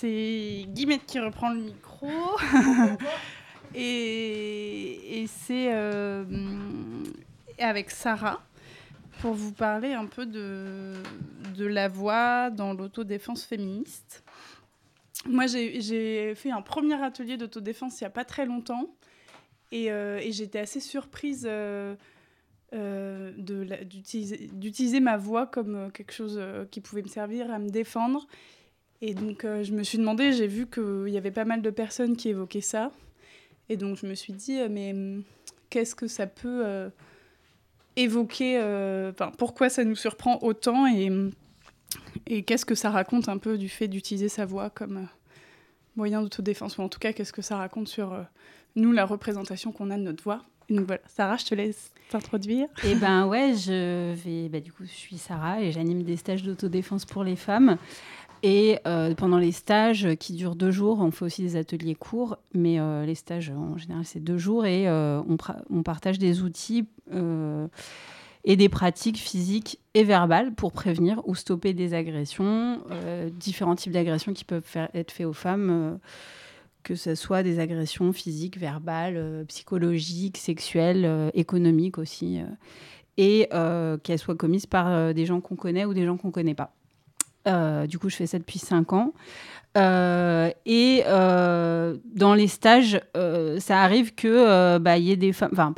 c'est 0.00 0.66
Guillemette 0.68 1.06
qui 1.06 1.20
reprend 1.20 1.50
le 1.50 1.60
micro 1.60 2.08
et, 3.74 5.22
et 5.22 5.26
c'est 5.26 5.72
euh, 5.72 6.24
avec 7.58 7.90
Sarah 7.90 8.40
pour 9.20 9.34
vous 9.34 9.52
parler 9.52 9.92
un 9.92 10.06
peu 10.06 10.26
de, 10.26 10.94
de 11.56 11.66
la 11.66 11.88
voix 11.88 12.50
dans 12.50 12.72
l'autodéfense 12.72 13.44
féministe. 13.44 14.22
Moi, 15.26 15.46
j'ai 15.46 16.34
fait 16.34 16.50
un 16.50 16.62
premier 16.62 17.02
atelier 17.02 17.36
d'autodéfense 17.36 18.00
il 18.00 18.04
n'y 18.04 18.08
a 18.08 18.10
pas 18.10 18.24
très 18.24 18.46
longtemps. 18.46 18.94
Et, 19.72 19.90
euh, 19.90 20.18
et 20.18 20.32
j'étais 20.32 20.60
assez 20.60 20.80
surprise 20.80 21.46
euh, 21.48 21.94
euh, 22.72 23.32
d'utiliser 23.36 25.00
ma 25.00 25.16
voix 25.16 25.46
comme 25.46 25.90
quelque 25.92 26.12
chose 26.12 26.40
qui 26.70 26.80
pouvait 26.80 27.02
me 27.02 27.08
servir 27.08 27.50
à 27.50 27.58
me 27.58 27.68
défendre. 27.68 28.26
Et 29.00 29.14
donc, 29.14 29.44
euh, 29.44 29.62
je 29.62 29.72
me 29.72 29.82
suis 29.82 29.98
demandé, 29.98 30.32
j'ai 30.32 30.46
vu 30.46 30.66
qu'il 30.66 31.08
y 31.08 31.16
avait 31.16 31.30
pas 31.30 31.44
mal 31.44 31.62
de 31.62 31.70
personnes 31.70 32.16
qui 32.16 32.30
évoquaient 32.30 32.60
ça. 32.60 32.90
Et 33.68 33.76
donc, 33.76 33.96
je 33.96 34.06
me 34.06 34.14
suis 34.14 34.32
dit, 34.32 34.58
euh, 34.58 34.68
mais 34.70 34.92
hum, 34.92 35.22
qu'est-ce 35.70 35.94
que 35.94 36.08
ça 36.08 36.26
peut 36.26 36.62
euh, 36.64 36.88
évoquer 37.96 38.58
Enfin, 39.10 39.30
pourquoi 39.38 39.68
ça 39.68 39.84
nous 39.84 39.96
surprend 39.96 40.38
autant 40.42 40.86
Et, 40.86 41.10
hum, 41.10 41.30
et 42.26 42.42
qu'est-ce 42.42 42.66
que 42.66 42.74
ça 42.74 42.90
raconte 42.90 43.28
un 43.28 43.38
peu 43.38 43.56
du 43.56 43.68
fait 43.68 43.88
d'utiliser 43.88 44.28
sa 44.28 44.44
voix 44.44 44.70
comme 44.70 45.08
moyen 45.96 46.20
d'autodéfense? 46.22 46.78
Ou 46.78 46.82
en 46.82 46.88
tout 46.88 46.98
cas, 46.98 47.12
qu'est-ce 47.12 47.32
que 47.32 47.42
ça 47.42 47.56
raconte 47.56 47.88
sur 47.88 48.16
nous, 48.74 48.92
la 48.92 49.04
représentation 49.04 49.70
qu'on 49.70 49.90
a 49.90 49.96
de 49.96 50.02
notre 50.02 50.24
voix? 50.24 50.42
Donc 50.68 50.86
voilà, 50.86 51.00
Sarah, 51.06 51.36
je 51.36 51.46
te 51.46 51.54
laisse 51.54 51.92
t'introduire. 52.10 52.68
Eh 52.84 52.94
ben 52.94 53.26
ouais, 53.26 53.54
je 53.54 54.12
vais. 54.12 54.48
Bah, 54.50 54.60
du 54.60 54.70
coup, 54.70 54.84
je 54.84 54.90
suis 54.90 55.16
Sarah 55.16 55.62
et 55.62 55.72
j'anime 55.72 56.02
des 56.02 56.16
stages 56.16 56.42
d'autodéfense 56.42 57.06
pour 57.06 57.24
les 57.24 57.36
femmes. 57.36 57.78
Et 58.42 58.78
euh, 58.86 59.14
pendant 59.14 59.38
les 59.38 59.52
stages 59.52 60.08
qui 60.16 60.32
durent 60.32 60.54
deux 60.54 60.70
jours, 60.70 61.00
on 61.00 61.10
fait 61.10 61.24
aussi 61.24 61.42
des 61.42 61.56
ateliers 61.56 61.94
courts, 61.94 62.38
mais 62.54 62.78
euh, 62.78 63.04
les 63.04 63.14
stages 63.14 63.50
en 63.50 63.76
général 63.76 64.04
c'est 64.04 64.22
deux 64.22 64.38
jours 64.38 64.64
et 64.64 64.88
euh, 64.88 65.20
on, 65.70 65.82
partage 65.82 66.18
des 66.18 66.42
outils 66.42 66.86
et 68.44 68.56
des 68.56 68.68
pratiques 68.68 69.18
physiques 69.18 69.80
et 69.94 70.04
verbales 70.04 70.54
pour 70.54 70.72
prévenir 70.72 71.20
ou 71.26 71.34
stopper 71.34 71.74
des 71.74 71.94
agressions, 71.94 72.80
différents 73.32 73.74
types 73.74 73.92
d'agressions 73.92 74.32
qui 74.32 74.44
peuvent 74.44 74.64
être 74.94 75.10
faits 75.10 75.26
aux 75.26 75.32
femmes. 75.32 75.98
que 76.84 76.94
ce 76.94 77.14
soit 77.14 77.42
des 77.42 77.58
agressions 77.58 78.12
physiques, 78.12 78.58
verbales, 78.58 79.44
psychologiques, 79.48 80.36
sexuelles, 80.36 81.30
économiques 81.34 81.98
aussi, 81.98 82.40
et 83.16 83.48
qu'elles 84.02 84.18
soient 84.18 84.36
commises 84.36 84.66
par 84.66 85.12
des 85.14 85.26
gens 85.26 85.40
qu'on 85.40 85.56
connaît 85.56 85.84
ou 85.84 85.94
des 85.94 86.04
gens 86.04 86.16
qu'on 86.16 86.30
connaît 86.30 86.54
pas. 86.54 86.77
Euh, 87.48 87.86
du 87.86 87.98
coup, 87.98 88.08
je 88.08 88.16
fais 88.16 88.26
ça 88.26 88.38
depuis 88.38 88.58
5 88.58 88.92
ans. 88.92 89.12
Euh, 89.76 90.50
et 90.66 91.02
euh, 91.06 91.96
dans 92.04 92.34
les 92.34 92.48
stages, 92.48 93.00
ça 93.58 93.82
arrive 93.82 94.14
que 94.14 94.78
bah, 94.78 94.98
y 94.98 95.10
ait 95.10 95.16
des 95.16 95.32
femmes. 95.32 95.74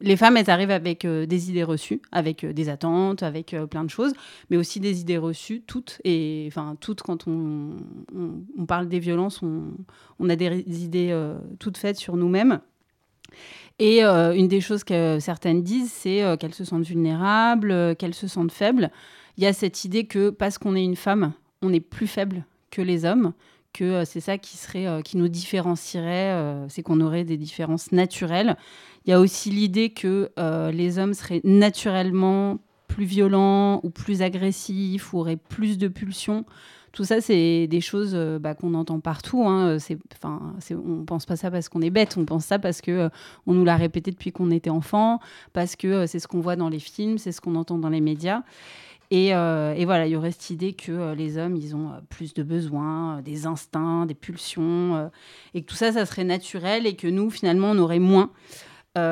Les 0.00 0.16
femmes, 0.18 0.36
elles 0.36 0.50
arrivent 0.50 0.70
avec 0.70 1.06
des 1.06 1.50
idées 1.50 1.64
reçues, 1.64 2.02
avec 2.12 2.44
des 2.44 2.68
attentes, 2.68 3.22
avec 3.22 3.56
plein 3.70 3.82
de 3.82 3.88
choses, 3.88 4.12
mais 4.50 4.58
aussi 4.58 4.78
des 4.78 5.00
idées 5.00 5.16
reçues, 5.16 5.62
toutes. 5.66 6.00
Et 6.04 6.44
enfin, 6.48 6.76
toutes, 6.80 7.00
quand 7.00 7.26
on, 7.26 7.76
parle 8.68 8.88
des 8.88 8.98
violences, 8.98 9.40
on, 9.42 10.28
a 10.28 10.36
des, 10.36 10.84
idées 10.84 11.18
toutes 11.58 11.78
faites 11.78 11.96
sur 11.96 12.16
nous-mêmes. 12.16 12.60
Et 13.78 14.02
une 14.02 14.48
des 14.48 14.60
choses 14.60 14.84
que 14.84 15.18
certaines 15.18 15.62
disent, 15.62 15.92
c'est 15.92 16.36
qu'elles 16.38 16.54
se 16.54 16.64
sentent 16.64 16.84
vulnérables, 16.84 17.96
qu'elles 17.96 18.14
se 18.14 18.28
sentent 18.28 18.52
faibles. 18.52 18.90
Il 19.36 19.44
y 19.44 19.46
a 19.46 19.52
cette 19.52 19.84
idée 19.84 20.04
que 20.04 20.30
parce 20.30 20.58
qu'on 20.58 20.74
est 20.74 20.84
une 20.84 20.96
femme, 20.96 21.32
on 21.62 21.72
est 21.72 21.80
plus 21.80 22.06
faible 22.06 22.44
que 22.70 22.80
les 22.80 23.04
hommes, 23.04 23.32
que 23.76 23.84
euh, 23.84 24.04
c'est 24.04 24.20
ça 24.20 24.38
qui 24.38 24.56
serait, 24.56 24.86
euh, 24.86 25.02
qui 25.02 25.16
nous 25.16 25.28
différencierait, 25.28 26.32
euh, 26.32 26.66
c'est 26.68 26.82
qu'on 26.82 27.00
aurait 27.00 27.24
des 27.24 27.36
différences 27.36 27.92
naturelles. 27.92 28.56
Il 29.04 29.10
y 29.10 29.12
a 29.12 29.20
aussi 29.20 29.50
l'idée 29.50 29.90
que 29.90 30.30
les 30.72 30.98
hommes 30.98 31.14
seraient 31.14 31.40
naturellement 31.44 32.58
plus 32.88 33.04
violents 33.04 33.78
ou 33.84 33.90
plus 33.90 34.20
agressifs 34.20 35.12
ou 35.12 35.18
auraient 35.18 35.36
plus 35.36 35.78
de 35.78 35.86
pulsions. 35.86 36.44
Tout 36.90 37.04
ça, 37.04 37.20
c'est 37.20 37.68
des 37.68 37.80
choses 37.80 38.16
bah, 38.40 38.54
qu'on 38.54 38.74
entend 38.74 38.98
partout. 38.98 39.46
Hein. 39.46 39.78
C'est, 39.78 39.96
on 40.72 41.04
pense 41.04 41.24
pas 41.24 41.36
ça 41.36 41.52
parce 41.52 41.68
qu'on 41.68 41.82
est 41.82 41.90
bête, 41.90 42.16
on 42.18 42.24
pense 42.24 42.46
ça 42.46 42.58
parce 42.58 42.80
que 42.80 43.08
on 43.46 43.54
nous 43.54 43.64
l'a 43.64 43.76
répété 43.76 44.10
depuis 44.10 44.32
qu'on 44.32 44.50
était 44.50 44.70
enfant, 44.70 45.20
parce 45.52 45.76
que 45.76 46.06
c'est 46.06 46.18
ce 46.18 46.26
qu'on 46.26 46.40
voit 46.40 46.56
dans 46.56 46.68
les 46.68 46.80
films, 46.80 47.18
c'est 47.18 47.30
ce 47.30 47.40
qu'on 47.40 47.54
entend 47.54 47.78
dans 47.78 47.90
les 47.90 48.00
médias. 48.00 48.42
Et, 49.10 49.34
euh, 49.34 49.72
et 49.74 49.84
voilà, 49.84 50.06
il 50.06 50.10
y 50.10 50.16
aurait 50.16 50.32
cette 50.32 50.50
idée 50.50 50.72
que 50.72 50.90
euh, 50.90 51.14
les 51.14 51.38
hommes, 51.38 51.56
ils 51.56 51.76
ont 51.76 51.90
euh, 51.90 52.00
plus 52.08 52.34
de 52.34 52.42
besoins, 52.42 53.22
des 53.22 53.46
instincts, 53.46 54.06
des 54.06 54.14
pulsions, 54.14 55.10
et 55.54 55.62
que 55.62 55.66
tout 55.66 55.76
ça, 55.76 55.92
ça 55.92 56.06
serait 56.06 56.24
naturel, 56.24 56.86
et 56.86 56.96
que 56.96 57.06
nous, 57.06 57.30
finalement, 57.30 57.70
on 57.70 57.78
aurait 57.78 58.00
moins. 58.00 58.30
Pour 58.94 59.02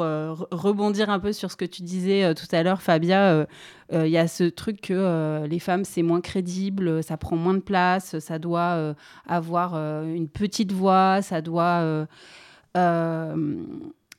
re- 0.00 0.46
rebondir 0.50 1.10
un 1.10 1.20
peu 1.20 1.34
sur 1.34 1.50
ce 1.50 1.56
que 1.56 1.66
tu 1.66 1.82
disais 1.82 2.34
tout 2.34 2.46
à 2.50 2.62
l'heure, 2.62 2.80
Fabia, 2.80 3.46
il 3.92 4.08
y 4.08 4.16
a 4.16 4.26
ce 4.26 4.44
truc 4.44 4.80
que 4.80 5.44
les 5.46 5.58
femmes, 5.58 5.84
c'est 5.84 6.02
moins 6.02 6.22
crédible, 6.22 7.02
ça 7.04 7.18
prend 7.18 7.36
moins 7.36 7.52
de 7.52 7.60
place, 7.60 8.18
ça 8.20 8.38
doit 8.38 8.94
avoir 9.26 9.74
une 9.74 10.28
petite 10.28 10.72
voix, 10.72 11.20
ça 11.20 11.42
doit 11.42 12.06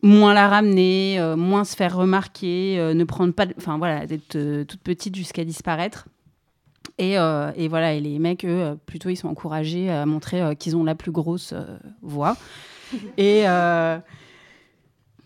moins 0.03 0.33
la 0.33 0.49
ramener, 0.49 1.19
euh, 1.19 1.35
moins 1.35 1.63
se 1.63 1.75
faire 1.75 1.95
remarquer, 1.95 2.77
euh, 2.77 2.93
ne 2.93 3.03
prendre 3.05 3.33
pas, 3.33 3.45
enfin 3.57 3.77
voilà, 3.77 4.05
d'être 4.05 4.35
euh, 4.35 4.65
toute 4.65 4.81
petite 4.81 5.15
jusqu'à 5.15 5.45
disparaître. 5.45 6.07
Et, 6.99 7.17
euh, 7.17 7.51
et 7.55 7.67
voilà, 7.69 7.93
et 7.93 8.01
les 8.01 8.19
mecs, 8.19 8.45
eux, 8.45 8.77
plutôt, 8.85 9.09
ils 9.09 9.15
sont 9.15 9.29
encouragés 9.29 9.89
à 9.89 10.05
montrer 10.05 10.55
qu'ils 10.57 10.75
ont 10.75 10.83
la 10.83 10.93
plus 10.93 11.11
grosse 11.11 11.53
voix. 12.03 12.37
et 13.17 13.45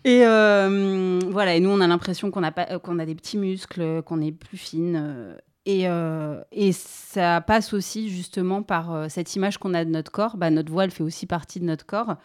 et 0.04 0.24
voilà, 0.24 1.54
et 1.56 1.60
nous, 1.60 1.68
on 1.68 1.80
a 1.80 1.86
l'impression 1.86 2.30
qu'on 2.30 2.42
a, 2.42 2.52
pas, 2.52 2.78
qu'on 2.78 2.98
a 2.98 3.04
des 3.04 3.14
petits 3.14 3.36
muscles, 3.36 4.02
qu'on 4.02 4.22
est 4.22 4.32
plus 4.32 4.56
fine. 4.56 5.36
et, 5.66 5.86
euh, 5.88 6.40
et 6.52 6.72
ça 6.72 7.42
passe 7.42 7.74
aussi 7.74 8.08
justement 8.08 8.62
par 8.62 8.94
euh, 8.94 9.06
cette 9.10 9.34
image 9.36 9.58
qu'on 9.58 9.74
a 9.74 9.84
de 9.84 9.90
notre 9.90 10.10
corps. 10.10 10.38
Bah, 10.38 10.48
notre 10.48 10.72
voix, 10.72 10.84
elle 10.84 10.90
fait 10.90 11.02
aussi 11.02 11.26
partie 11.26 11.60
de 11.60 11.66
notre 11.66 11.84
corps. 11.84 12.16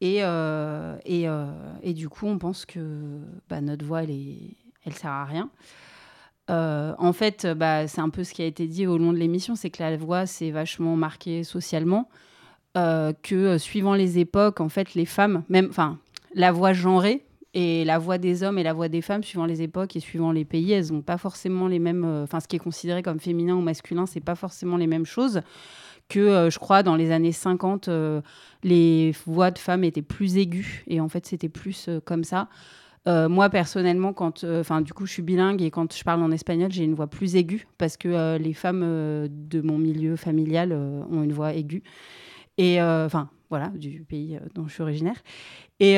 Et, 0.00 0.18
euh, 0.22 0.96
et, 1.04 1.28
euh, 1.28 1.44
et 1.82 1.92
du 1.92 2.08
coup, 2.08 2.26
on 2.26 2.38
pense 2.38 2.64
que 2.64 3.20
bah, 3.48 3.60
notre 3.60 3.84
voix, 3.84 4.02
elle, 4.02 4.10
est, 4.10 4.56
elle 4.84 4.94
sert 4.94 5.10
à 5.10 5.24
rien. 5.24 5.50
Euh, 6.48 6.94
en 6.98 7.12
fait, 7.12 7.46
bah, 7.46 7.86
c'est 7.86 8.00
un 8.00 8.08
peu 8.08 8.24
ce 8.24 8.32
qui 8.32 8.42
a 8.42 8.46
été 8.46 8.66
dit 8.66 8.86
au 8.86 8.98
long 8.98 9.12
de 9.12 9.18
l'émission, 9.18 9.54
c'est 9.56 9.70
que 9.70 9.82
la 9.82 9.96
voix, 9.96 10.26
c'est 10.26 10.50
vachement 10.50 10.96
marqué 10.96 11.44
socialement, 11.44 12.08
que 12.74 13.58
suivant 13.58 13.94
les 13.94 14.18
époques, 14.18 14.60
en 14.60 14.68
fait, 14.68 14.94
les 14.94 15.04
femmes, 15.04 15.42
même, 15.48 15.66
enfin, 15.68 15.98
la 16.34 16.50
voix 16.50 16.72
genrée 16.72 17.24
et 17.52 17.84
la 17.84 17.98
voix 17.98 18.16
des 18.16 18.42
hommes 18.42 18.58
et 18.58 18.62
la 18.62 18.72
voix 18.72 18.88
des 18.88 19.02
femmes, 19.02 19.22
suivant 19.22 19.44
les 19.44 19.60
époques 19.60 19.96
et 19.96 20.00
suivant 20.00 20.32
les 20.32 20.44
pays, 20.44 20.72
elles 20.72 20.92
n'ont 20.92 21.02
pas 21.02 21.18
forcément 21.18 21.66
les 21.66 21.80
mêmes, 21.80 22.04
enfin, 22.22 22.40
ce 22.40 22.48
qui 22.48 22.56
est 22.56 22.60
considéré 22.60 23.02
comme 23.02 23.20
féminin 23.20 23.54
ou 23.54 23.60
masculin, 23.60 24.06
c'est 24.06 24.20
pas 24.20 24.36
forcément 24.36 24.76
les 24.76 24.86
mêmes 24.86 25.06
choses. 25.06 25.42
Que 26.10 26.18
euh, 26.18 26.50
je 26.50 26.58
crois 26.58 26.82
dans 26.82 26.96
les 26.96 27.12
années 27.12 27.30
50, 27.30 27.86
euh, 27.86 28.20
les 28.64 29.14
voix 29.26 29.52
de 29.52 29.58
femmes 29.58 29.84
étaient 29.84 30.02
plus 30.02 30.38
aiguës 30.38 30.82
et 30.88 31.00
en 31.00 31.08
fait, 31.08 31.24
c'était 31.24 31.48
plus 31.48 31.86
euh, 31.88 32.00
comme 32.04 32.24
ça. 32.24 32.48
Moi, 33.06 33.48
personnellement, 33.48 34.12
quand, 34.12 34.44
du 34.44 34.92
coup, 34.92 35.04
je 35.04 35.12
suis 35.12 35.22
bilingue 35.22 35.62
et 35.62 35.72
quand 35.72 35.92
je 35.96 36.04
parle 36.04 36.22
en 36.22 36.30
espagnol, 36.30 36.70
j'ai 36.70 36.84
une 36.84 36.94
voix 36.94 37.08
plus 37.08 37.34
aiguë 37.34 37.66
parce 37.76 37.96
que 37.96 38.36
les 38.36 38.52
femmes 38.52 38.82
de 38.82 39.60
mon 39.62 39.78
milieu 39.78 40.14
familial 40.14 40.72
ont 40.72 41.24
une 41.24 41.32
voix 41.32 41.52
aiguë. 41.54 41.82
Et 42.56 42.80
enfin, 42.80 43.28
voilà, 43.48 43.68
du 43.68 44.04
pays 44.08 44.38
dont 44.54 44.68
je 44.68 44.74
suis 44.74 44.82
originaire. 44.82 45.16
Et, 45.80 45.94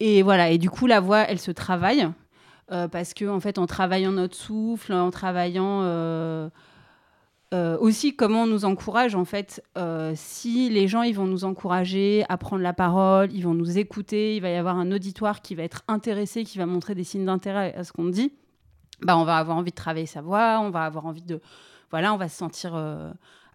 et 0.00 0.22
voilà, 0.22 0.50
et 0.50 0.56
du 0.56 0.70
coup, 0.70 0.86
la 0.86 1.00
voix, 1.00 1.24
elle 1.28 1.40
se 1.40 1.50
travaille 1.50 2.08
parce 2.68 3.12
que, 3.12 3.26
en 3.28 3.40
fait, 3.40 3.58
en 3.58 3.66
travaillant 3.66 4.12
notre 4.12 4.36
souffle, 4.36 4.94
en 4.94 5.10
travaillant. 5.10 5.82
Euh, 7.54 7.78
aussi 7.78 8.14
comment 8.14 8.42
on 8.42 8.46
nous 8.46 8.66
encourage 8.66 9.14
en 9.14 9.24
fait 9.24 9.64
euh, 9.78 10.12
si 10.14 10.68
les 10.68 10.86
gens 10.86 11.00
ils 11.00 11.14
vont 11.14 11.24
nous 11.24 11.44
encourager 11.44 12.22
à 12.28 12.36
prendre 12.36 12.62
la 12.62 12.74
parole 12.74 13.32
ils 13.32 13.40
vont 13.40 13.54
nous 13.54 13.78
écouter 13.78 14.36
il 14.36 14.42
va 14.42 14.50
y 14.50 14.56
avoir 14.56 14.76
un 14.76 14.92
auditoire 14.92 15.40
qui 15.40 15.54
va 15.54 15.62
être 15.62 15.82
intéressé 15.88 16.44
qui 16.44 16.58
va 16.58 16.66
montrer 16.66 16.94
des 16.94 17.04
signes 17.04 17.24
d'intérêt 17.24 17.74
à 17.74 17.84
ce 17.84 17.92
qu'on 17.94 18.04
dit 18.04 18.34
bah 19.00 19.16
on 19.16 19.24
va 19.24 19.38
avoir 19.38 19.56
envie 19.56 19.70
de 19.70 19.76
travailler 19.76 20.04
sa 20.04 20.20
voix 20.20 20.60
on 20.60 20.68
va 20.68 20.84
avoir 20.84 21.06
envie 21.06 21.22
de 21.22 21.40
voilà 21.90 22.12
on 22.12 22.18
va 22.18 22.28
se 22.28 22.36
sentir 22.36 22.74
euh, 22.74 23.10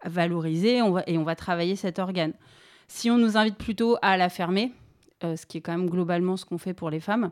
valorisé 0.05 0.77
et 1.05 1.17
on 1.17 1.23
va 1.23 1.35
travailler 1.35 1.75
cet 1.75 1.99
organe. 1.99 2.33
Si 2.87 3.11
on 3.11 3.19
nous 3.19 3.37
invite 3.37 3.57
plutôt 3.57 3.97
à 4.01 4.17
la 4.17 4.27
fermer 4.27 4.73
ce 5.21 5.45
qui 5.45 5.59
est 5.59 5.61
quand 5.61 5.71
même 5.71 5.89
globalement 5.89 6.35
ce 6.35 6.43
qu'on 6.43 6.57
fait 6.57 6.73
pour 6.73 6.89
les 6.89 6.99
femmes 6.99 7.31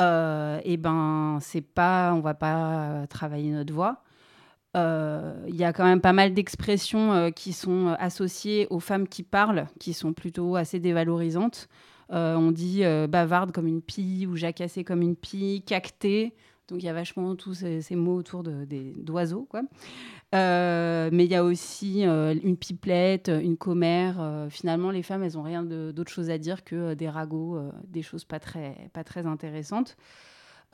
et 0.00 0.76
ben 0.78 1.38
c'est 1.40 1.60
pas 1.60 2.12
on 2.12 2.18
va 2.18 2.34
pas 2.34 3.06
travailler 3.08 3.52
notre 3.52 3.72
voix 3.72 4.02
euh, 4.74 5.34
il 5.48 5.56
y 5.56 5.64
a 5.64 5.72
quand 5.72 5.84
même 5.84 6.00
pas 6.00 6.14
mal 6.14 6.32
d'expressions 6.32 7.12
euh, 7.12 7.30
qui 7.30 7.52
sont 7.52 7.88
euh, 7.88 7.94
associées 7.98 8.66
aux 8.70 8.80
femmes 8.80 9.06
qui 9.06 9.22
parlent, 9.22 9.66
qui 9.78 9.92
sont 9.92 10.14
plutôt 10.14 10.56
assez 10.56 10.80
dévalorisantes. 10.80 11.68
On 12.14 12.50
dit 12.50 12.82
bavarde 13.08 13.52
comme 13.52 13.66
une 13.66 13.80
pie 13.80 14.26
ou 14.28 14.36
jacassée 14.36 14.84
comme 14.84 15.00
une 15.00 15.16
pie, 15.16 15.62
cactée. 15.64 16.34
Donc 16.68 16.82
il 16.82 16.84
y 16.84 16.88
a 16.90 16.92
vachement 16.92 17.34
tous 17.36 17.54
ces, 17.54 17.96
mots 17.96 18.16
autour 18.16 18.42
d'oiseaux. 18.42 19.46
quoi. 19.48 19.62
Mais 20.34 21.24
il 21.24 21.30
y 21.30 21.34
a 21.34 21.42
aussi 21.42 22.02
une 22.02 22.56
pipelette, 22.58 23.28
une 23.28 23.56
commère. 23.56 24.46
Finalement, 24.50 24.90
les 24.90 25.02
femmes, 25.02 25.22
elles 25.22 25.36
n'ont 25.36 25.42
rien 25.42 25.62
d'autre 25.62 26.10
chose 26.10 26.28
à 26.28 26.36
dire 26.36 26.64
que 26.64 26.92
des 26.92 27.08
ragots, 27.08 27.58
des 27.88 28.02
choses 28.02 28.26
pas 28.26 28.38
très, 28.38 28.90
pas 28.92 29.04
très 29.04 29.24
intéressantes. 29.24 29.96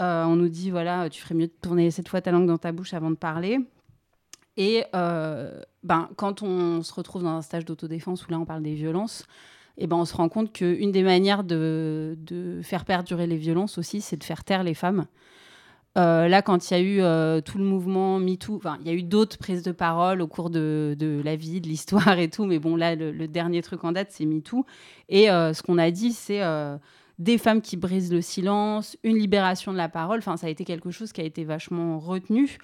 On 0.01 0.34
nous 0.34 0.49
dit, 0.49 0.72
voilà, 0.72 1.09
tu 1.09 1.22
ferais 1.22 1.36
mieux 1.36 1.46
de 1.46 1.53
tourner 1.62 1.92
cette 1.92 2.09
fois 2.09 2.20
ta 2.20 2.32
langue 2.32 2.49
dans 2.49 2.59
ta 2.59 2.72
bouche 2.72 2.94
avant 2.94 3.12
de 3.12 3.16
parler. 3.16 3.61
Et 4.59 4.84
euh, 4.94 5.61
ben, 5.84 6.11
quand 6.16 6.42
on 6.42 6.82
se 6.82 6.92
retrouve 6.92 7.22
dans 7.22 7.36
un 7.36 7.42
stage 7.42 7.64
d'autodéfense 7.64 8.26
où 8.26 8.30
là 8.30 8.40
on 8.40 8.44
parle 8.44 8.62
des 8.62 8.74
violences, 8.74 9.24
et 9.78 9.86
ben, 9.86 9.96
on 9.96 10.04
se 10.04 10.14
rend 10.14 10.28
compte 10.28 10.52
qu'une 10.52 10.90
des 10.90 11.04
manières 11.04 11.44
de, 11.44 12.16
faire 12.64 12.84
perdurer 12.84 13.28
les 13.28 13.36
violences 13.36 13.78
aussi, 13.78 14.00
c'est 14.00 14.16
de 14.16 14.24
faire 14.24 14.42
taire 14.42 14.64
les 14.64 14.74
femmes. 14.74 15.06
Euh, 15.96 16.26
là, 16.26 16.42
quand 16.42 16.70
il 16.70 16.74
y 16.74 16.76
a 16.76 16.80
eu 16.80 17.00
euh, 17.00 17.40
tout 17.40 17.59
le 17.59 17.64
mouvement 17.64 18.18
MeToo, 18.18 18.61
il 18.80 18.86
y 18.88 18.90
a 18.90 18.94
eu 18.94 19.04
d'autres 19.04 19.38
prises 19.38 19.62
de 19.62 19.70
parole 19.70 20.20
au 20.20 20.26
cours 20.26 20.50
de, 20.50 21.22
la 21.24 21.36
vie, 21.36 21.61
de 21.61 21.68
l'histoire 21.68 22.18
et 22.18 22.28
tout, 22.28 22.44
mais 22.44 22.59
bon, 22.59 22.74
là, 22.74 22.96
le, 22.96 23.28
dernier 23.28 23.62
truc 23.62 23.84
en 23.84 23.92
date, 23.92 24.09
c'est 24.11 24.26
MeToo. 24.26 24.66
Et 25.09 25.26
ce 25.26 25.62
qu'on 25.62 25.78
a 25.78 25.92
dit, 25.92 26.12
c'est 26.12 26.42
des 27.20 27.38
femmes 27.38 27.62
qui 27.62 27.76
brisent 27.76 28.12
le 28.12 28.20
silence, 28.20 28.96
une 29.04 29.16
libération 29.16 29.72
de 29.72 29.76
la 29.76 29.88
parole. 29.88 30.20
Ça 30.22 30.34
a 30.42 30.48
été 30.48 30.64
quelque 30.64 30.90
chose 30.90 31.12
qui 31.12 31.20
a 31.20 31.24
été 31.24 31.44
vachement 31.44 32.00
retenu. 32.00 32.59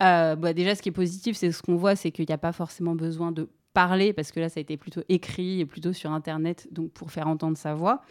Bah, 0.00 0.52
déjà, 0.52 0.74
ce 0.74 0.82
qui 0.82 0.88
est 0.88 0.92
positif, 0.92 1.36
c'est 1.36 1.52
ce 1.52 1.62
qu'on 1.62 1.76
voit, 1.76 1.96
c'est 1.96 2.10
qu'il 2.10 2.26
n'y 2.26 2.34
a 2.34 2.38
pas 2.38 2.52
forcément 2.52 2.94
besoin 2.94 3.32
de 3.32 3.48
parler, 3.74 4.12
parce 4.12 4.32
que 4.32 4.40
là, 4.40 4.48
ça 4.48 4.58
a 4.58 4.60
été 4.60 4.76
plutôt 4.76 5.02
écrit 5.08 5.60
et 5.60 5.66
plutôt 5.66 5.92
sur 5.92 6.12
Internet, 6.12 6.68
donc 6.72 6.92
pour 6.92 7.10
faire 7.10 7.28
entendre 7.28 7.56
sa 7.56 7.74
voix. 7.74 8.02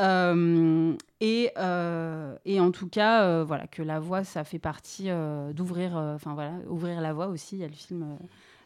Euh, 0.00 0.94
et, 1.20 1.50
euh, 1.58 2.36
et, 2.44 2.60
en 2.60 2.70
tout 2.70 2.88
cas, 2.88 3.24
euh, 3.24 3.44
voilà, 3.44 3.66
que 3.66 3.82
la 3.82 4.00
voix, 4.00 4.24
ça 4.24 4.44
fait 4.44 4.58
partie 4.58 5.08
d'ouvrir, 5.52 5.96
enfin 5.96 6.34
voilà, 6.34 6.54
ouvrir 6.68 7.00
la 7.00 7.12
voix 7.12 7.28
aussi. 7.28 7.56
Il 7.56 7.60
y 7.60 7.64
a 7.64 7.68
le 7.68 7.74
film 7.74 8.18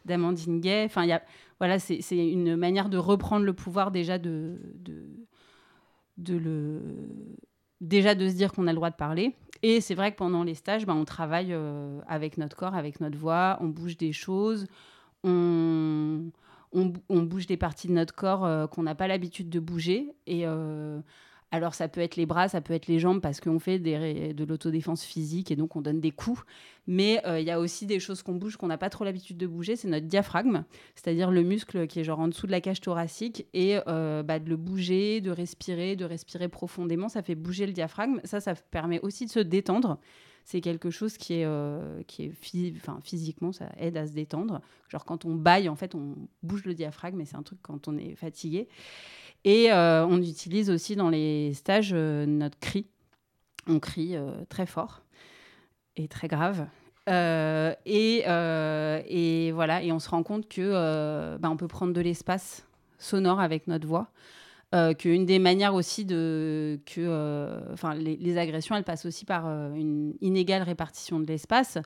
d'Amandine 0.04 0.60
Gay. 0.60 0.84
Enfin, 0.84 1.06
voilà, 1.58 1.78
c'est 1.78 2.00
une 2.10 2.56
manière 2.56 2.88
de 2.88 2.98
reprendre 2.98 3.44
le 3.44 3.52
pouvoir 3.52 3.90
déjà 3.90 4.18
de, 4.18 4.58
déjà 7.80 8.14
de 8.14 8.28
se 8.28 8.34
dire 8.34 8.52
qu'on 8.52 8.66
a 8.66 8.72
le 8.72 8.76
droit 8.76 8.90
de 8.90 8.96
parler. 8.96 9.34
Et 9.62 9.80
c'est 9.80 9.94
vrai 9.94 10.12
que 10.12 10.16
pendant 10.16 10.42
les 10.44 10.54
stages, 10.54 10.86
ben, 10.86 10.94
on 10.94 11.04
travaille 11.04 11.56
avec 12.06 12.38
notre 12.38 12.56
corps, 12.56 12.74
avec 12.74 13.00
notre 13.00 13.18
voix, 13.18 13.58
on 13.60 13.68
bouge 13.68 13.96
des 13.96 14.12
choses, 14.12 14.66
on, 16.72 17.22
bouge 17.22 17.46
des 17.46 17.56
parties 17.56 17.88
de 17.88 17.92
notre 17.92 18.14
corps 18.14 18.44
euh, 18.44 18.66
qu'on 18.66 18.82
n'a 18.82 18.94
pas 18.94 19.08
l'habitude 19.08 19.48
de 19.48 19.60
bouger. 19.60 20.14
Et 20.26 20.46
euh, 20.46 21.00
alors, 21.52 21.74
ça 21.74 21.88
peut 21.88 22.00
être 22.00 22.16
les 22.16 22.26
bras, 22.26 22.48
ça 22.48 22.60
peut 22.60 22.74
être 22.74 22.88
les 22.88 22.98
jambes 22.98 23.20
parce 23.20 23.40
qu'on 23.40 23.58
fait 23.58 23.78
de 23.78 24.44
l'autodéfense 24.44 25.04
physique 25.04 25.50
et 25.50 25.56
donc 25.56 25.76
on 25.76 25.80
donne 25.80 26.00
des 26.00 26.10
coups. 26.10 26.42
Mais 26.88 27.20
euh, 27.24 27.40
il 27.40 27.46
y 27.46 27.50
a 27.50 27.60
aussi 27.60 27.86
des 27.86 28.00
choses 28.00 28.22
qu'on 28.22 28.34
bouge 28.34 28.56
qu'on 28.56 28.66
n'a 28.66 28.78
pas 28.78 28.90
trop 28.90 29.04
l'habitude 29.04 29.36
de 29.36 29.46
bouger. 29.46 29.76
C'est 29.76 29.88
notre 29.88 30.06
diaphragme, 30.06 30.64
c'est-à-dire 30.94 31.30
le 31.30 31.42
muscle 31.42 31.86
qui 31.86 32.00
est 32.00 32.04
genre 32.04 32.20
en 32.20 32.28
dessous 32.28 32.46
de 32.46 32.52
la 32.52 32.60
cage 32.60 32.80
thoracique. 32.80 33.46
Et 33.54 33.76
bah, 33.86 34.38
de 34.38 34.48
le 34.48 34.56
bouger, 34.56 35.20
de 35.20 35.30
respirer, 35.30 35.94
de 35.94 36.04
respirer 36.04 36.48
profondément, 36.48 37.08
ça 37.08 37.22
fait 37.22 37.36
bouger 37.36 37.66
le 37.66 37.72
diaphragme. 37.72 38.20
Ça, 38.24 38.40
ça 38.40 38.54
permet 38.54 39.00
aussi 39.00 39.26
de 39.26 39.30
se 39.30 39.40
détendre 39.40 39.98
c'est 40.46 40.60
quelque 40.60 40.90
chose 40.90 41.16
qui 41.18 41.34
est, 41.34 41.44
euh, 41.44 42.04
qui 42.06 42.26
est 42.26 42.32
physiquement, 43.02 43.50
ça 43.50 43.68
aide 43.78 43.96
à 43.96 44.06
se 44.06 44.12
détendre. 44.12 44.60
Genre 44.88 45.04
quand 45.04 45.24
on 45.24 45.34
baille, 45.34 45.68
en 45.68 45.74
fait, 45.74 45.96
on 45.96 46.14
bouge 46.44 46.64
le 46.64 46.72
diaphragme, 46.72 47.16
mais 47.18 47.24
c'est 47.24 47.34
un 47.34 47.42
truc 47.42 47.58
quand 47.62 47.88
on 47.88 47.98
est 47.98 48.14
fatigué. 48.14 48.68
Et 49.42 49.72
euh, 49.72 50.06
on 50.06 50.22
utilise 50.22 50.70
aussi 50.70 50.94
dans 50.94 51.10
les 51.10 51.52
stages 51.52 51.90
euh, 51.92 52.26
notre 52.26 52.56
cri. 52.60 52.86
On 53.66 53.80
crie 53.80 54.14
très 54.48 54.66
fort 54.66 55.02
et 55.96 56.06
très 56.06 56.28
grave. 56.28 56.68
et, 57.08 58.22
et, 58.24 59.50
voilà, 59.50 59.82
et 59.82 59.90
on 59.90 59.98
se 59.98 60.08
rend 60.08 60.22
compte 60.22 60.48
que 60.48 61.36
bah, 61.38 61.50
on 61.50 61.56
peut 61.56 61.66
prendre 61.66 61.92
de 61.92 62.00
l'espace 62.00 62.64
sonore 63.00 63.40
avec 63.40 63.66
notre 63.66 63.88
voix. 63.88 64.06
Euh, 64.74 64.94
qu'une 64.94 65.26
des 65.26 65.38
manières 65.38 65.74
aussi 65.74 66.04
de 66.04 66.80
que 66.86 67.00
euh, 67.00 67.60
enfin 67.72 67.94
les, 67.94 68.36
agressions 68.36 68.74
elles 68.74 68.82
passent 68.82 69.06
aussi 69.06 69.24
par 69.24 69.44
euh, 69.46 69.72
une 69.74 70.14
inégale 70.20 70.62
répartition 70.62 71.20
de 71.20 71.26
l'espace. 71.26 71.78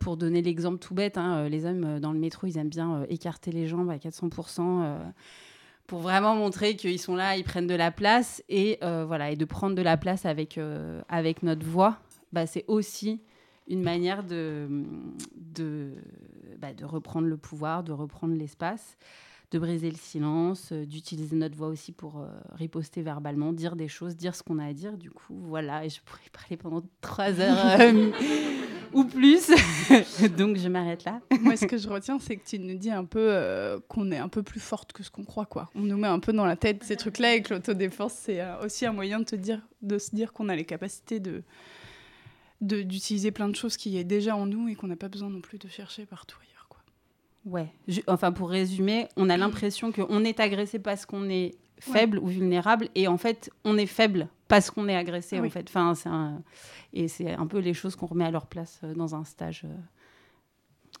Pour 0.00 0.16
donner 0.16 0.42
l'exemple 0.42 0.78
tout 0.78 0.94
bête 0.94 1.18
hein, 1.18 1.48
les 1.50 1.66
hommes 1.66 2.00
dans 2.00 2.12
le 2.12 2.18
métro 2.18 2.46
ils 2.46 2.56
aiment 2.56 2.70
bien 2.70 3.04
écarter 3.10 3.52
les 3.52 3.68
jambes 3.68 3.90
à 3.90 3.98
400% 3.98 4.96
pour 5.86 6.00
vraiment 6.00 6.34
montrer 6.34 6.76
qu'ils 6.76 6.98
sont 6.98 7.14
là 7.14 7.36
ils 7.36 7.44
prennent 7.44 7.66
de 7.66 7.74
la 7.74 7.90
place 7.90 8.42
et 8.48 8.78
voilà 8.80 9.32
et 9.32 9.36
de 9.36 9.44
prendre 9.44 9.74
de 9.74 9.82
la 9.82 9.98
place 9.98 10.24
avec 10.24 10.58
avec 11.10 11.42
notre 11.42 11.66
voix 11.66 11.98
bah, 12.32 12.46
c'est 12.46 12.64
aussi 12.68 13.20
une 13.68 13.82
manière 13.82 14.24
de 14.24 14.66
de, 15.36 15.92
bah, 16.58 16.72
de 16.72 16.86
reprendre 16.86 17.28
le 17.28 17.36
pouvoir 17.36 17.84
de 17.84 17.92
reprendre 17.92 18.34
l'espace 18.34 18.96
de 19.50 19.58
briser 19.58 19.90
le 19.90 19.96
silence, 19.96 20.70
euh, 20.72 20.84
d'utiliser 20.84 21.36
notre 21.36 21.56
voix 21.56 21.68
aussi 21.68 21.92
pour 21.92 22.18
euh, 22.18 22.26
riposter 22.54 23.02
verbalement, 23.02 23.52
dire 23.52 23.76
des 23.76 23.88
choses, 23.88 24.16
dire 24.16 24.34
ce 24.34 24.42
qu'on 24.42 24.58
a 24.58 24.66
à 24.66 24.72
dire. 24.72 24.96
Du 24.96 25.10
coup, 25.10 25.38
voilà, 25.46 25.84
et 25.84 25.88
je 25.88 26.00
pourrais 26.02 26.20
parler 26.32 26.56
pendant 26.56 26.82
trois 27.00 27.40
heures 27.40 27.80
euh, 27.80 28.10
ou 28.92 29.04
plus. 29.04 29.50
Donc, 30.36 30.56
je 30.56 30.68
m'arrête 30.68 31.04
là. 31.04 31.20
Moi, 31.40 31.56
ce 31.56 31.66
que 31.66 31.78
je 31.78 31.88
retiens, 31.88 32.18
c'est 32.18 32.36
que 32.36 32.46
tu 32.46 32.58
nous 32.58 32.76
dis 32.76 32.90
un 32.90 33.04
peu 33.04 33.80
qu'on 33.88 34.10
est 34.10 34.18
un 34.18 34.28
peu 34.28 34.42
plus 34.42 34.60
forte 34.60 34.92
que 34.92 35.02
ce 35.02 35.10
qu'on 35.10 35.24
croit. 35.24 35.46
quoi. 35.46 35.70
On 35.74 35.82
nous 35.82 35.96
met 35.96 36.08
un 36.08 36.20
peu 36.20 36.32
dans 36.32 36.46
la 36.46 36.56
tête 36.56 36.82
ces 36.82 36.96
trucs-là 36.96 37.34
et 37.34 37.42
que 37.42 37.54
l'autodéfense, 37.54 38.14
c'est 38.14 38.40
aussi 38.62 38.86
un 38.86 38.92
moyen 38.92 39.20
de, 39.20 39.24
te 39.24 39.36
dire, 39.36 39.60
de 39.82 39.98
se 39.98 40.14
dire 40.14 40.32
qu'on 40.32 40.48
a 40.48 40.56
les 40.56 40.64
capacités 40.64 41.20
de 41.20 41.42
d'utiliser 42.60 43.30
plein 43.30 43.48
de 43.48 43.56
choses 43.56 43.76
qui 43.76 43.98
est 43.98 44.04
déjà 44.04 44.34
en 44.34 44.46
nous 44.46 44.68
et 44.68 44.74
qu'on 44.74 44.86
n'a 44.86 44.96
pas 44.96 45.08
besoin 45.08 45.28
non 45.28 45.42
plus 45.42 45.58
de 45.58 45.68
chercher 45.68 46.06
partout. 46.06 46.38
Ouais. 47.44 47.72
Je, 47.88 48.00
enfin, 48.06 48.32
pour 48.32 48.50
résumer, 48.50 49.08
on 49.16 49.28
a 49.28 49.36
l'impression 49.36 49.92
qu'on 49.92 50.24
est 50.24 50.40
agressé 50.40 50.78
parce 50.78 51.04
qu'on 51.06 51.28
est 51.28 51.54
faible 51.78 52.18
ouais. 52.18 52.24
ou 52.24 52.28
vulnérable, 52.28 52.88
et 52.94 53.08
en 53.08 53.18
fait, 53.18 53.50
on 53.64 53.76
est 53.76 53.86
faible 53.86 54.28
parce 54.48 54.70
qu'on 54.70 54.88
est 54.88 54.96
agressé, 54.96 55.40
oui. 55.40 55.48
en 55.48 55.50
fait. 55.50 55.66
Enfin, 55.68 55.94
un... 56.06 56.42
Et 56.92 57.08
c'est 57.08 57.32
un 57.32 57.46
peu 57.46 57.58
les 57.58 57.74
choses 57.74 57.96
qu'on 57.96 58.06
remet 58.06 58.24
à 58.24 58.30
leur 58.30 58.46
place 58.46 58.80
euh, 58.84 58.94
dans 58.94 59.14
un 59.14 59.24
stage. 59.24 59.62
Euh... 59.64 59.76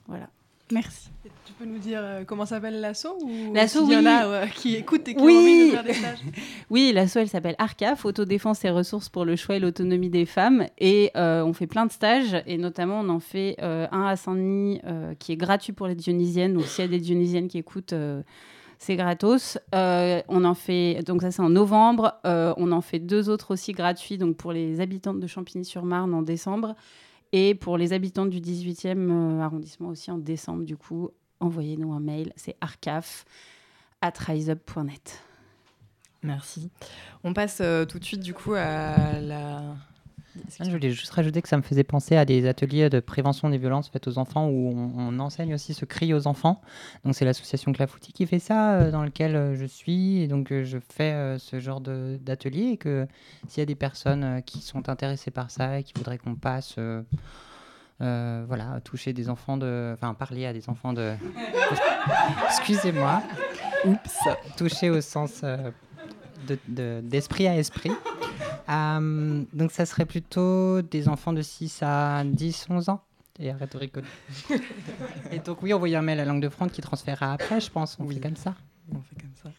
Voilà. 0.06 0.28
Merci. 0.72 1.10
Tu 1.44 1.52
peux 1.52 1.66
nous 1.66 1.78
dire 1.78 2.00
euh, 2.02 2.24
comment 2.26 2.46
s'appelle 2.46 2.80
l'asso 2.80 3.06
ou 3.22 3.52
L'asso, 3.52 3.80
oui. 3.82 3.94
y 3.94 3.96
en 3.96 4.06
a 4.06 4.26
euh, 4.26 4.46
qui 4.46 4.74
écoutent 4.76 5.06
et 5.08 5.14
qui 5.14 5.22
oui. 5.22 5.34
ont 5.34 5.38
envie 5.38 5.66
de 5.66 5.70
faire 5.72 5.84
des 5.84 5.92
stages 5.92 6.18
Oui, 6.70 6.90
l'asso, 6.94 7.16
elle 7.18 7.28
s'appelle 7.28 7.54
ARCAF, 7.58 8.04
Autodéfense 8.06 8.64
et 8.64 8.70
ressources 8.70 9.10
pour 9.10 9.26
le 9.26 9.36
choix 9.36 9.56
et 9.56 9.60
l'autonomie 9.60 10.08
des 10.08 10.24
femmes. 10.24 10.66
Et 10.78 11.10
euh, 11.16 11.44
on 11.44 11.52
fait 11.52 11.66
plein 11.66 11.84
de 11.84 11.92
stages, 11.92 12.42
et 12.46 12.56
notamment 12.56 13.00
on 13.00 13.08
en 13.10 13.20
fait 13.20 13.56
euh, 13.62 13.86
un 13.92 14.06
à 14.06 14.16
Saint-Denis 14.16 14.80
qui 15.18 15.32
est 15.32 15.36
gratuit 15.36 15.72
pour 15.72 15.86
les 15.86 15.94
Dionysiennes. 15.94 16.54
Donc 16.54 16.64
s'il 16.64 16.82
y 16.84 16.88
a 16.88 16.90
des 16.90 16.98
Dionysiennes 17.00 17.48
qui 17.48 17.58
écoutent, 17.58 17.94
c'est 18.78 18.96
gratos. 18.96 19.58
on 19.72 20.44
en 20.44 20.54
fait, 20.54 21.02
donc 21.06 21.22
ça 21.22 21.30
c'est 21.30 21.42
en 21.42 21.50
novembre. 21.50 22.14
on 22.24 22.72
en 22.72 22.80
fait 22.80 23.00
deux 23.00 23.28
autres 23.28 23.52
aussi 23.52 23.72
gratuits, 23.72 24.16
donc 24.16 24.36
pour 24.36 24.52
les 24.52 24.80
habitantes 24.80 25.20
de 25.20 25.26
Champigny-sur-Marne 25.26 26.14
en 26.14 26.22
décembre. 26.22 26.74
Et 27.36 27.56
pour 27.56 27.76
les 27.76 27.92
habitants 27.92 28.26
du 28.26 28.38
18e 28.38 29.10
euh, 29.10 29.40
arrondissement 29.40 29.88
aussi 29.88 30.08
en 30.12 30.18
décembre, 30.18 30.62
du 30.62 30.76
coup, 30.76 31.10
envoyez-nous 31.40 31.92
un 31.92 31.98
mail. 31.98 32.32
C'est 32.36 32.54
arcaf 32.60 33.24
at. 34.00 34.12
Merci. 36.22 36.70
On 37.24 37.34
passe 37.34 37.58
euh, 37.60 37.86
tout 37.86 37.98
de 37.98 38.04
suite 38.04 38.20
du 38.20 38.34
coup 38.34 38.54
à 38.54 39.18
la. 39.18 39.74
Je 40.60 40.70
voulais 40.70 40.90
juste 40.90 41.12
rajouter 41.12 41.42
que 41.42 41.48
ça 41.48 41.56
me 41.56 41.62
faisait 41.62 41.84
penser 41.84 42.16
à 42.16 42.24
des 42.24 42.46
ateliers 42.48 42.90
de 42.90 43.00
prévention 43.00 43.50
des 43.50 43.58
violences 43.58 43.88
faites 43.88 44.08
aux 44.08 44.18
enfants 44.18 44.48
où 44.48 44.72
on, 44.74 44.92
on 44.96 45.18
enseigne 45.20 45.54
aussi 45.54 45.74
ce 45.74 45.84
cri 45.84 46.12
aux 46.12 46.26
enfants. 46.26 46.60
Donc 47.04 47.14
c'est 47.14 47.24
l'association 47.24 47.72
Clafoutis 47.72 48.12
qui 48.12 48.26
fait 48.26 48.38
ça, 48.38 48.74
euh, 48.74 48.90
dans 48.90 49.04
lequel 49.04 49.36
euh, 49.36 49.54
je 49.54 49.64
suis. 49.64 50.20
Et 50.20 50.28
donc 50.28 50.50
euh, 50.50 50.64
je 50.64 50.78
fais 50.78 51.12
euh, 51.12 51.38
ce 51.38 51.60
genre 51.60 51.80
d'atelier 51.80 52.70
et 52.72 52.76
que 52.76 53.06
s'il 53.46 53.60
y 53.60 53.62
a 53.62 53.66
des 53.66 53.74
personnes 53.74 54.42
qui 54.44 54.60
sont 54.60 54.88
intéressées 54.88 55.30
par 55.30 55.50
ça 55.50 55.78
et 55.78 55.82
qui 55.82 55.92
voudraient 55.96 56.18
qu'on 56.18 56.34
passe... 56.34 56.78
Euh, 58.00 58.44
voilà, 58.48 58.80
toucher 58.82 59.12
des 59.12 59.30
enfants 59.30 59.56
de. 59.56 59.92
Enfin, 59.94 60.14
parler 60.14 60.46
à 60.46 60.52
des 60.52 60.68
enfants 60.68 60.92
de. 60.92 61.14
Excusez-moi. 62.46 63.22
Oups. 63.84 64.18
Toucher 64.56 64.90
au 64.90 65.00
sens 65.00 65.44
d'esprit 66.44 67.44
de, 67.44 67.48
de, 67.48 67.54
à 67.54 67.56
esprit. 67.56 67.92
Euh, 68.68 69.42
donc 69.52 69.70
ça 69.72 69.86
serait 69.86 70.06
plutôt 70.06 70.82
des 70.82 71.08
enfants 71.08 71.32
de 71.32 71.42
6 71.42 71.80
à 71.82 72.24
10, 72.24 72.66
11 72.70 72.88
ans. 72.88 73.02
Et 73.40 73.50
arrête 73.50 73.72
de 73.72 73.78
rigoler. 73.78 74.06
et 75.32 75.40
donc 75.40 75.62
oui, 75.62 75.74
envoyer 75.74 75.96
un 75.96 76.02
mail 76.02 76.20
à 76.20 76.24
Langue 76.24 76.42
de 76.42 76.48
Fronde 76.48 76.70
qui 76.70 76.80
transférera 76.80 77.32
après, 77.32 77.60
je 77.60 77.70
pense. 77.70 77.96
On 77.98 78.04
oui. 78.04 78.14
fait 78.14 78.20
comme 78.20 78.36
ça. 78.36 78.54
On 78.92 79.00
fait 79.00 79.20
comme 79.20 79.34
ça. 79.42 79.50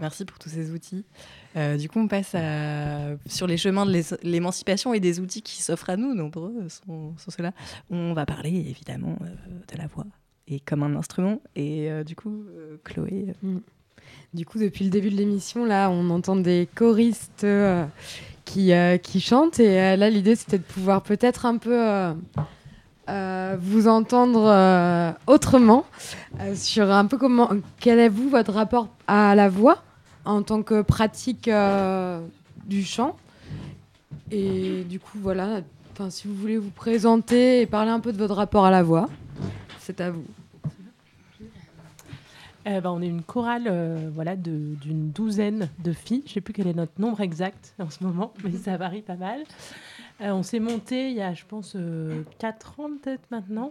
Merci 0.00 0.24
pour 0.24 0.38
tous 0.38 0.50
ces 0.50 0.70
outils. 0.70 1.04
Euh, 1.56 1.76
du 1.76 1.88
coup, 1.88 1.98
on 1.98 2.06
passe 2.06 2.34
à... 2.34 3.16
sur 3.26 3.46
les 3.46 3.56
chemins 3.56 3.86
de 3.86 4.02
l'émancipation 4.22 4.92
et 4.94 5.00
des 5.00 5.20
outils 5.20 5.42
qui 5.42 5.62
s'offrent 5.62 5.90
à 5.90 5.96
nous. 5.96 6.14
Nombreux 6.14 6.68
sont, 6.68 7.16
sont 7.16 7.30
ceux-là. 7.30 7.52
On 7.90 8.12
va 8.12 8.26
parler 8.26 8.50
évidemment 8.50 9.16
euh, 9.22 9.26
de 9.72 9.78
la 9.78 9.86
voix 9.86 10.06
et 10.46 10.60
comme 10.60 10.82
un 10.82 10.94
instrument. 10.94 11.40
Et 11.56 11.90
euh, 11.90 12.04
du 12.04 12.14
coup, 12.14 12.44
Chloé. 12.84 13.34
Mm. 13.42 13.58
Du 14.34 14.44
coup, 14.44 14.58
depuis 14.58 14.84
le 14.84 14.90
début 14.90 15.08
de 15.08 15.16
l'émission, 15.16 15.64
là, 15.64 15.88
on 15.90 16.10
entend 16.10 16.36
des 16.36 16.68
choristes 16.74 17.44
euh, 17.44 17.86
qui, 18.44 18.72
euh, 18.74 18.98
qui 18.98 19.22
chantent. 19.22 19.58
Et 19.58 19.80
euh, 19.80 19.96
là, 19.96 20.10
l'idée, 20.10 20.36
c'était 20.36 20.58
de 20.58 20.64
pouvoir 20.64 21.02
peut-être 21.02 21.46
un 21.46 21.56
peu 21.56 22.14
vous 23.60 23.88
entendre 23.88 25.14
autrement 25.26 25.86
sur 26.54 26.90
un 26.90 27.06
peu 27.06 27.16
comment, 27.16 27.48
quel 27.80 27.98
est 27.98 28.10
vous 28.10 28.28
votre 28.28 28.52
rapport 28.52 28.88
à 29.06 29.34
la 29.34 29.48
voix 29.48 29.82
en 30.26 30.42
tant 30.42 30.62
que 30.62 30.82
pratique 30.82 31.48
du 32.66 32.84
chant 32.84 33.16
Et 34.30 34.84
du 34.84 35.00
coup, 35.00 35.16
voilà, 35.22 35.62
si 36.10 36.28
vous 36.28 36.34
voulez 36.34 36.58
vous 36.58 36.68
présenter 36.68 37.62
et 37.62 37.66
parler 37.66 37.90
un 37.90 38.00
peu 38.00 38.12
de 38.12 38.18
votre 38.18 38.34
rapport 38.34 38.66
à 38.66 38.70
la 38.70 38.82
voix, 38.82 39.08
c'est 39.80 40.02
à 40.02 40.10
vous. 40.10 40.26
Eh 42.70 42.80
ben, 42.82 42.90
on 42.90 43.00
est 43.00 43.08
une 43.08 43.22
chorale 43.22 43.66
euh, 43.66 44.10
voilà, 44.12 44.36
d'une 44.36 45.10
douzaine 45.10 45.70
de 45.82 45.92
filles. 45.92 46.22
Je 46.26 46.30
ne 46.30 46.34
sais 46.34 46.40
plus 46.42 46.52
quel 46.52 46.66
est 46.66 46.74
notre 46.74 47.00
nombre 47.00 47.20
exact 47.22 47.74
en 47.78 47.88
ce 47.88 48.04
moment, 48.04 48.34
mais 48.44 48.52
ça 48.52 48.76
varie 48.76 49.02
pas 49.02 49.16
mal. 49.16 49.42
Euh, 50.20 50.32
on 50.32 50.42
s'est 50.42 50.60
monté 50.60 51.10
il 51.10 51.16
y 51.16 51.22
a, 51.22 51.32
je 51.32 51.44
pense, 51.46 51.76
4 52.38 52.80
ans 52.80 52.90
peut-être 53.02 53.30
maintenant. 53.30 53.70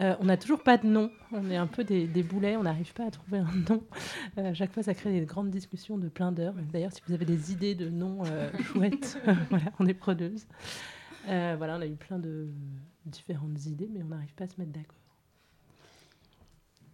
Euh, 0.00 0.16
on 0.20 0.24
n'a 0.24 0.36
toujours 0.36 0.62
pas 0.62 0.78
de 0.78 0.86
nom. 0.86 1.10
On 1.32 1.50
est 1.50 1.56
un 1.56 1.66
peu 1.66 1.84
des, 1.84 2.06
des 2.06 2.22
boulets. 2.22 2.56
On 2.56 2.62
n'arrive 2.62 2.92
pas 2.92 3.06
à 3.06 3.10
trouver 3.10 3.38
un 3.38 3.52
nom. 3.68 3.82
Euh, 4.38 4.50
à 4.50 4.54
chaque 4.54 4.72
fois, 4.72 4.82
ça 4.82 4.94
crée 4.94 5.12
des 5.12 5.24
grandes 5.26 5.50
discussions 5.50 5.98
de 5.98 6.08
plein 6.08 6.32
d'heures. 6.32 6.54
D'ailleurs, 6.72 6.92
si 6.92 7.02
vous 7.06 7.14
avez 7.14 7.24
des 7.24 7.52
idées 7.52 7.74
de 7.74 7.88
noms 7.88 8.24
euh, 8.26 8.50
chouettes, 8.62 9.18
voilà, 9.50 9.66
on 9.78 9.86
est 9.86 9.94
preneuse. 9.94 10.46
Euh, 11.28 11.54
voilà, 11.56 11.76
on 11.76 11.80
a 11.80 11.86
eu 11.86 11.94
plein 11.94 12.18
de 12.18 12.48
différentes 13.06 13.66
idées, 13.66 13.88
mais 13.92 14.02
on 14.02 14.08
n'arrive 14.08 14.34
pas 14.34 14.44
à 14.44 14.48
se 14.48 14.58
mettre 14.58 14.72
d'accord. 14.72 15.01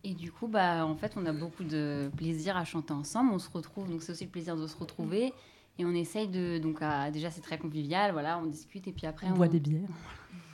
Et 0.05 0.15
du 0.15 0.31
coup, 0.33 0.47
bah, 0.49 0.87
en 0.87 0.95
fait, 0.95 1.13
on 1.17 1.27
a 1.27 1.33
beaucoup 1.33 1.65
de 1.65 2.11
plaisir 2.17 2.57
à 2.57 2.65
chanter 2.65 2.93
ensemble. 2.93 3.33
On 3.33 3.39
se 3.39 3.51
retrouve, 3.51 3.89
donc 3.91 4.03
c'est 4.03 4.13
aussi 4.13 4.25
le 4.25 4.31
plaisir 4.31 4.57
de 4.57 4.67
se 4.67 4.77
retrouver. 4.77 5.33
Et 5.79 5.85
on 5.85 5.93
essaye 5.95 6.29
de. 6.29 6.59
Donc, 6.59 6.79
à- 6.81 7.11
déjà, 7.11 7.31
c'est 7.31 7.41
très 7.41 7.59
convivial, 7.59 8.13
voilà, 8.13 8.39
on 8.39 8.47
discute. 8.47 8.87
Et 8.89 8.93
puis 8.93 9.07
après, 9.07 9.27
On 9.29 9.35
boit 9.35 9.49
des 9.49 9.61
bières. 9.61 9.89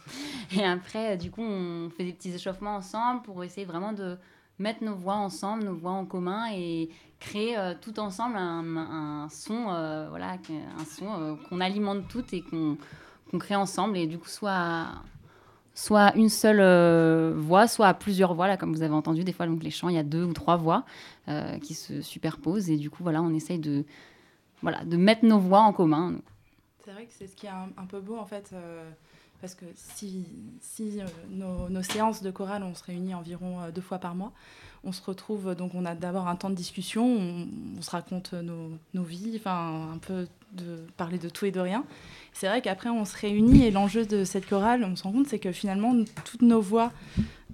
Et 0.57 0.63
après, 0.65 1.13
euh, 1.13 1.17
du 1.17 1.31
coup, 1.31 1.43
on 1.43 1.89
fait 1.91 2.05
des 2.05 2.13
petits 2.13 2.33
échauffements 2.35 2.77
ensemble 2.77 3.23
pour 3.23 3.43
essayer 3.45 3.67
vraiment 3.67 3.93
de 3.93 4.17
mettre 4.59 4.85
nos 4.85 4.95
voix 4.95 5.15
ensemble, 5.17 5.65
nos 5.65 5.75
voix 5.75 5.93
en 5.93 6.05
commun 6.05 6.47
et 6.53 6.91
créer 7.21 7.57
euh, 7.59 7.75
tout 7.81 7.99
ensemble 7.99 8.37
un, 8.37 8.77
un 8.77 9.29
son, 9.31 9.67
euh, 9.71 10.09
voilà, 10.11 10.33
un 10.79 10.85
son 10.85 11.07
euh, 11.09 11.35
qu'on 11.49 11.61
alimente 11.61 12.07
toutes 12.09 12.33
et 12.35 12.43
qu'on 12.43 12.77
qu'on 13.31 13.39
crée 13.39 13.57
ensemble. 13.57 13.97
Et 13.97 14.07
du 14.07 14.19
coup, 14.19 14.29
soit 14.29 14.87
soit 15.75 16.15
une 16.15 16.29
seule 16.29 16.61
euh, 16.61 17.35
voix, 17.37 17.67
soit 17.67 17.89
à 17.89 17.95
plusieurs 17.95 18.35
voix. 18.35 18.47
Là, 18.47 18.57
comme 18.57 18.73
vous 18.73 18.83
avez 18.83 18.95
entendu, 18.95 19.25
des 19.25 19.33
fois, 19.33 19.47
donc 19.47 19.63
les 19.63 19.71
chants, 19.71 19.89
il 19.89 19.97
y 19.97 19.99
a 19.99 20.05
deux 20.05 20.25
ou 20.25 20.33
trois 20.33 20.57
voix 20.57 20.85
euh, 21.29 21.59
qui 21.59 21.75
se 21.75 22.01
superposent. 22.01 22.71
Et 22.71 22.77
du 22.77 22.91
coup, 22.91 23.03
voilà, 23.03 23.21
on 23.21 23.35
essaye 23.35 23.59
de, 23.59 23.85
voilà, 24.63 24.85
de 24.85 24.97
mettre 24.97 25.25
nos 25.25 25.39
voix 25.39 25.61
en 25.61 25.73
commun. 25.73 26.15
C'est 26.85 26.93
vrai 26.93 27.05
que 27.05 27.13
c'est 27.13 27.27
ce 27.27 27.35
qui 27.35 27.47
est 27.47 27.51
un, 27.51 27.87
peu 27.87 28.01
beau 28.01 28.19
en 28.19 28.27
fait, 28.27 28.51
euh, 28.53 28.91
parce 29.41 29.55
que 29.55 29.65
si, 29.75 30.27
si 30.61 31.01
nos, 31.31 31.83
séances 31.83 32.23
de 32.23 32.31
chorale, 32.31 32.63
on 32.63 32.75
se 32.75 32.85
réunit 32.85 33.15
environ 33.15 33.71
deux 33.75 33.81
fois 33.81 33.99
par 33.99 34.15
mois, 34.15 34.33
on 34.85 34.93
se 34.93 35.03
retrouve, 35.03 35.55
donc 35.55 35.75
on 35.75 35.87
a 35.87 35.95
d'abord 35.95 36.29
un 36.29 36.37
temps 36.37 36.51
de 36.51 36.55
discussion, 36.55 37.07
on, 37.07 37.47
on 37.79 37.81
se 37.81 37.91
raconte 37.91 38.35
nos, 38.35 38.73
nos 38.93 39.03
vies, 39.03 39.33
enfin 39.37 39.93
un 39.95 39.97
peu 39.97 40.29
de 40.53 40.85
parler 40.99 41.19
de 41.19 41.31
tout 41.31 41.47
et 41.47 41.51
de 41.51 41.61
rien. 41.61 41.87
C'est 42.35 42.49
vrai 42.49 42.61
qu'après 42.61 42.91
on 42.91 43.05
se 43.07 43.17
réunit 43.17 43.65
et 43.65 43.71
l'enjeu 43.71 44.05
de 44.05 44.25
cette 44.25 44.47
chorale, 44.49 44.85
on 44.85 44.95
se 44.97 45.05
rend 45.05 45.13
compte, 45.13 45.29
c'est 45.29 45.39
que 45.39 45.53
finalement 45.53 45.95
toutes 46.27 46.43
nos 46.43 46.61
voix 46.61 46.93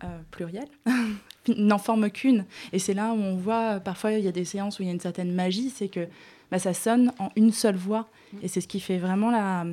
euh, 0.02 0.06
plurielles 0.32 0.68
n'en 1.56 1.78
forment 1.78 2.10
qu'une. 2.10 2.44
Et 2.72 2.78
c'est 2.78 2.94
là 2.94 3.12
où 3.12 3.16
on 3.18 3.36
voit, 3.36 3.78
parfois 3.80 4.12
il 4.12 4.24
y 4.24 4.28
a 4.28 4.32
des 4.32 4.44
séances 4.44 4.78
où 4.78 4.82
il 4.82 4.86
y 4.86 4.88
a 4.88 4.92
une 4.92 4.98
certaine 5.00 5.32
magie, 5.32 5.70
c'est 5.70 5.88
que 5.88 6.08
bah, 6.50 6.58
ça 6.58 6.74
sonne 6.74 7.12
en 7.18 7.30
une 7.36 7.52
seule 7.52 7.76
voix. 7.76 8.08
Et 8.42 8.48
c'est 8.48 8.60
ce 8.60 8.66
qui 8.68 8.80
fait 8.80 8.98
vraiment 8.98 9.30
la, 9.30 9.64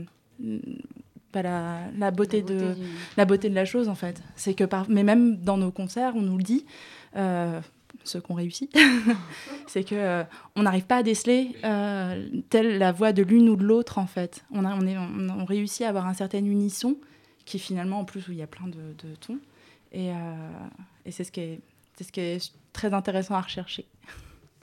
bah, 1.33 1.41
la, 1.41 1.79
la 1.97 2.11
beauté 2.11 2.41
beauté 2.41 2.53
de, 2.53 2.73
du- 2.73 2.81
la 3.17 3.25
beauté 3.25 3.49
de 3.49 3.55
la 3.55 3.65
chose, 3.65 3.89
en 3.89 3.95
fait. 3.95 4.21
C'est 4.35 4.53
que 4.53 4.63
par... 4.63 4.89
Mais 4.89 5.03
même 5.03 5.37
dans 5.37 5.57
nos 5.57 5.71
concerts, 5.71 6.13
on 6.15 6.21
nous 6.21 6.37
le 6.37 6.43
dit, 6.43 6.65
euh, 7.15 7.59
ceux 8.07 8.21
qu'on 8.21 8.33
réussit, 8.33 8.75
c'est 9.67 9.83
que 9.83 9.95
euh, 9.95 10.23
on 10.55 10.63
n'arrive 10.63 10.85
pas 10.85 10.97
à 10.97 11.03
déceler 11.03 11.55
euh, 11.63 12.27
telle 12.49 12.77
la 12.77 12.91
voix 12.91 13.13
de 13.13 13.23
l'une 13.23 13.49
ou 13.49 13.55
de 13.55 13.63
l'autre, 13.63 13.97
en 13.97 14.07
fait. 14.07 14.43
On, 14.51 14.65
a, 14.65 14.75
on, 14.75 14.85
est, 14.87 14.97
on, 14.97 15.45
réussit 15.45 15.83
à 15.85 15.89
avoir 15.89 16.07
un 16.07 16.13
certain 16.13 16.39
unisson, 16.39 16.97
qui 17.45 17.59
finalement, 17.59 17.99
en 17.99 18.05
plus, 18.05 18.27
où 18.27 18.31
il 18.31 18.37
y 18.37 18.41
a 18.43 18.47
plein 18.47 18.67
de, 18.67 19.15
tons. 19.19 19.39
Et, 19.91 20.11
euh, 20.11 20.15
et 21.05 21.11
c'est 21.11 21.23
ce, 21.23 21.31
qui 21.31 21.39
est- 21.41 21.59
c'est 21.95 22.03
ce 22.03 22.11
qui 22.11 22.19
est 22.19 22.51
très 22.73 22.93
intéressant 22.93 23.35
à 23.35 23.41
rechercher. 23.41 23.85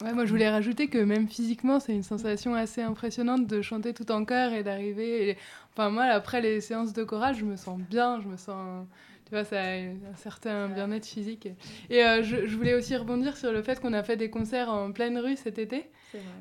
Ouais, 0.03 0.13
moi 0.13 0.25
je 0.25 0.31
voulais 0.31 0.51
rajouter 0.51 0.89
que 0.89 0.99
même 0.99 1.29
physiquement, 1.29 1.79
c'est 1.79 1.95
une 1.95 2.03
sensation 2.03 2.55
assez 2.55 2.83
impressionnante 2.83 3.47
de 3.47 3.63
chanter 3.63 3.95
tout 3.95 4.11
en 4.11 4.25
chœur 4.25 4.53
et 4.53 4.65
d'arriver. 4.65 5.37
Enfin, 5.73 5.89
moi, 5.89 6.05
après 6.05 6.41
les 6.41 6.61
séances 6.61 6.93
de 6.93 7.05
chorale, 7.05 7.37
je 7.37 7.45
me 7.45 7.57
sens 7.57 7.79
bien, 7.81 8.21
je 8.21 8.27
me 8.27 8.37
sens. 8.37 8.87
Tu 9.27 9.31
vois, 9.31 9.45
ça 9.45 9.59
a 9.59 9.77
un 9.77 10.17
certain 10.17 10.69
bien-être 10.69 11.07
physique. 11.07 11.49
Et 11.89 12.05
euh, 12.05 12.23
je, 12.23 12.47
je 12.47 12.57
voulais 12.57 12.75
aussi 12.75 12.95
rebondir 12.95 13.37
sur 13.37 13.53
le 13.53 13.63
fait 13.63 13.81
qu'on 13.81 13.95
a 13.95 14.03
fait 14.03 14.17
des 14.17 14.29
concerts 14.29 14.69
en 14.69 14.93
pleine 14.93 15.19
rue 15.19 15.37
cet 15.37 15.59
été. 15.59 15.87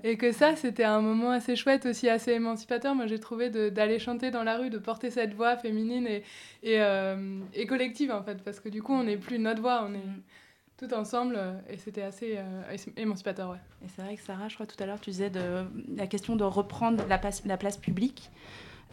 Et 0.03 0.17
que 0.17 0.31
ça, 0.31 0.55
c'était 0.55 0.83
un 0.83 1.01
moment 1.01 1.31
assez 1.31 1.55
chouette, 1.55 1.87
aussi 1.87 2.07
assez 2.07 2.33
émancipateur. 2.33 2.93
Moi, 2.93 3.07
j'ai 3.07 3.19
trouvé 3.19 3.49
d'aller 3.49 3.97
chanter 3.97 4.29
dans 4.29 4.43
la 4.43 4.57
rue, 4.57 4.69
de 4.69 4.77
porter 4.77 5.09
cette 5.09 5.33
voix 5.33 5.57
féminine 5.57 6.05
et, 6.05 6.23
et, 6.61 6.79
euh, 6.79 7.39
et 7.55 7.65
collective, 7.65 8.11
en 8.11 8.21
fait. 8.21 8.43
Parce 8.43 8.59
que 8.59 8.69
du 8.69 8.83
coup, 8.83 8.93
on 8.93 9.05
n'est 9.05 9.17
plus 9.17 9.39
notre 9.39 9.61
voix, 9.61 9.87
on 9.89 9.95
est 9.95 10.03
tout 10.77 10.93
ensemble. 10.93 11.39
Et 11.69 11.77
c'était 11.77 12.03
assez 12.03 12.35
euh, 12.37 12.77
émancipateur, 12.97 13.49
ouais. 13.49 13.57
Et 13.83 13.87
c'est 13.95 14.03
vrai 14.03 14.15
que 14.15 14.21
Sarah, 14.21 14.47
je 14.47 14.53
crois 14.53 14.67
tout 14.67 14.81
à 14.83 14.85
l'heure, 14.85 14.99
tu 14.99 15.09
disais 15.09 15.31
de 15.31 15.63
la 15.95 16.05
question 16.05 16.35
de 16.35 16.43
reprendre 16.43 17.03
la 17.07 17.17
place, 17.17 17.43
la 17.45 17.57
place 17.57 17.77
publique. 17.77 18.29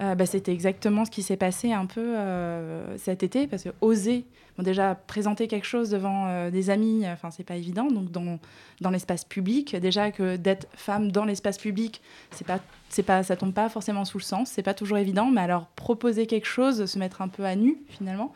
Euh, 0.01 0.15
bah, 0.15 0.25
c'était 0.25 0.53
exactement 0.53 1.05
ce 1.05 1.11
qui 1.11 1.23
s'est 1.23 1.37
passé 1.37 1.73
un 1.73 1.85
peu 1.85 2.17
euh, 2.17 2.97
cet 2.97 3.23
été, 3.23 3.47
parce 3.47 3.65
que 3.65 3.69
oser, 3.83 4.25
déjà 4.59 4.95
présenter 4.95 5.47
quelque 5.47 5.67
chose 5.67 5.91
devant 5.91 6.27
euh, 6.27 6.51
des 6.51 6.71
amis, 6.71 7.07
enfin 7.07 7.31
c'est 7.31 7.45
pas 7.45 7.57
évident, 7.57 7.87
donc 7.87 8.11
dans, 8.11 8.39
dans 8.81 8.91
l'espace 8.91 9.25
public, 9.25 9.77
déjà 9.77 10.11
que 10.11 10.37
d'être 10.37 10.69
femme 10.75 11.13
dans 11.13 11.25
l'espace 11.25 11.59
public, 11.59 12.01
c'est 12.31 12.47
pas, 12.47 12.61
pas, 13.07 13.23
ça 13.23 13.37
tombe 13.37 13.53
pas 13.53 13.69
forcément 13.69 14.05
sous 14.05 14.19
le 14.19 14.23
sens, 14.23 14.51
c'est 14.51 14.63
pas 14.63 14.75
toujours 14.75 14.99
évident, 14.99 15.27
mais 15.27 15.41
alors 15.43 15.67
proposer 15.67 16.27
quelque 16.27 16.47
chose, 16.47 16.87
se 16.87 16.99
mettre 16.99 17.21
un 17.21 17.29
peu 17.29 17.45
à 17.45 17.55
nu 17.55 17.79
finalement, 17.89 18.33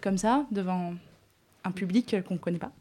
comme 0.00 0.18
ça, 0.18 0.46
devant 0.50 0.94
un 1.64 1.70
public 1.70 2.16
qu'on 2.26 2.38
connaît 2.38 2.58
pas. 2.58 2.72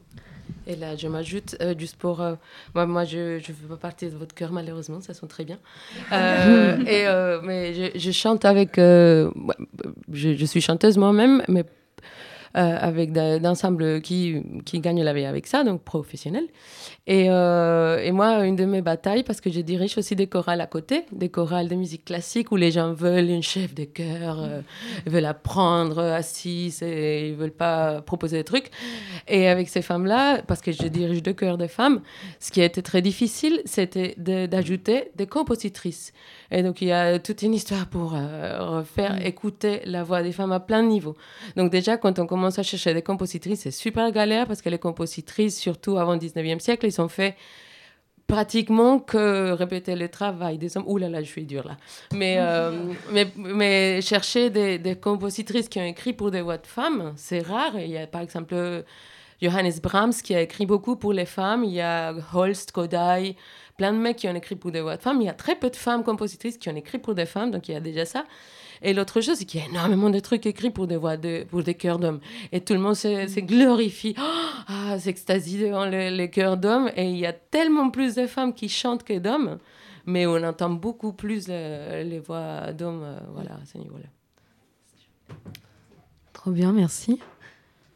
Et 0.67 0.75
là, 0.75 0.95
je 0.95 1.07
m'ajoute 1.07 1.55
euh, 1.61 1.73
du 1.73 1.87
sport. 1.87 2.21
euh, 2.21 2.35
moi, 2.73 2.85
moi, 2.85 3.03
je 3.05 3.35
ne 3.35 3.39
fais 3.39 3.53
pas 3.67 3.77
partie 3.77 4.09
de 4.09 4.15
votre 4.15 4.33
chœur, 4.33 4.51
malheureusement, 4.51 5.01
ça 5.01 5.13
sonne 5.13 5.29
très 5.29 5.45
bien. 5.45 5.59
Euh, 6.11 6.77
et, 6.87 7.07
euh, 7.07 7.41
mais 7.43 7.73
je, 7.73 7.99
je 7.99 8.11
chante 8.11 8.45
avec. 8.45 8.77
je, 8.77 9.29
je 10.11 10.45
suis 10.45 10.61
chanteuse 10.61 10.97
moi-même, 10.97 11.43
mais 11.47 11.65
avec 12.55 13.11
d'ensembles 13.13 14.01
qui, 14.01 14.43
qui 14.63 14.79
gagnent 14.79 15.01
la 15.03 15.13
vie 15.13 15.25
avec 15.25 15.47
ça, 15.47 15.63
donc 15.63 15.83
professionnels. 15.83 16.47
Et, 17.05 17.25
euh, 17.29 17.97
et 18.01 18.13
moi, 18.13 18.45
une 18.45 18.55
de 18.55 18.63
mes 18.63 18.81
batailles, 18.81 19.23
parce 19.23 19.41
que 19.41 19.51
je 19.51 19.59
dirige 19.59 19.97
aussi 19.97 20.15
des 20.15 20.27
chorales 20.27 20.61
à 20.61 20.67
côté, 20.67 21.03
des 21.11 21.27
chorales 21.27 21.67
de 21.67 21.75
musique 21.75 22.05
classique 22.05 22.49
où 22.53 22.55
les 22.55 22.71
gens 22.71 22.93
veulent 22.93 23.29
une 23.29 23.43
chef 23.43 23.75
de 23.75 23.83
chœur, 23.83 24.39
euh, 24.41 24.61
ils 25.05 25.11
veulent 25.11 25.25
apprendre 25.25 25.99
assise 25.99 26.81
et 26.81 27.27
ils 27.27 27.35
veulent 27.35 27.51
pas 27.51 28.01
proposer 28.01 28.37
des 28.37 28.43
trucs. 28.45 28.71
Et 29.27 29.49
avec 29.49 29.67
ces 29.67 29.81
femmes-là, 29.81 30.43
parce 30.43 30.61
que 30.61 30.71
je 30.71 30.87
dirige 30.87 31.21
deux 31.21 31.33
chœurs 31.33 31.57
de 31.57 31.67
femmes, 31.67 31.99
ce 32.39 32.51
qui 32.53 32.61
a 32.61 32.65
été 32.65 32.81
très 32.81 33.01
difficile, 33.01 33.61
c'était 33.65 34.15
de- 34.17 34.45
d'ajouter 34.45 35.11
des 35.15 35.27
compositrices. 35.27 36.13
Et 36.51 36.63
donc, 36.63 36.81
il 36.81 36.87
y 36.87 36.91
a 36.93 37.19
toute 37.19 37.41
une 37.41 37.53
histoire 37.53 37.87
pour 37.87 38.13
euh, 38.15 38.81
faire 38.83 39.25
écouter 39.25 39.81
la 39.85 40.03
voix 40.03 40.23
des 40.23 40.31
femmes 40.31 40.51
à 40.53 40.61
plein 40.61 40.83
niveau. 40.83 41.17
Donc, 41.57 41.69
déjà, 41.69 41.97
quand 41.97 42.17
on 42.19 42.27
commence 42.27 42.59
à 42.59 42.63
chercher 42.63 42.93
des 42.93 43.01
compositrices, 43.01 43.61
c'est 43.61 43.71
super 43.71 44.09
galère 44.13 44.47
parce 44.47 44.61
que 44.61 44.69
les 44.69 44.77
compositrices, 44.77 45.59
surtout 45.59 45.97
avant 45.97 46.13
le 46.13 46.19
19e 46.19 46.59
siècle, 46.59 46.85
ils 46.93 47.01
ont 47.01 47.07
fait 47.07 47.35
pratiquement 48.27 48.99
que 48.99 49.51
répéter 49.51 49.95
le 49.95 50.09
travail 50.09 50.57
des 50.57 50.77
hommes. 50.77 50.85
Ouh 50.87 50.97
là 50.97 51.09
là, 51.09 51.21
je 51.21 51.29
suis 51.29 51.45
dure 51.45 51.67
là. 51.67 51.77
Mais, 52.13 52.37
euh, 52.39 52.71
mais, 53.11 53.27
mais 53.35 54.01
chercher 54.01 54.49
des, 54.49 54.79
des 54.79 54.95
compositrices 54.95 55.69
qui 55.69 55.79
ont 55.79 55.85
écrit 55.85 56.13
pour 56.13 56.31
des 56.31 56.41
voix 56.41 56.57
de 56.57 56.67
femmes, 56.67 57.13
c'est 57.15 57.41
rare. 57.41 57.77
Il 57.77 57.89
y 57.89 57.97
a 57.97 58.07
par 58.07 58.21
exemple 58.21 58.83
Johannes 59.41 59.73
Brahms 59.81 60.13
qui 60.23 60.33
a 60.33 60.41
écrit 60.41 60.65
beaucoup 60.65 60.95
pour 60.95 61.13
les 61.13 61.25
femmes. 61.25 61.63
Il 61.63 61.73
y 61.73 61.81
a 61.81 62.13
Holst, 62.33 62.71
Kodai, 62.71 63.35
plein 63.77 63.93
de 63.93 63.97
mecs 63.97 64.17
qui 64.17 64.27
ont 64.27 64.35
écrit 64.35 64.55
pour 64.55 64.71
des 64.71 64.81
voix 64.81 64.97
de 64.97 65.01
femmes. 65.01 65.21
Il 65.21 65.25
y 65.25 65.29
a 65.29 65.33
très 65.33 65.55
peu 65.55 65.69
de 65.69 65.75
femmes 65.75 66.03
compositrices 66.03 66.57
qui 66.57 66.69
ont 66.69 66.75
écrit 66.75 66.99
pour 66.99 67.15
des 67.15 67.25
femmes, 67.25 67.51
donc 67.51 67.67
il 67.69 67.73
y 67.73 67.75
a 67.75 67.79
déjà 67.79 68.05
ça. 68.05 68.25
Et 68.81 68.93
l'autre 68.93 69.21
chose, 69.21 69.37
c'est 69.37 69.45
qu'il 69.45 69.61
y 69.61 69.63
a 69.63 69.67
énormément 69.67 70.09
de 70.09 70.19
trucs 70.19 70.45
écrits 70.45 70.69
pour 70.69 70.87
des 70.87 70.97
voix 70.97 71.15
de, 71.15 71.45
pour 71.49 71.63
des 71.63 71.73
chœurs 71.73 71.99
d'hommes. 71.99 72.19
Et 72.51 72.61
tout 72.61 72.73
le 72.73 72.79
monde 72.79 72.95
se, 72.95 73.27
se 73.27 73.39
glorifie, 73.39 74.13
Oh, 74.19 74.21
ah, 74.67 74.99
s'extasie 74.99 75.57
devant 75.57 75.85
les, 75.85 76.11
les 76.11 76.29
chœurs 76.29 76.57
d'hommes. 76.57 76.91
Et 76.95 77.05
il 77.05 77.17
y 77.17 77.25
a 77.25 77.33
tellement 77.33 77.89
plus 77.89 78.15
de 78.15 78.27
femmes 78.27 78.53
qui 78.53 78.67
chantent 78.67 79.03
que 79.03 79.17
d'hommes, 79.17 79.57
mais 80.05 80.25
on 80.25 80.43
entend 80.43 80.69
beaucoup 80.69 81.13
plus 81.13 81.47
les 81.47 82.19
voix 82.19 82.73
d'hommes, 82.73 83.03
euh, 83.03 83.19
voilà, 83.33 83.51
à 83.51 83.65
ce 83.65 83.77
niveau-là. 83.77 84.05
Trop 86.33 86.51
bien, 86.51 86.73
merci. 86.73 87.19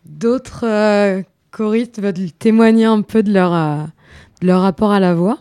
D'autres 0.05 0.65
euh, 0.65 1.21
choristes 1.51 2.01
veulent 2.01 2.31
témoigner 2.31 2.85
un 2.85 3.01
peu 3.01 3.23
de 3.23 3.33
leur, 3.33 3.53
euh, 3.53 3.83
de 4.41 4.47
leur 4.47 4.61
rapport 4.61 4.91
à 4.91 5.01
la 5.01 5.13
voix? 5.13 5.39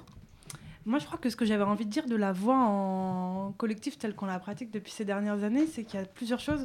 Moi, 0.87 1.01
je 1.01 1.05
crois 1.05 1.19
que 1.19 1.29
ce 1.29 1.35
que 1.35 1.45
j'avais 1.45 1.65
envie 1.65 1.85
de 1.85 1.91
dire 1.91 2.07
de 2.07 2.15
la 2.15 2.33
voix 2.33 2.57
en 2.57 3.53
collectif 3.59 3.99
telle 3.99 4.15
qu'on 4.15 4.27
la 4.27 4.39
pratique 4.39 4.71
depuis 4.71 4.93
ces 4.93 5.05
dernières 5.05 5.43
années, 5.43 5.67
c'est 5.67 5.83
qu'il 5.83 5.99
y 5.99 6.03
a 6.03 6.07
plusieurs 6.07 6.39
choses. 6.39 6.65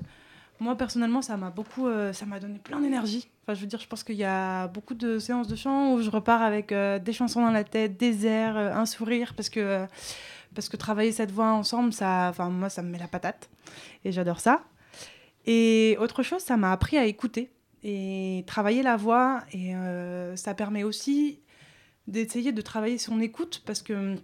moi 0.59 0.75
personnellement, 0.77 1.23
ça 1.23 1.37
m'a 1.37 1.49
beaucoup, 1.49 1.87
euh, 1.87 2.13
ça 2.13 2.27
m'a 2.27 2.39
donné 2.39 2.59
plein 2.59 2.79
d'énergie. 2.79 3.27
Enfin, 3.41 3.55
je 3.55 3.61
veux 3.61 3.67
dire, 3.67 3.79
je 3.79 3.87
pense 3.87 4.03
qu'il 4.03 4.17
y 4.17 4.23
a 4.23 4.67
beaucoup 4.67 4.93
de 4.93 5.17
séances 5.17 5.47
de 5.47 5.55
chant 5.55 5.95
où 5.95 6.03
je 6.03 6.11
repars 6.11 6.43
avec 6.43 6.71
euh, 6.71 6.99
des 6.99 7.13
chansons 7.13 7.41
dans 7.41 7.49
la 7.49 7.63
tête, 7.63 7.97
des 7.97 8.27
airs, 8.27 8.57
euh, 8.57 8.71
un 8.71 8.85
sourire, 8.85 9.33
parce 9.35 9.49
que 9.49 9.87
parce 10.53 10.69
que 10.69 10.77
travailler 10.77 11.11
cette 11.11 11.31
voix 11.31 11.51
ensemble, 11.53 11.91
ça, 11.91 12.31
moi, 12.51 12.69
ça 12.69 12.83
me 12.83 12.89
met 12.91 12.99
la 12.99 13.07
patate 13.07 13.49
et 14.05 14.11
j'adore 14.11 14.39
ça. 14.39 14.61
Et 15.47 15.97
autre 15.99 16.21
chose, 16.21 16.41
ça 16.41 16.57
m'a 16.57 16.71
appris 16.73 16.97
à 16.97 17.05
écouter 17.05 17.49
et 17.83 18.43
travailler 18.45 18.83
la 18.83 18.97
voix 18.97 19.39
et 19.53 19.73
ça 20.35 20.53
permet 20.53 20.83
aussi 20.83 21.39
d'essayer 22.11 22.51
de 22.51 22.61
travailler 22.61 22.97
son 22.97 23.19
écoute 23.19 23.63
parce 23.65 23.81
que 23.81 24.15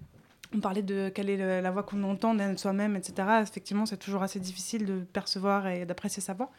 on 0.56 0.60
parlait 0.60 0.82
de 0.82 1.10
quelle 1.10 1.30
est 1.30 1.62
la 1.62 1.72
voix 1.72 1.84
qu'on 1.84 2.04
entend 2.04 2.34
de 2.34 2.56
soi-même, 2.56 2.96
etc. 2.96 3.28
Effectivement, 3.42 3.86
c'est 3.86 3.98
toujours 3.98 4.24
assez 4.24 4.40
difficile 4.40 4.86
de 4.86 5.00
percevoir 5.12 5.68
et 5.68 5.86
d'apprécier 5.86 6.22
sa 6.22 6.34
voix. 6.34 6.52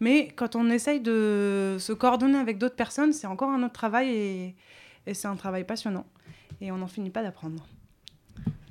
Mais 0.00 0.28
quand 0.28 0.56
on 0.56 0.70
essaye 0.70 1.00
de 1.00 1.76
se 1.78 1.92
coordonner 1.92 2.38
avec 2.38 2.58
d'autres 2.58 2.76
personnes, 2.76 3.12
c'est 3.12 3.26
encore 3.26 3.50
un 3.50 3.62
autre 3.62 3.72
travail 3.72 4.08
et, 4.10 4.54
c'est 5.12 5.26
un 5.26 5.36
travail 5.36 5.64
passionnant. 5.64 6.06
Et 6.60 6.70
on 6.70 6.76
n'en 6.76 6.86
finit 6.86 7.10
pas 7.10 7.22
d'apprendre. 7.22 7.66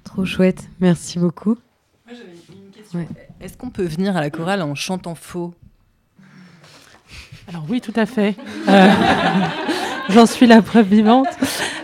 Trop 0.04 0.26
chouette, 0.26 0.70
merci 0.80 1.20
beaucoup. 1.20 1.58
Moi 2.06 2.16
j'avais 2.16 2.38
une 2.54 2.72
question. 2.72 3.08
Est-ce 3.42 3.58
qu'on 3.58 3.70
peut 3.70 3.86
venir 3.86 4.16
à 4.16 4.22
la 4.22 4.30
chorale 4.30 4.62
en 4.62 4.76
chantant 4.76 5.16
faux? 5.16 5.54
Alors 7.48 7.66
oui, 7.70 7.82
tout 7.82 7.94
à 7.96 8.06
fait. 8.06 8.36
Euh, 8.70 8.92
j'en 10.10 10.26
suis 10.26 10.48
la 10.48 10.62
preuve 10.62 10.88
vivante. 10.88 11.28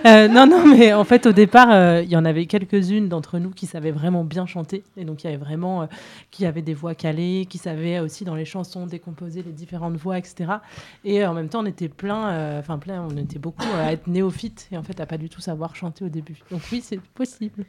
Euh, 0.06 0.28
non, 0.28 0.48
non, 0.48 0.66
mais 0.66 0.93
en 0.93 1.04
fait, 1.04 1.26
au 1.26 1.32
départ, 1.32 1.72
euh, 1.72 2.02
il 2.04 2.10
y 2.10 2.16
en 2.16 2.26
avait 2.26 2.45
quelques-unes 2.45 3.10
d'entre 3.10 3.39
nous 3.39 3.52
qui 3.52 3.66
savaient 3.66 3.91
vraiment 3.91 4.24
bien 4.24 4.45
chanter. 4.45 4.84
Et 4.95 5.06
donc, 5.06 5.24
il 5.24 5.28
y 5.28 5.30
avait 5.30 5.43
vraiment, 5.43 5.84
euh, 5.84 5.86
qui 6.32 6.45
avaient 6.45 6.62
des 6.62 6.74
voix 6.74 6.95
calées, 6.95 7.45
qui 7.50 7.58
savaient 7.58 8.00
aussi 8.00 8.24
dans 8.24 8.36
les 8.36 8.45
chansons 8.45 8.86
décomposer 8.86 9.43
les 9.43 9.52
différentes 9.52 9.95
voix, 9.95 10.18
etc. 10.18 10.54
Et 11.04 11.26
en 11.26 11.34
même 11.34 11.50
temps, 11.50 11.62
on 11.64 11.66
était 11.66 11.89
plein, 11.89 12.60
enfin, 12.60 12.78
plein, 12.78 13.06
on 13.10 13.18
était 13.18 13.39
beaucoup 13.39 13.66
à 13.78 13.91
être 13.91 14.08
néophytes 14.08 14.68
et 14.72 14.78
en 14.78 14.84
fait, 14.84 15.00
à 15.00 15.06
pas 15.06 15.18
du 15.18 15.30
tout 15.30 15.41
savoir 15.41 15.76
chanter 15.76 16.06
au 16.06 16.10
début. 16.10 16.38
Donc, 16.52 16.62
oui, 16.72 16.82
c'est 16.84 17.02
possible. 17.02 17.66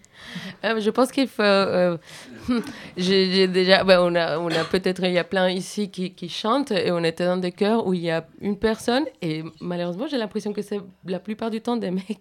je 0.62 0.91
pense 0.91 1.11
qu'il 1.12 1.29
faut. 1.29 1.43
j'ai 2.97 3.49
déjà. 3.49 3.85
Ben, 3.85 4.01
on 4.01 4.14
a, 4.14 4.39
on 4.39 4.49
a 4.49 4.64
peut-être. 4.64 5.05
Il 5.05 5.12
y 5.12 5.18
a 5.18 5.24
plein 5.24 5.49
ici 5.49 5.91
qui, 5.91 6.12
qui 6.12 6.29
chantent 6.29 6.72
et 6.72 6.91
on 6.91 7.03
était 7.05 7.24
dans 7.24 7.37
des 7.37 7.53
chœurs 7.53 7.87
où 7.87 7.95
il 7.95 8.01
y 8.01 8.11
a 8.11 8.26
une 8.41 8.59
personne 8.59 9.05
et 9.22 9.43
malheureusement, 9.61 10.07
j'ai 10.07 10.18
l'impression 10.18 10.53
que 10.53 10.62
c'est 10.62 10.81
la 11.07 11.18
plupart 11.18 11.51
du 11.51 11.61
temps 11.61 11.76
des 11.76 11.91
mecs 11.91 12.17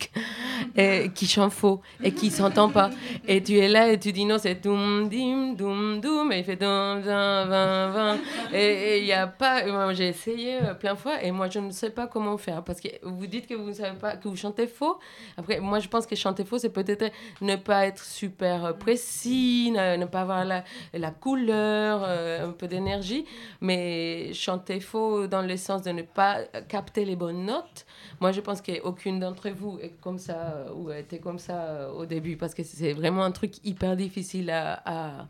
et, 0.75 1.09
qui 1.13 1.27
chante 1.27 1.51
faux 1.51 1.81
et 2.03 2.11
qui 2.11 2.29
s'entend 2.29 2.69
pas. 2.69 2.89
Et 3.27 3.41
tu 3.41 3.57
es 3.57 3.67
là 3.67 3.91
et 3.91 3.99
tu 3.99 4.11
dis 4.11 4.25
non, 4.25 4.37
c'est 4.37 4.55
doum, 4.55 5.09
dim, 5.09 5.53
doum, 5.53 5.99
doum, 5.99 6.31
et 6.31 6.39
il 6.39 6.43
fait 6.43 6.55
doum, 6.55 7.01
doum, 7.01 7.03
vin, 7.03 7.89
vin. 7.89 8.17
Et 8.53 8.99
il 8.99 9.05
n'y 9.05 9.13
a 9.13 9.27
pas. 9.27 9.93
J'ai 9.93 10.09
essayé 10.09 10.57
euh, 10.61 10.73
plein 10.73 10.93
de 10.93 10.99
fois 10.99 11.23
et 11.23 11.31
moi 11.31 11.49
je 11.49 11.59
ne 11.59 11.71
sais 11.71 11.89
pas 11.89 12.07
comment 12.07 12.37
faire 12.37 12.63
parce 12.63 12.79
que 12.79 12.87
vous 13.03 13.27
dites 13.27 13.47
que 13.47 13.53
vous 13.53 13.69
ne 13.69 13.73
savez 13.73 13.97
pas, 13.97 14.15
que 14.15 14.27
vous 14.27 14.35
chantez 14.35 14.67
faux. 14.67 14.99
Après, 15.37 15.59
moi 15.59 15.79
je 15.79 15.87
pense 15.87 16.05
que 16.05 16.15
chanter 16.15 16.45
faux, 16.45 16.57
c'est 16.57 16.69
peut-être 16.69 17.11
ne 17.41 17.55
pas 17.55 17.87
être 17.87 18.03
super 18.03 18.77
précis, 18.77 19.71
ne, 19.71 20.05
pas 20.05 20.21
avoir 20.21 20.45
la, 20.45 20.63
la 20.93 21.11
couleur, 21.11 22.01
euh, 22.03 22.47
un 22.47 22.51
peu 22.51 22.67
d'énergie, 22.67 23.25
mais 23.61 24.33
chanter 24.33 24.79
faux 24.79 25.27
dans 25.27 25.41
le 25.41 25.57
sens 25.57 25.81
de 25.81 25.91
ne 25.91 26.01
pas 26.01 26.41
capter 26.67 27.05
les 27.05 27.15
bonnes 27.15 27.45
notes. 27.45 27.85
Moi 28.19 28.31
je 28.31 28.41
pense 28.41 28.61
qu'aucune 28.61 29.19
d'entre 29.19 29.49
vous 29.49 29.79
comme 30.01 30.19
ça 30.19 30.67
ou 30.75 30.91
était 30.91 31.19
comme 31.19 31.39
ça 31.39 31.61
euh, 31.61 31.91
au 31.91 32.05
début 32.05 32.38
parce 32.38 32.53
que 32.53 32.63
c'est 32.63 32.93
vraiment 32.93 33.23
un 33.23 33.31
truc 33.31 33.65
hyper 33.65 33.95
difficile 33.95 34.49
à, 34.49 34.81
à, 34.85 35.27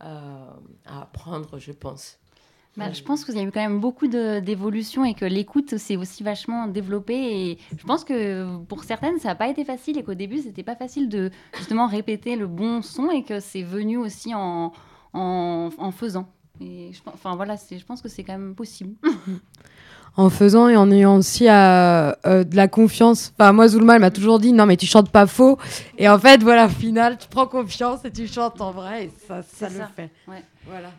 à, 0.00 1.00
apprendre, 1.02 1.58
je 1.58 1.72
pense. 1.72 2.18
Bah, 2.76 2.92
je 2.92 3.02
pense 3.02 3.24
qu'il 3.24 3.34
y 3.36 3.38
a 3.38 3.42
eu 3.42 3.50
quand 3.50 3.62
même 3.62 3.80
beaucoup 3.80 4.06
d'évolution 4.06 5.04
et 5.06 5.14
que 5.14 5.24
l'écoute 5.24 5.78
s'est 5.78 5.96
aussi 5.96 6.22
vachement 6.22 6.66
développée. 6.66 7.50
Et 7.50 7.58
je 7.74 7.84
pense 7.84 8.04
que 8.04 8.58
pour 8.64 8.84
certaines, 8.84 9.18
ça 9.18 9.28
n'a 9.28 9.34
pas 9.34 9.48
été 9.48 9.64
facile 9.64 9.96
et 9.96 10.02
qu'au 10.02 10.12
début, 10.12 10.38
c'était 10.38 10.62
pas 10.62 10.76
facile 10.76 11.08
de 11.08 11.30
justement 11.56 11.86
répéter 11.86 12.36
le 12.36 12.46
bon 12.46 12.82
son 12.82 13.10
et 13.10 13.22
que 13.22 13.40
c'est 13.40 13.62
venu 13.62 13.96
aussi 13.96 14.34
en, 14.34 14.74
en, 15.14 15.70
en 15.78 15.90
faisant. 15.90 16.28
Et 16.60 16.90
je, 16.92 17.00
enfin 17.06 17.34
voilà, 17.34 17.56
je 17.56 17.84
pense 17.84 18.02
que 18.02 18.08
c'est 18.08 18.24
quand 18.24 18.36
même 18.36 18.54
possible. 18.54 18.94
en 20.16 20.30
faisant 20.30 20.68
et 20.68 20.76
en 20.76 20.90
ayant 20.90 21.16
aussi 21.16 21.48
euh, 21.48 22.12
euh, 22.26 22.44
de 22.44 22.56
la 22.56 22.68
confiance. 22.68 23.32
Enfin, 23.38 23.52
moi, 23.52 23.68
Zulma, 23.68 23.96
elle 23.96 24.00
m'a 24.00 24.10
toujours 24.10 24.38
dit 24.38 24.52
non, 24.52 24.66
mais 24.66 24.76
tu 24.76 24.86
chantes 24.86 25.10
pas 25.10 25.26
faux. 25.26 25.58
Et 25.98 26.08
en 26.08 26.18
fait, 26.18 26.42
voilà, 26.42 26.66
au 26.66 26.70
final, 26.70 27.18
tu 27.18 27.28
prends 27.28 27.46
confiance 27.46 28.04
et 28.04 28.10
tu 28.10 28.26
chantes 28.26 28.60
en 28.60 28.70
vrai 28.70 29.04
et 29.04 29.10
ça, 29.28 29.42
ça 29.42 29.68
le 29.68 29.80
fait. 29.94 30.10
Voilà. 30.66 30.90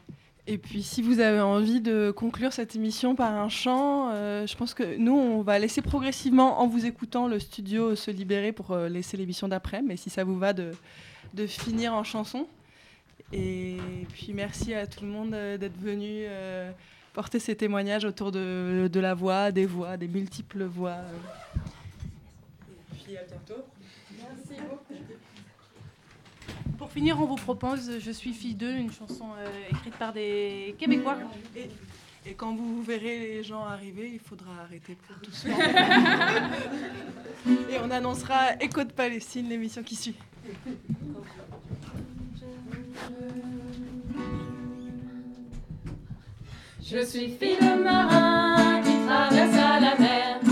Et 0.50 0.58
puis, 0.58 0.82
si 0.82 1.02
vous 1.02 1.20
avez 1.20 1.42
envie 1.42 1.82
de 1.82 2.12
conclure 2.12 2.54
cette 2.54 2.76
émission 2.76 3.16
par 3.16 3.34
un 3.34 3.50
chant, 3.50 4.12
euh, 4.12 4.48
je 4.48 4.56
pense 4.56 4.74
que 4.74 4.98
nous, 4.98 5.16
on 5.16 5.42
va 5.42 5.60
laisser 5.60 5.82
progressivement, 5.82 6.62
en 6.62 6.68
vous 6.68 6.86
écoutant, 6.86 7.28
le 7.28 7.40
studio 7.40 7.96
se 7.96 8.12
libérer 8.12 8.54
pour 8.54 8.78
laisser 8.78 9.18
l'émission 9.18 9.50
d'après. 9.50 9.82
Mais 9.82 9.98
si 9.98 10.10
ça 10.10 10.24
vous 10.24 10.38
va, 10.38 10.54
de, 10.54 10.72
de 11.34 11.48
finir 11.48 11.94
en 11.94 12.04
chanson. 12.04 12.48
Et 13.34 13.78
puis, 14.14 14.32
merci 14.34 14.74
à 14.74 14.88
tout 14.88 15.04
le 15.04 15.10
monde 15.10 15.32
d'être 15.32 15.78
venu 15.82 16.24
porter 17.18 17.40
ces 17.40 17.56
témoignages 17.56 18.06
autour 18.06 18.32
de, 18.32 18.88
de, 18.94 19.00
la 19.00 19.16
voix, 19.16 19.52
des 19.52 19.66
voix, 19.66 19.98
des 19.98 20.08
multiples 20.08 20.66
voix. 20.66 21.00
Et 22.70 22.76
puis 22.94 23.18
à 23.18 23.24
bientôt. 23.24 23.64
Merci 24.12 24.62
beaucoup. 24.62 24.94
Pour 26.78 26.92
finir, 26.92 27.20
on 27.20 27.26
vous 27.26 27.38
propose 27.38 28.00
Je 28.00 28.12
suis 28.12 28.34
fille 28.34 28.54
d'eux, 28.54 28.76
une 28.76 28.92
chanson 28.92 29.30
euh, 29.36 29.48
écrite 29.72 29.96
par 29.96 30.14
des 30.14 30.76
Québécois. 30.78 31.18
Et, 31.56 31.72
et, 32.30 32.36
quand 32.36 32.54
vous 32.54 32.84
verrez 32.84 33.18
les 33.18 33.44
gens 33.44 33.64
arriver, 33.64 34.12
il 34.14 34.20
faudra 34.20 34.52
arrêter 34.62 34.96
pour 35.08 35.20
tous. 35.20 35.46
et 37.72 37.80
on 37.84 37.90
annoncera 37.90 38.62
Écho 38.62 38.84
de 38.84 38.92
Palestine, 38.92 39.50
l'émission 39.50 39.82
qui 39.82 39.96
suit. 39.96 40.14
Je 46.90 47.04
suis 47.04 47.36
fille 47.38 47.58
de 47.60 47.84
marin 47.84 48.82
qui 48.82 48.94
traverse 49.06 49.82
la 49.82 50.00
mer. 50.00 50.47